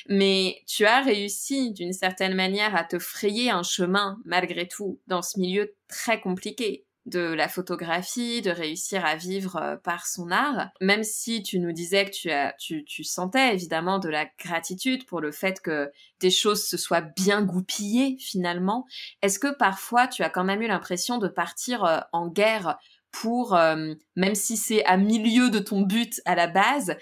Mais 0.08 0.56
tu 0.66 0.84
as 0.84 1.00
réussi 1.02 1.72
d'une 1.72 1.92
certaine 1.92 2.34
manière 2.34 2.74
à 2.74 2.84
te 2.84 2.98
frayer 2.98 3.50
un 3.50 3.62
chemin 3.62 4.18
malgré 4.24 4.66
tout 4.66 5.00
dans 5.06 5.22
ce 5.22 5.38
milieu 5.38 5.74
très 5.88 6.20
compliqué 6.20 6.84
de 7.10 7.20
la 7.20 7.48
photographie, 7.48 8.40
de 8.40 8.50
réussir 8.50 9.04
à 9.04 9.16
vivre 9.16 9.56
euh, 9.56 9.76
par 9.76 10.06
son 10.06 10.30
art, 10.30 10.68
même 10.80 11.02
si 11.02 11.42
tu 11.42 11.58
nous 11.58 11.72
disais 11.72 12.06
que 12.06 12.10
tu, 12.10 12.30
as, 12.30 12.54
tu, 12.58 12.84
tu 12.84 13.04
sentais 13.04 13.52
évidemment 13.52 13.98
de 13.98 14.08
la 14.08 14.26
gratitude 14.38 15.04
pour 15.06 15.20
le 15.20 15.32
fait 15.32 15.60
que 15.60 15.90
des 16.20 16.30
choses 16.30 16.64
se 16.64 16.76
soient 16.76 17.02
bien 17.02 17.42
goupillées 17.42 18.16
finalement, 18.18 18.86
est-ce 19.22 19.38
que 19.38 19.54
parfois 19.54 20.06
tu 20.06 20.22
as 20.22 20.30
quand 20.30 20.44
même 20.44 20.62
eu 20.62 20.68
l'impression 20.68 21.18
de 21.18 21.28
partir 21.28 21.84
euh, 21.84 21.98
en 22.12 22.28
guerre 22.28 22.78
pour, 23.12 23.56
euh, 23.56 23.94
même 24.14 24.36
si 24.36 24.56
c'est 24.56 24.84
à 24.84 24.96
milieu 24.96 25.50
de 25.50 25.58
ton 25.58 25.82
but 25.82 26.20
à 26.24 26.34
la 26.36 26.46
base, 26.46 26.96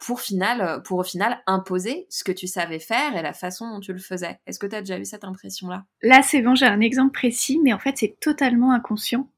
pour 0.00 0.20
final, 0.20 0.82
pour 0.84 1.00
au 1.00 1.02
final 1.02 1.42
imposer 1.48 2.06
ce 2.08 2.22
que 2.22 2.30
tu 2.30 2.46
savais 2.46 2.78
faire 2.78 3.16
et 3.16 3.22
la 3.22 3.32
façon 3.32 3.68
dont 3.68 3.80
tu 3.80 3.92
le 3.92 3.98
faisais? 3.98 4.38
Est-ce 4.46 4.60
que 4.60 4.68
tu 4.68 4.76
as 4.76 4.82
déjà 4.82 4.98
eu 4.98 5.04
cette 5.04 5.24
impression-là? 5.24 5.84
Là, 6.00 6.22
c'est 6.22 6.42
bon, 6.42 6.54
j'ai 6.54 6.66
un 6.66 6.80
exemple 6.80 7.10
précis, 7.10 7.58
mais 7.60 7.72
en 7.72 7.80
fait, 7.80 7.98
c'est 7.98 8.16
totalement 8.20 8.72
inconscient. 8.72 9.28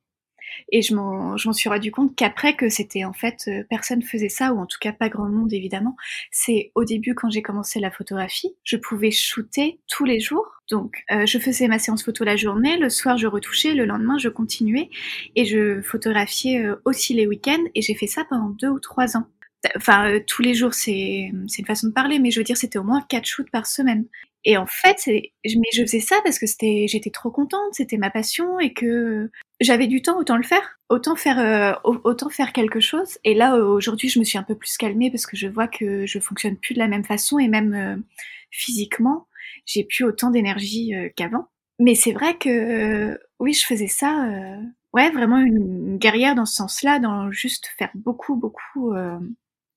Et 0.71 0.83
je 0.83 0.95
m'en, 0.95 1.37
suis 1.37 1.69
rendu 1.69 1.91
compte 1.91 2.15
qu'après 2.17 2.55
que 2.55 2.69
c'était 2.69 3.05
en 3.05 3.13
fait 3.13 3.45
euh, 3.49 3.65
personne 3.69 4.03
faisait 4.03 4.29
ça 4.29 4.53
ou 4.53 4.59
en 4.59 4.67
tout 4.67 4.79
cas 4.81 4.93
pas 4.93 5.09
grand 5.09 5.29
monde 5.29 5.53
évidemment. 5.53 5.97
C'est 6.31 6.73
au 6.75 6.85
début 6.85 7.15
quand 7.15 7.31
j'ai 7.31 7.43
commencé 7.43 7.81
la 7.81 7.91
photographie, 7.91 8.55
je 8.65 8.77
pouvais 8.77 9.11
shooter 9.11 9.81
tous 9.89 10.05
les 10.05 10.21
jours. 10.21 10.47
Donc 10.71 11.05
euh, 11.13 11.27
je 11.27 11.39
faisais 11.39 11.69
ma 11.69 11.79
séance 11.79 12.03
photo 12.03 12.25
la 12.25 12.37
journée, 12.37 12.77
le 12.77 12.91
soir 12.91 13.19
je 13.19 13.27
retouchais, 13.27 13.75
le 13.75 13.85
lendemain 13.85 14.19
je 14.19 14.29
continuais 14.29 14.91
et 15.37 15.45
je 15.45 15.81
photographiais 15.83 16.63
euh, 16.65 16.77
aussi 16.85 17.15
les 17.15 17.27
week-ends 17.27 17.65
et 17.75 17.83
j'ai 17.83 17.95
fait 17.95 18.07
ça 18.07 18.25
pendant 18.29 18.51
deux 18.51 18.69
ou 18.69 18.81
trois 18.81 19.17
ans 19.17 19.27
enfin 19.75 20.21
tous 20.27 20.43
les 20.43 20.55
jours 20.55 20.75
c'est 20.75 21.33
c'est 21.49 21.59
une 21.61 21.67
façon 21.67 21.89
de 21.89 21.93
parler 21.93 22.19
mais 22.21 22.31
je 22.31 22.39
veux 22.39 22.45
dire 22.45 22.57
c'était 22.57 22.79
au 22.79 22.85
moins 22.85 23.05
quatre 23.09 23.27
shoots 23.27 23.51
par 23.51 23.67
semaine 23.67 24.05
et 24.49 24.57
en 24.57 24.67
fait, 24.67 25.03
mais 25.09 25.33
je 25.75 25.83
faisais 25.83 25.99
ça 25.99 26.21
parce 26.23 26.39
que 26.39 26.47
j'étais 26.47 27.11
trop 27.11 27.33
contente, 27.33 27.73
c'était 27.73 27.97
ma 27.97 28.11
passion 28.11 28.61
et 28.61 28.73
que 28.73 29.29
j'avais 29.61 29.89
du 29.89 30.03
temps, 30.03 30.21
autant 30.21 30.37
le 30.37 30.45
faire, 30.45 30.79
autant 30.89 31.17
faire, 31.17 31.41
euh, 31.41 31.73
autant 31.85 32.29
faire 32.29 32.53
quelque 32.53 32.79
chose. 32.79 33.19
Et 33.25 33.35
là, 33.35 33.57
aujourd'hui, 33.57 34.09
je 34.09 34.21
me 34.21 34.25
suis 34.25 34.39
un 34.39 34.45
peu 34.45 34.55
plus 34.55 34.77
calmée 34.77 35.11
parce 35.11 35.27
que 35.27 35.37
je 35.37 35.49
vois 35.49 35.67
que 35.67 36.07
je 36.07 36.21
fonctionne 36.21 36.57
plus 36.57 36.75
de 36.75 36.79
la 36.79 36.87
même 36.87 37.03
façon 37.03 37.41
et 37.41 37.49
même 37.49 37.75
euh, 37.75 37.97
physiquement, 38.53 39.27
j'ai 39.67 39.83
plus 39.83 40.05
autant 40.05 40.31
d'énergie 40.31 40.95
euh, 40.95 41.09
qu'avant. 41.17 41.49
Mais 41.81 41.97
c'est 41.97 42.13
vrai 42.13 42.39
que 42.39 43.19
oui, 43.41 43.53
je 43.53 43.67
faisais 43.67 43.89
ça, 43.89 44.31
ouais, 44.95 45.11
vraiment 45.11 45.39
une 45.39 45.99
guerrière 45.99 46.37
dans 46.37 46.47
ce 46.47 46.55
sens-là, 46.55 47.01
dans 47.01 47.33
juste 47.33 47.67
faire 47.77 47.91
beaucoup, 47.95 48.37
beaucoup 48.37 48.95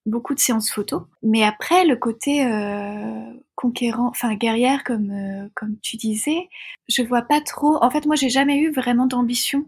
beaucoup 0.05 0.33
de 0.33 0.39
séances 0.39 0.71
photo. 0.71 1.07
Mais 1.23 1.43
après, 1.43 1.85
le 1.85 1.95
côté 1.95 2.45
euh, 2.45 3.33
conquérant, 3.55 4.07
enfin 4.07 4.35
guerrière, 4.35 4.83
comme 4.83 5.11
euh, 5.11 5.49
comme 5.55 5.77
tu 5.81 5.97
disais, 5.97 6.49
je 6.87 7.01
vois 7.03 7.23
pas 7.23 7.41
trop. 7.41 7.83
En 7.83 7.89
fait, 7.89 8.05
moi, 8.05 8.15
j'ai 8.15 8.29
jamais 8.29 8.57
eu 8.57 8.71
vraiment 8.71 9.05
d'ambition. 9.05 9.67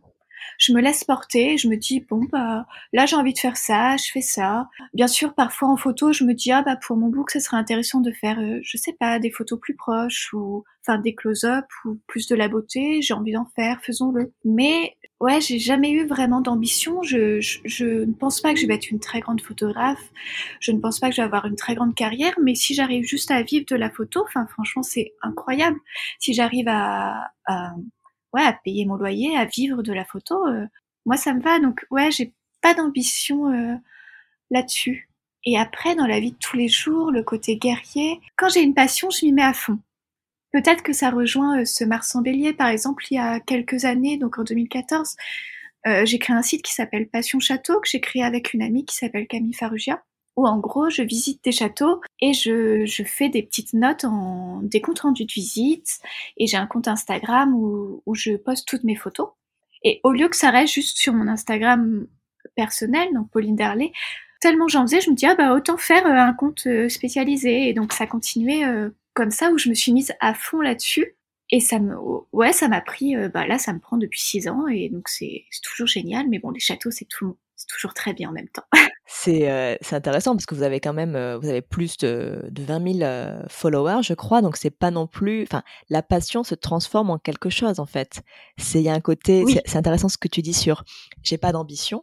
Je 0.61 0.73
me 0.73 0.79
laisse 0.79 1.03
porter, 1.03 1.57
je 1.57 1.67
me 1.67 1.75
dis 1.75 2.01
bon 2.07 2.23
bah 2.31 2.67
là 2.93 3.07
j'ai 3.07 3.15
envie 3.15 3.33
de 3.33 3.39
faire 3.39 3.57
ça, 3.57 3.97
je 3.97 4.11
fais 4.11 4.21
ça. 4.21 4.69
Bien 4.93 5.07
sûr, 5.07 5.33
parfois 5.33 5.69
en 5.69 5.75
photo, 5.75 6.13
je 6.13 6.23
me 6.23 6.35
dis 6.35 6.51
ah 6.51 6.61
bah 6.61 6.75
pour 6.75 6.97
mon 6.97 7.07
book, 7.07 7.31
ça 7.31 7.39
serait 7.39 7.57
intéressant 7.57 7.99
de 7.99 8.11
faire, 8.11 8.39
euh, 8.39 8.59
je 8.61 8.77
sais 8.77 8.93
pas, 8.93 9.17
des 9.17 9.31
photos 9.31 9.59
plus 9.59 9.75
proches 9.75 10.31
ou 10.33 10.63
enfin 10.85 10.99
des 10.99 11.15
close-up 11.15 11.65
ou 11.85 11.97
plus 12.05 12.27
de 12.27 12.35
la 12.35 12.47
beauté. 12.47 13.01
J'ai 13.01 13.15
envie 13.15 13.31
d'en 13.31 13.47
faire, 13.55 13.81
faisons-le. 13.81 14.33
Mais 14.45 14.95
ouais, 15.19 15.41
j'ai 15.41 15.57
jamais 15.57 15.91
eu 15.91 16.05
vraiment 16.05 16.41
d'ambition. 16.41 17.01
Je, 17.01 17.39
je, 17.41 18.05
ne 18.05 18.13
pense 18.13 18.39
pas 18.39 18.53
que 18.53 18.59
je 18.59 18.67
vais 18.67 18.75
être 18.75 18.91
une 18.91 18.99
très 18.99 19.19
grande 19.19 19.41
photographe. 19.41 20.11
Je 20.59 20.71
ne 20.71 20.79
pense 20.79 20.99
pas 20.99 21.09
que 21.09 21.15
je 21.15 21.21
vais 21.21 21.25
avoir 21.25 21.47
une 21.47 21.55
très 21.55 21.73
grande 21.73 21.95
carrière. 21.95 22.33
Mais 22.39 22.53
si 22.53 22.75
j'arrive 22.75 23.03
juste 23.03 23.31
à 23.31 23.41
vivre 23.41 23.65
de 23.67 23.75
la 23.75 23.89
photo, 23.89 24.23
enfin 24.27 24.45
franchement, 24.45 24.83
c'est 24.83 25.13
incroyable. 25.23 25.79
Si 26.19 26.33
j'arrive 26.33 26.67
à, 26.67 27.31
à, 27.47 27.73
ouais, 28.33 28.43
à 28.43 28.53
payer 28.53 28.85
mon 28.85 28.95
loyer, 28.95 29.35
à 29.37 29.45
vivre 29.45 29.83
de 29.83 29.93
la 29.93 30.05
photo, 30.05 30.47
euh, 30.47 30.65
moi 31.05 31.17
ça 31.17 31.33
me 31.33 31.41
va. 31.41 31.59
Donc 31.59 31.85
ouais, 31.91 32.11
j'ai 32.11 32.33
pas 32.61 32.73
d'ambition 32.73 33.51
euh, 33.51 33.75
là-dessus. 34.49 35.09
Et 35.43 35.57
après, 35.57 35.95
dans 35.95 36.05
la 36.05 36.19
vie 36.19 36.33
de 36.33 36.37
tous 36.37 36.55
les 36.55 36.67
jours, 36.67 37.11
le 37.11 37.23
côté 37.23 37.57
guerrier, 37.57 38.21
quand 38.37 38.49
j'ai 38.49 38.61
une 38.61 38.75
passion, 38.75 39.09
je 39.09 39.25
m'y 39.25 39.31
mets 39.33 39.41
à 39.41 39.53
fond. 39.53 39.79
Peut-être 40.51 40.83
que 40.83 40.93
ça 40.93 41.09
rejoint 41.09 41.61
euh, 41.61 41.65
ce 41.65 41.83
Mars 41.83 42.15
en 42.15 42.21
bélier, 42.21 42.53
par 42.53 42.67
exemple, 42.67 43.05
il 43.09 43.15
y 43.15 43.17
a 43.17 43.39
quelques 43.39 43.85
années, 43.85 44.17
donc 44.17 44.37
en 44.37 44.43
2014, 44.43 45.15
euh, 45.87 46.05
j'ai 46.05 46.19
créé 46.19 46.35
un 46.35 46.41
site 46.41 46.61
qui 46.61 46.73
s'appelle 46.73 47.07
Passion 47.07 47.39
Château, 47.39 47.79
que 47.79 47.89
j'ai 47.89 48.01
créé 48.01 48.23
avec 48.23 48.53
une 48.53 48.61
amie 48.61 48.85
qui 48.85 48.95
s'appelle 48.95 49.27
Camille 49.27 49.53
Farugia, 49.53 50.03
où 50.35 50.47
en 50.47 50.57
gros, 50.57 50.89
je 50.89 51.01
visite 51.01 51.43
des 51.43 51.51
châteaux 51.51 52.01
et 52.21 52.33
je, 52.33 52.85
je 52.85 53.03
fais 53.03 53.29
des 53.29 53.43
petites 53.43 53.73
notes 53.73 54.05
en 54.05 54.61
des 54.63 54.81
comptes 54.81 54.99
rendus 54.99 55.25
de 55.25 55.31
visite, 55.31 55.99
et 56.37 56.47
j'ai 56.47 56.57
un 56.57 56.67
compte 56.67 56.87
Instagram 56.87 57.53
où, 57.55 58.01
où 58.05 58.15
je 58.15 58.35
poste 58.37 58.67
toutes 58.67 58.83
mes 58.83 58.95
photos. 58.95 59.29
Et 59.83 59.99
au 60.03 60.11
lieu 60.11 60.29
que 60.29 60.35
ça 60.35 60.51
reste 60.51 60.73
juste 60.73 60.97
sur 60.97 61.13
mon 61.13 61.27
Instagram 61.27 62.07
personnel, 62.55 63.09
donc 63.13 63.29
Pauline 63.31 63.55
Derley, 63.55 63.91
tellement 64.39 64.67
j'en 64.67 64.83
faisais, 64.83 65.01
je 65.01 65.09
me 65.09 65.15
dis 65.15 65.25
ah 65.25 65.35
bah 65.35 65.53
autant 65.53 65.77
faire 65.77 66.05
euh, 66.05 66.15
un 66.15 66.33
compte 66.33 66.67
spécialisé 66.89 67.69
et 67.69 67.73
donc 67.73 67.93
ça 67.93 68.07
continuait 68.07 68.63
comme 69.13 69.31
ça 69.31 69.51
où 69.51 69.57
je 69.57 69.69
me 69.69 69.73
suis 69.73 69.91
mise 69.93 70.13
à 70.19 70.33
fond 70.33 70.61
là-dessus. 70.61 71.15
Et 71.53 71.59
ça 71.59 71.79
me, 71.79 71.95
ouais, 72.31 72.53
ça 72.53 72.69
m'a 72.69 72.79
pris, 72.79 73.15
euh, 73.15 73.27
bah 73.27 73.45
là, 73.45 73.59
ça 73.59 73.73
me 73.73 73.79
prend 73.79 73.97
depuis 73.97 74.21
six 74.21 74.47
ans 74.47 74.67
et 74.67 74.87
donc 74.87 75.09
c'est 75.09 75.43
toujours 75.61 75.87
génial. 75.87 76.29
Mais 76.29 76.39
bon, 76.39 76.49
les 76.49 76.61
châteaux, 76.61 76.91
c'est 76.91 77.05
tout, 77.05 77.37
c'est 77.57 77.67
toujours 77.67 77.93
très 77.93 78.13
bien 78.13 78.29
en 78.29 78.31
même 78.31 78.47
temps. 78.47 78.63
C'est 79.23 79.51
euh, 79.51 79.75
c'est 79.81 79.95
intéressant 79.95 80.33
parce 80.33 80.47
que 80.47 80.55
vous 80.55 80.63
avez 80.63 80.79
quand 80.79 80.93
même, 80.93 81.15
euh, 81.15 81.37
vous 81.37 81.47
avez 81.47 81.61
plus 81.61 81.97
de, 81.97 82.47
de 82.49 82.63
20 82.63 82.99
000 82.99 83.43
followers, 83.49 84.01
je 84.01 84.15
crois. 84.15 84.41
Donc 84.41 84.57
c'est 84.57 84.71
pas 84.71 84.89
non 84.89 85.05
plus, 85.05 85.43
enfin, 85.43 85.61
la 85.89 86.01
passion 86.01 86.43
se 86.43 86.55
transforme 86.55 87.11
en 87.11 87.19
quelque 87.19 87.49
chose 87.49 87.79
en 87.79 87.85
fait. 87.85 88.23
C'est 88.57 88.79
il 88.79 88.85
y 88.85 88.89
a 88.89 88.93
un 88.93 88.99
côté, 89.01 89.43
c'est 89.65 89.77
intéressant 89.77 90.09
ce 90.09 90.17
que 90.17 90.27
tu 90.27 90.41
dis 90.41 90.53
sur, 90.53 90.83
j'ai 91.21 91.37
pas 91.37 91.51
d'ambition 91.51 92.01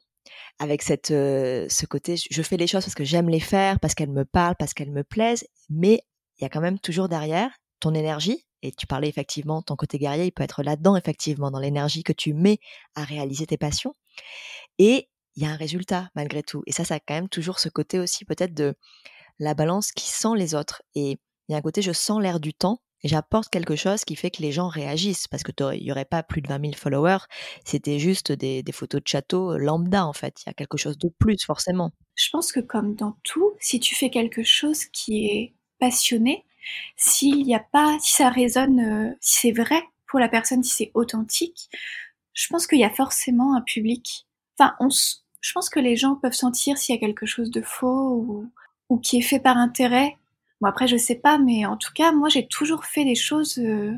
avec 0.61 0.83
cette 0.83 1.09
ce 1.09 1.87
côté, 1.87 2.15
je 2.17 2.43
fais 2.43 2.57
les 2.57 2.67
choses 2.69 2.85
parce 2.85 2.95
que 2.95 3.05
j'aime 3.05 3.29
les 3.29 3.41
faire, 3.41 3.81
parce 3.81 3.95
qu'elles 3.95 4.13
me 4.13 4.25
parlent, 4.25 4.57
parce 4.57 4.73
qu'elles 4.73 4.93
me 4.93 5.03
plaisent, 5.03 5.47
mais 5.71 6.03
il 6.39 6.43
y 6.43 6.47
a 6.47 6.49
quand 6.49 6.61
même 6.61 6.79
toujours 6.79 7.09
derrière 7.09 7.51
ton 7.81 7.95
énergie. 7.95 8.45
Et 8.63 8.73
tu 8.73 8.87
parlais 8.87 9.09
effectivement, 9.09 9.63
ton 9.63 9.77
côté 9.77 9.99
guerrier, 9.99 10.27
il 10.27 10.33
peut 10.33 10.43
être 10.43 10.63
là-dedans, 10.63 10.97
effectivement, 10.97 11.51
dans 11.51 11.61
l'énergie 11.61 12.03
que 12.03 12.13
tu 12.13 12.33
mets 12.33 12.59
à 12.97 13.05
réaliser 13.05 13.47
tes 13.47 13.57
passions. 13.57 13.95
Et 14.79 15.09
il 15.39 15.43
y 15.43 15.47
a 15.47 15.51
un 15.51 15.57
résultat, 15.57 16.11
malgré 16.17 16.43
tout. 16.43 16.65
Et 16.67 16.73
ça, 16.73 16.85
ça 16.85 16.97
a 16.97 16.99
quand 16.99 17.15
même 17.15 17.29
toujours 17.29 17.61
ce 17.61 17.69
côté 17.69 18.01
aussi, 18.01 18.25
peut-être, 18.25 18.55
de 18.55 18.75
la 19.39 19.55
balance 19.55 19.93
qui 19.93 20.09
sent 20.09 20.35
les 20.37 20.57
autres. 20.57 20.83
Et 20.97 21.13
il 21.13 21.53
y 21.53 21.55
a 21.55 21.59
un 21.59 21.63
côté, 21.63 21.81
je 21.81 21.93
sens 21.93 22.21
l'air 22.21 22.41
du 22.41 22.53
temps, 22.53 22.81
et 23.05 23.09
j'apporte 23.09 23.49
quelque 23.49 23.77
chose 23.77 24.05
qui 24.05 24.17
fait 24.17 24.33
que 24.33 24.43
les 24.43 24.51
gens 24.51 24.67
réagissent. 24.67 25.29
Parce 25.29 25.45
que 25.45 25.53
il 25.77 25.85
n'y 25.85 25.93
aurait 25.93 26.07
pas 26.07 26.25
plus 26.25 26.43
de 26.43 26.49
20 26.49 26.61
000 26.61 26.73
followers, 26.75 27.19
c'était 27.65 28.01
juste 28.01 28.33
des, 28.33 28.65
photos 28.73 29.01
de 29.01 29.07
château 29.07 29.57
lambda, 29.57 30.07
en 30.07 30.13
fait. 30.13 30.43
Il 30.43 30.49
y 30.49 30.51
a 30.51 30.55
quelque 30.55 30.77
chose 30.77 30.99
de 30.99 31.09
plus, 31.09 31.37
forcément. 31.47 31.93
Je 32.17 32.31
pense 32.33 32.51
que 32.51 32.59
comme 32.59 32.97
dans 32.97 33.17
tout, 33.23 33.53
si 33.61 33.79
tu 33.79 33.95
fais 33.95 34.11
quelque 34.11 34.43
chose 34.43 34.87
qui 34.87 35.27
est 35.27 35.55
passionné, 35.79 36.47
s'il 36.97 37.45
n'y 37.45 37.55
a 37.55 37.65
pas, 37.73 37.97
si 38.01 38.15
ça 38.15 38.29
résonne, 38.29 38.81
euh, 38.81 39.17
si 39.21 39.39
c'est 39.39 39.53
vrai 39.53 39.81
pour 40.09 40.19
la 40.19 40.29
personne, 40.29 40.65
si 40.65 40.75
c'est 40.75 40.91
authentique, 40.95 41.71
je 42.33 42.49
pense 42.49 42.67
qu'il 42.67 42.81
y 42.81 42.85
a 42.85 42.91
forcément 42.91 43.55
un 43.55 43.61
public. 43.61 44.27
Enfin, 44.59 44.75
on, 44.81 44.89
je 45.41 45.53
pense 45.53 45.71
que 45.71 45.81
les 45.81 45.97
gens 45.97 46.17
peuvent 46.17 46.33
sentir 46.33 46.79
s'il 46.79 46.95
y 46.95 46.99
a 46.99 47.01
quelque 47.01 47.27
chose 47.27 47.51
de 47.51 47.63
faux 47.63 48.51
ou, 48.89 48.99
qui 48.99 49.19
est 49.19 49.23
fait 49.23 49.41
par 49.41 49.57
intérêt. 49.57 50.17
Bon 50.61 50.69
après 50.69 50.89
je 50.89 50.97
sais 50.97 51.15
pas, 51.15 51.39
mais 51.39 51.67
en 51.67 51.77
tout 51.77 51.93
cas 51.95 52.13
moi 52.13 52.29
j'ai 52.29 52.47
toujours 52.47 52.85
fait 52.85 53.05
les 53.05 53.15
choses 53.15 53.59
euh, 53.59 53.93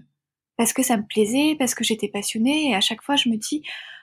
parce 0.57 0.73
que 0.73 0.83
ça 0.83 0.97
me 0.97 1.07
plaisait, 1.07 1.57
parce 1.59 1.75
que 1.75 1.85
j'étais 1.85 2.09
passionnée 2.09 2.71
et 2.71 2.75
à 2.75 2.81
chaque 2.81 3.03
fois 3.03 3.17
je 3.17 3.29
me 3.29 3.37
dis 3.37 3.63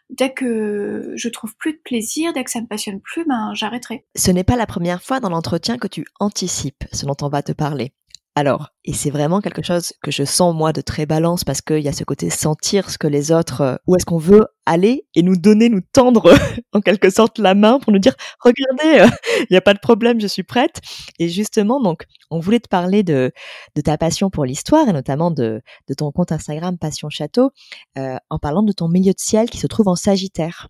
dès 0.10 0.34
que 0.34 1.14
je 1.16 1.30
trouve 1.30 1.56
plus 1.58 1.74
de 1.74 1.80
plaisir, 1.84 2.34
dès 2.34 2.44
que 2.44 2.52
ça 2.52 2.62
me 2.62 2.68
passionne 2.68 3.02
plus, 3.02 3.26
ben 3.26 3.54
j'arrêterai. 3.54 4.06
Ce 4.16 4.32
n'est 4.32 4.44
pas 4.44 4.56
la 4.56 4.66
première 4.66 5.04
fois 5.04 5.20
dans 5.20 5.30
l'entretien 5.30 5.78
que 5.78 5.88
tu 5.88 6.06
anticipes 6.20 6.86
ce 6.92 7.06
dont 7.06 7.18
on 7.22 7.30
va 7.30 7.44
te 7.44 7.52
parler. 7.52 7.92
Alors, 8.38 8.70
et 8.86 8.94
c'est 8.94 9.10
vraiment 9.10 9.42
quelque 9.42 9.64
chose 9.64 9.94
que 10.04 10.12
je 10.12 10.24
sens 10.24 10.54
moi 10.54 10.72
de 10.72 10.82
très 10.82 11.08
balance 11.08 11.44
parce 11.44 11.60
qu'il 11.60 11.80
y 11.80 11.88
a 11.88 11.92
ce 11.92 12.04
côté 12.04 12.30
sentir 12.30 12.92
ce 12.92 13.00
que 13.00 13.08
les 13.08 13.32
autres, 13.32 13.62
euh, 13.62 13.76
où 13.88 13.96
est-ce 13.96 14.06
qu'on 14.06 14.20
veut 14.20 14.46
aller 14.68 15.08
et 15.16 15.24
nous 15.24 15.36
donner, 15.36 15.70
nous 15.70 15.82
tendre 15.92 16.32
en 16.72 16.82
quelque 16.82 17.10
sorte 17.10 17.40
la 17.40 17.56
main 17.56 17.80
pour 17.80 17.92
nous 17.92 17.98
dire 17.98 18.14
regardez, 18.42 19.00
euh, 19.00 19.18
il 19.40 19.48
n'y 19.50 19.58
a 19.58 19.62
pas 19.62 19.74
de 19.74 19.80
problème, 19.80 20.22
je 20.22 20.28
suis 20.28 20.44
prête. 20.44 20.82
Et 21.18 21.30
justement, 21.30 21.82
donc, 21.82 22.06
on 22.30 22.40
voulait 22.40 22.60
te 22.60 22.68
parler 22.68 23.02
de, 23.02 23.32
de 23.76 23.82
ta 23.82 23.98
passion 23.98 24.30
pour 24.30 24.46
l'histoire 24.46 24.88
et 24.88 24.94
notamment 24.94 25.32
de, 25.32 25.64
de 25.88 25.94
ton 25.96 26.12
compte 26.12 26.32
Instagram 26.32 26.78
Passion 26.78 27.10
Château 27.10 27.50
euh, 27.98 28.18
en 28.30 28.38
parlant 28.38 28.62
de 28.62 28.72
ton 28.72 28.88
milieu 28.88 29.14
de 29.14 29.20
ciel 29.20 29.50
qui 29.50 29.58
se 29.58 29.66
trouve 29.66 29.88
en 29.88 29.96
Sagittaire. 29.96 30.68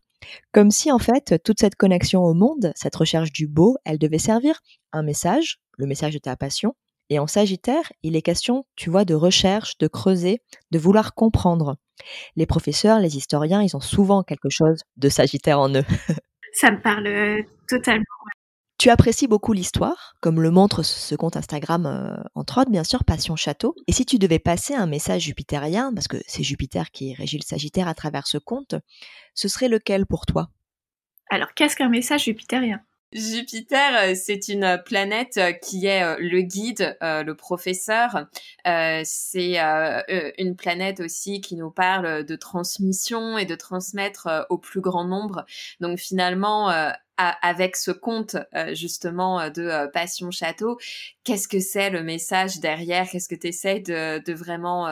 Comme 0.54 0.72
si 0.72 0.90
en 0.90 1.00
fait 1.00 1.44
toute 1.44 1.60
cette 1.60 1.76
connexion 1.76 2.24
au 2.24 2.34
monde, 2.34 2.72
cette 2.76 2.96
recherche 2.96 3.34
du 3.34 3.46
beau, 3.46 3.76
elle 3.84 3.98
devait 3.98 4.20
servir 4.20 4.62
un 4.94 5.04
message, 5.04 5.60
le 5.78 5.86
message 5.86 6.14
de 6.14 6.20
ta 6.20 6.38
passion, 6.38 6.74
et 7.10 7.20
en 7.20 7.28
Sagittaire, 7.28 7.92
il 8.04 8.16
est 8.16 8.22
question, 8.22 8.66
tu 8.76 8.90
vois, 8.90 9.06
de 9.06 9.14
recherche, 9.14 9.78
de 9.78 9.88
creuser, 9.88 10.42
de 10.72 10.80
vouloir 10.80 11.14
comprendre. 11.14 11.78
Les 12.36 12.46
professeurs, 12.46 13.00
les 13.00 13.18
historiens, 13.18 13.62
ils 13.62 13.76
ont 13.76 13.82
souvent 13.82 14.24
quelque 14.24 14.50
chose 14.50 14.82
de 14.98 15.10
Sagittaire 15.10 15.60
en 15.60 15.74
eux. 15.74 15.86
Ça 16.54 16.72
me 16.72 16.82
parle 16.82 17.08
euh, 17.08 17.42
totalement. 17.68 18.04
Tu 18.78 18.90
apprécies 18.90 19.28
beaucoup 19.28 19.54
l'histoire, 19.54 20.14
comme 20.22 20.40
le 20.40 20.52
montre 20.52 20.84
ce 20.84 21.16
compte 21.16 21.36
Instagram, 21.36 21.88
euh, 21.88 22.24
entre 22.36 22.62
autres, 22.62 22.70
bien 22.70 22.84
sûr, 22.84 23.04
Passion 23.06 23.36
Château. 23.36 23.74
Et 23.88 23.92
si 23.92 24.06
tu 24.06 24.20
devais 24.20 24.38
passer 24.38 24.76
un 24.76 24.86
message 24.86 25.24
jupitérien, 25.24 25.92
parce 25.94 26.08
que 26.08 26.18
c'est 26.28 26.44
Jupiter 26.44 26.92
qui 26.92 27.16
régit 27.16 27.38
le 27.38 27.44
Sagittaire 27.44 27.88
à 27.88 27.96
travers 27.96 28.28
ce 28.28 28.38
compte, 28.38 28.76
ce 29.34 29.48
serait 29.48 29.68
lequel 29.68 30.06
pour 30.06 30.28
toi? 30.28 30.50
Alors, 31.30 31.54
qu'est-ce 31.56 31.76
qu'un 31.76 31.90
message 31.90 32.26
jupitérien? 32.26 32.82
Jupiter, 33.14 34.12
euh, 34.12 34.16
c'est 34.16 34.50
une 34.50 34.82
planète 34.86 35.38
euh, 35.38 35.54
qui 35.54 35.86
est 35.86 36.04
euh, 36.04 36.18
le 36.20 36.42
guide, 36.42 36.98
le 37.02 37.34
professeur. 37.34 38.28
c'est 38.66 39.58
une 40.38 40.56
planète 40.56 41.00
aussi 41.00 41.40
qui 41.40 41.56
nous 41.56 41.72
parle 41.72 42.26
de 42.26 42.36
transmission 42.36 43.38
et 43.38 43.46
de 43.46 43.56
transmettre 43.56 44.46
au 44.50 44.58
plus 44.58 44.82
grand 44.82 45.06
nombre. 45.06 45.46
Donc 45.80 46.00
finalement, 46.00 46.70
avec 47.18 47.76
ce 47.76 47.92
conte 47.92 48.36
euh, 48.56 48.74
justement 48.76 49.40
euh, 49.40 49.50
de 49.50 49.64
euh, 49.64 49.88
Passion 49.88 50.32
Château, 50.32 50.78
qu'est-ce 51.24 51.48
que 51.48 51.60
c'est 51.60 51.90
le 51.90 52.04
message 52.04 52.60
derrière? 52.60 53.10
Qu'est-ce 53.10 53.28
que 53.28 53.36
tu 53.36 53.48
essaies 53.48 53.80
de, 53.80 54.24
de 54.24 54.34
vraiment 54.34 54.88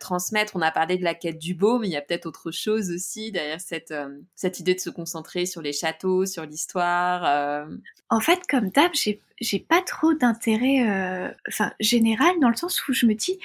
transmettre? 0.00 0.56
On 0.56 0.62
a 0.62 0.72
parlé 0.72 0.96
de 0.96 1.04
la 1.04 1.14
quête 1.14 1.38
du 1.38 1.54
beau, 1.54 1.78
mais 1.78 1.88
il 1.88 1.92
y 1.92 1.96
a 1.96 2.00
peut-être 2.00 2.26
autre 2.26 2.50
chose 2.50 2.90
aussi 2.90 3.30
derrière 3.30 3.60
cette, 3.60 3.94
cette 4.34 4.58
idée 4.58 4.74
de 4.74 4.80
se 4.80 4.90
concentrer 4.90 5.46
sur 5.46 5.62
les 5.62 5.72
châteaux, 5.72 6.26
sur 6.26 6.44
l'histoire. 6.44 7.66
En 8.10 8.20
fait, 8.20 8.40
comme 8.48 8.70
d'hab, 8.70 8.90
j'ai, 8.94 9.20
j'ai 9.40 9.60
pas 9.60 9.82
trop 9.82 10.14
d'intérêt 10.14 11.32
enfin, 11.48 11.72
général 11.78 12.34
dans 12.40 12.50
le 12.50 12.56
sens 12.56 12.86
où 12.88 12.92
je 12.92 13.06
me 13.06 13.14
dis 13.14 13.38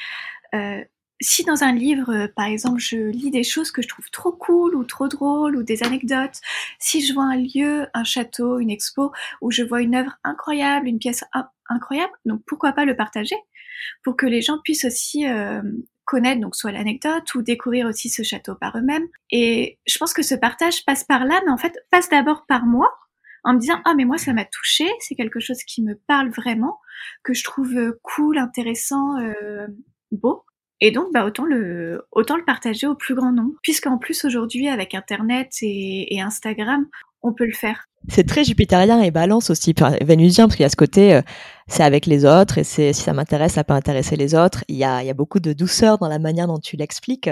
si 1.19 1.43
dans 1.43 1.63
un 1.63 1.71
livre, 1.71 2.13
euh, 2.13 2.27
par 2.35 2.45
exemple, 2.45 2.79
je 2.79 2.97
lis 2.97 3.31
des 3.31 3.43
choses 3.43 3.71
que 3.71 3.81
je 3.81 3.87
trouve 3.87 4.09
trop 4.11 4.31
cool 4.31 4.75
ou 4.75 4.83
trop 4.83 5.07
drôles 5.07 5.55
ou 5.55 5.63
des 5.63 5.83
anecdotes, 5.83 6.39
si 6.79 7.05
je 7.05 7.13
vois 7.13 7.25
un 7.25 7.37
lieu, 7.37 7.87
un 7.93 8.03
château, 8.03 8.59
une 8.59 8.69
expo, 8.69 9.11
où 9.41 9.51
je 9.51 9.63
vois 9.63 9.81
une 9.81 9.95
œuvre 9.95 10.17
incroyable, 10.23 10.87
une 10.87 10.99
pièce 10.99 11.23
incroyable, 11.69 12.13
donc 12.25 12.41
pourquoi 12.45 12.71
pas 12.73 12.85
le 12.85 12.95
partager 12.95 13.35
pour 14.03 14.15
que 14.15 14.25
les 14.25 14.41
gens 14.41 14.59
puissent 14.63 14.85
aussi 14.85 15.27
euh, 15.27 15.61
connaître 16.05 16.41
donc 16.41 16.55
soit 16.55 16.71
l'anecdote 16.71 17.33
ou 17.35 17.41
découvrir 17.41 17.87
aussi 17.87 18.09
ce 18.09 18.23
château 18.23 18.55
par 18.55 18.77
eux-mêmes. 18.77 19.07
Et 19.31 19.79
je 19.85 19.97
pense 19.97 20.13
que 20.13 20.23
ce 20.23 20.35
partage 20.35 20.85
passe 20.85 21.03
par 21.03 21.25
là, 21.25 21.41
mais 21.45 21.51
en 21.51 21.57
fait 21.57 21.77
passe 21.91 22.09
d'abord 22.09 22.45
par 22.47 22.65
moi 22.65 22.89
en 23.43 23.53
me 23.53 23.59
disant 23.59 23.79
ah 23.85 23.93
mais 23.95 24.05
moi 24.05 24.17
ça 24.17 24.33
m'a 24.33 24.45
touché, 24.45 24.85
c'est 24.99 25.15
quelque 25.15 25.39
chose 25.39 25.61
qui 25.63 25.83
me 25.83 25.95
parle 26.07 26.29
vraiment, 26.29 26.79
que 27.23 27.33
je 27.33 27.43
trouve 27.43 27.75
euh, 27.77 27.99
cool, 28.03 28.37
intéressant, 28.37 29.15
beau. 30.11 30.43
Et 30.79 30.91
donc, 30.91 31.07
bah, 31.11 31.25
autant 31.25 31.45
le, 31.45 32.05
autant 32.11 32.37
le 32.37 32.45
partager 32.45 32.87
au 32.87 32.95
plus 32.95 33.15
grand 33.15 33.31
nombre. 33.31 33.53
Puisqu'en 33.63 33.97
plus, 33.97 34.25
aujourd'hui, 34.25 34.67
avec 34.67 34.93
Internet 34.93 35.49
et, 35.61 36.21
Instagram, 36.21 36.85
on 37.23 37.33
peut 37.33 37.45
le 37.45 37.53
faire. 37.53 37.85
C'est 38.09 38.27
très 38.27 38.43
jupitérien 38.43 39.01
et 39.01 39.09
balance 39.09 39.49
aussi, 39.49 39.73
vénusien, 40.01 40.45
parce 40.45 40.55
qu'il 40.55 40.63
y 40.63 40.67
a 40.67 40.69
ce 40.69 40.75
côté, 40.75 41.15
euh, 41.15 41.21
c'est 41.67 41.83
avec 41.83 42.05
les 42.05 42.25
autres, 42.25 42.59
et 42.59 42.63
c'est 42.63 42.93
si 42.93 43.01
ça 43.01 43.13
m'intéresse, 43.13 43.53
ça 43.53 43.63
peut 43.63 43.73
intéresser 43.73 44.15
les 44.15 44.35
autres. 44.35 44.63
Il 44.67 44.77
y 44.77 44.83
a, 44.83 45.01
il 45.01 45.07
y 45.07 45.09
a 45.09 45.15
beaucoup 45.15 45.39
de 45.39 45.51
douceur 45.51 45.97
dans 45.97 46.07
la 46.07 46.19
manière 46.19 46.47
dont 46.47 46.59
tu 46.59 46.77
l'expliques. 46.77 47.29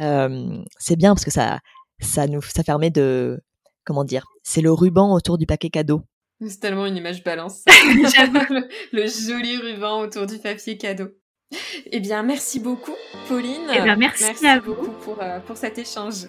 Euh, 0.00 0.62
c'est 0.78 0.96
bien 0.96 1.14
parce 1.14 1.24
que 1.24 1.32
ça, 1.32 1.58
ça 1.98 2.28
nous, 2.28 2.40
ça 2.40 2.62
permet 2.62 2.90
de, 2.90 3.40
comment 3.84 4.04
dire, 4.04 4.26
c'est 4.42 4.62
le 4.62 4.70
ruban 4.72 5.12
autour 5.12 5.38
du 5.38 5.46
paquet 5.46 5.70
cadeau. 5.70 6.02
C'est 6.46 6.60
tellement 6.60 6.86
une 6.86 6.96
image 6.96 7.24
balance. 7.24 7.62
le, 7.66 8.68
le 8.92 9.06
joli 9.06 9.56
ruban 9.56 10.00
autour 10.00 10.26
du 10.26 10.38
papier 10.38 10.78
cadeau. 10.78 11.08
Eh 11.92 12.00
bien, 12.00 12.22
merci 12.22 12.60
beaucoup, 12.60 12.94
Pauline. 13.28 13.68
Eh 13.72 13.80
bien, 13.82 13.96
merci, 13.96 14.46
à 14.46 14.58
vous. 14.58 14.74
beaucoup 14.74 14.90
pour, 15.02 15.22
euh, 15.22 15.38
pour 15.40 15.56
cet 15.56 15.78
échange. 15.78 16.26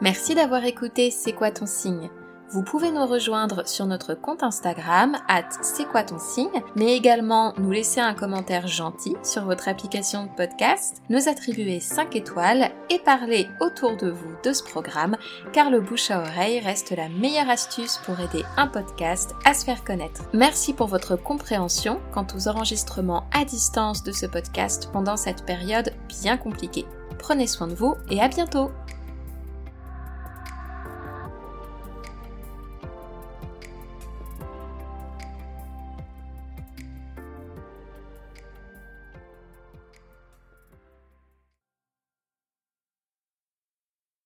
Merci 0.00 0.34
d'avoir 0.34 0.64
écouté 0.64 1.10
C'est 1.10 1.32
quoi 1.32 1.50
ton 1.50 1.66
signe? 1.66 2.08
Vous 2.50 2.62
pouvez 2.62 2.90
nous 2.90 3.06
rejoindre 3.06 3.66
sur 3.66 3.86
notre 3.86 4.14
compte 4.14 4.42
Instagram, 4.42 5.16
at 5.28 5.48
c'est 5.62 5.84
quoi 5.84 6.02
ton 6.02 6.18
signe, 6.18 6.62
mais 6.76 6.96
également 6.96 7.52
nous 7.58 7.70
laisser 7.70 8.00
un 8.00 8.14
commentaire 8.14 8.66
gentil 8.66 9.16
sur 9.22 9.44
votre 9.44 9.68
application 9.68 10.24
de 10.24 10.30
podcast, 10.30 11.02
nous 11.10 11.28
attribuer 11.28 11.80
5 11.80 12.16
étoiles 12.16 12.70
et 12.90 12.98
parler 12.98 13.48
autour 13.60 13.96
de 13.96 14.08
vous 14.08 14.30
de 14.42 14.52
ce 14.52 14.62
programme, 14.62 15.16
car 15.52 15.70
le 15.70 15.80
bouche 15.80 16.10
à 16.10 16.20
oreille 16.20 16.60
reste 16.60 16.90
la 16.96 17.08
meilleure 17.08 17.50
astuce 17.50 17.98
pour 18.04 18.18
aider 18.20 18.44
un 18.56 18.66
podcast 18.66 19.34
à 19.44 19.52
se 19.52 19.64
faire 19.64 19.84
connaître. 19.84 20.22
Merci 20.32 20.72
pour 20.72 20.86
votre 20.86 21.16
compréhension 21.16 22.00
quant 22.12 22.26
aux 22.34 22.48
enregistrements 22.48 23.24
à 23.32 23.44
distance 23.44 24.02
de 24.02 24.12
ce 24.12 24.26
podcast 24.26 24.88
pendant 24.92 25.16
cette 25.16 25.44
période 25.44 25.92
bien 26.08 26.36
compliquée. 26.36 26.86
Prenez 27.18 27.46
soin 27.46 27.66
de 27.66 27.74
vous 27.74 27.94
et 28.10 28.20
à 28.20 28.28
bientôt 28.28 28.70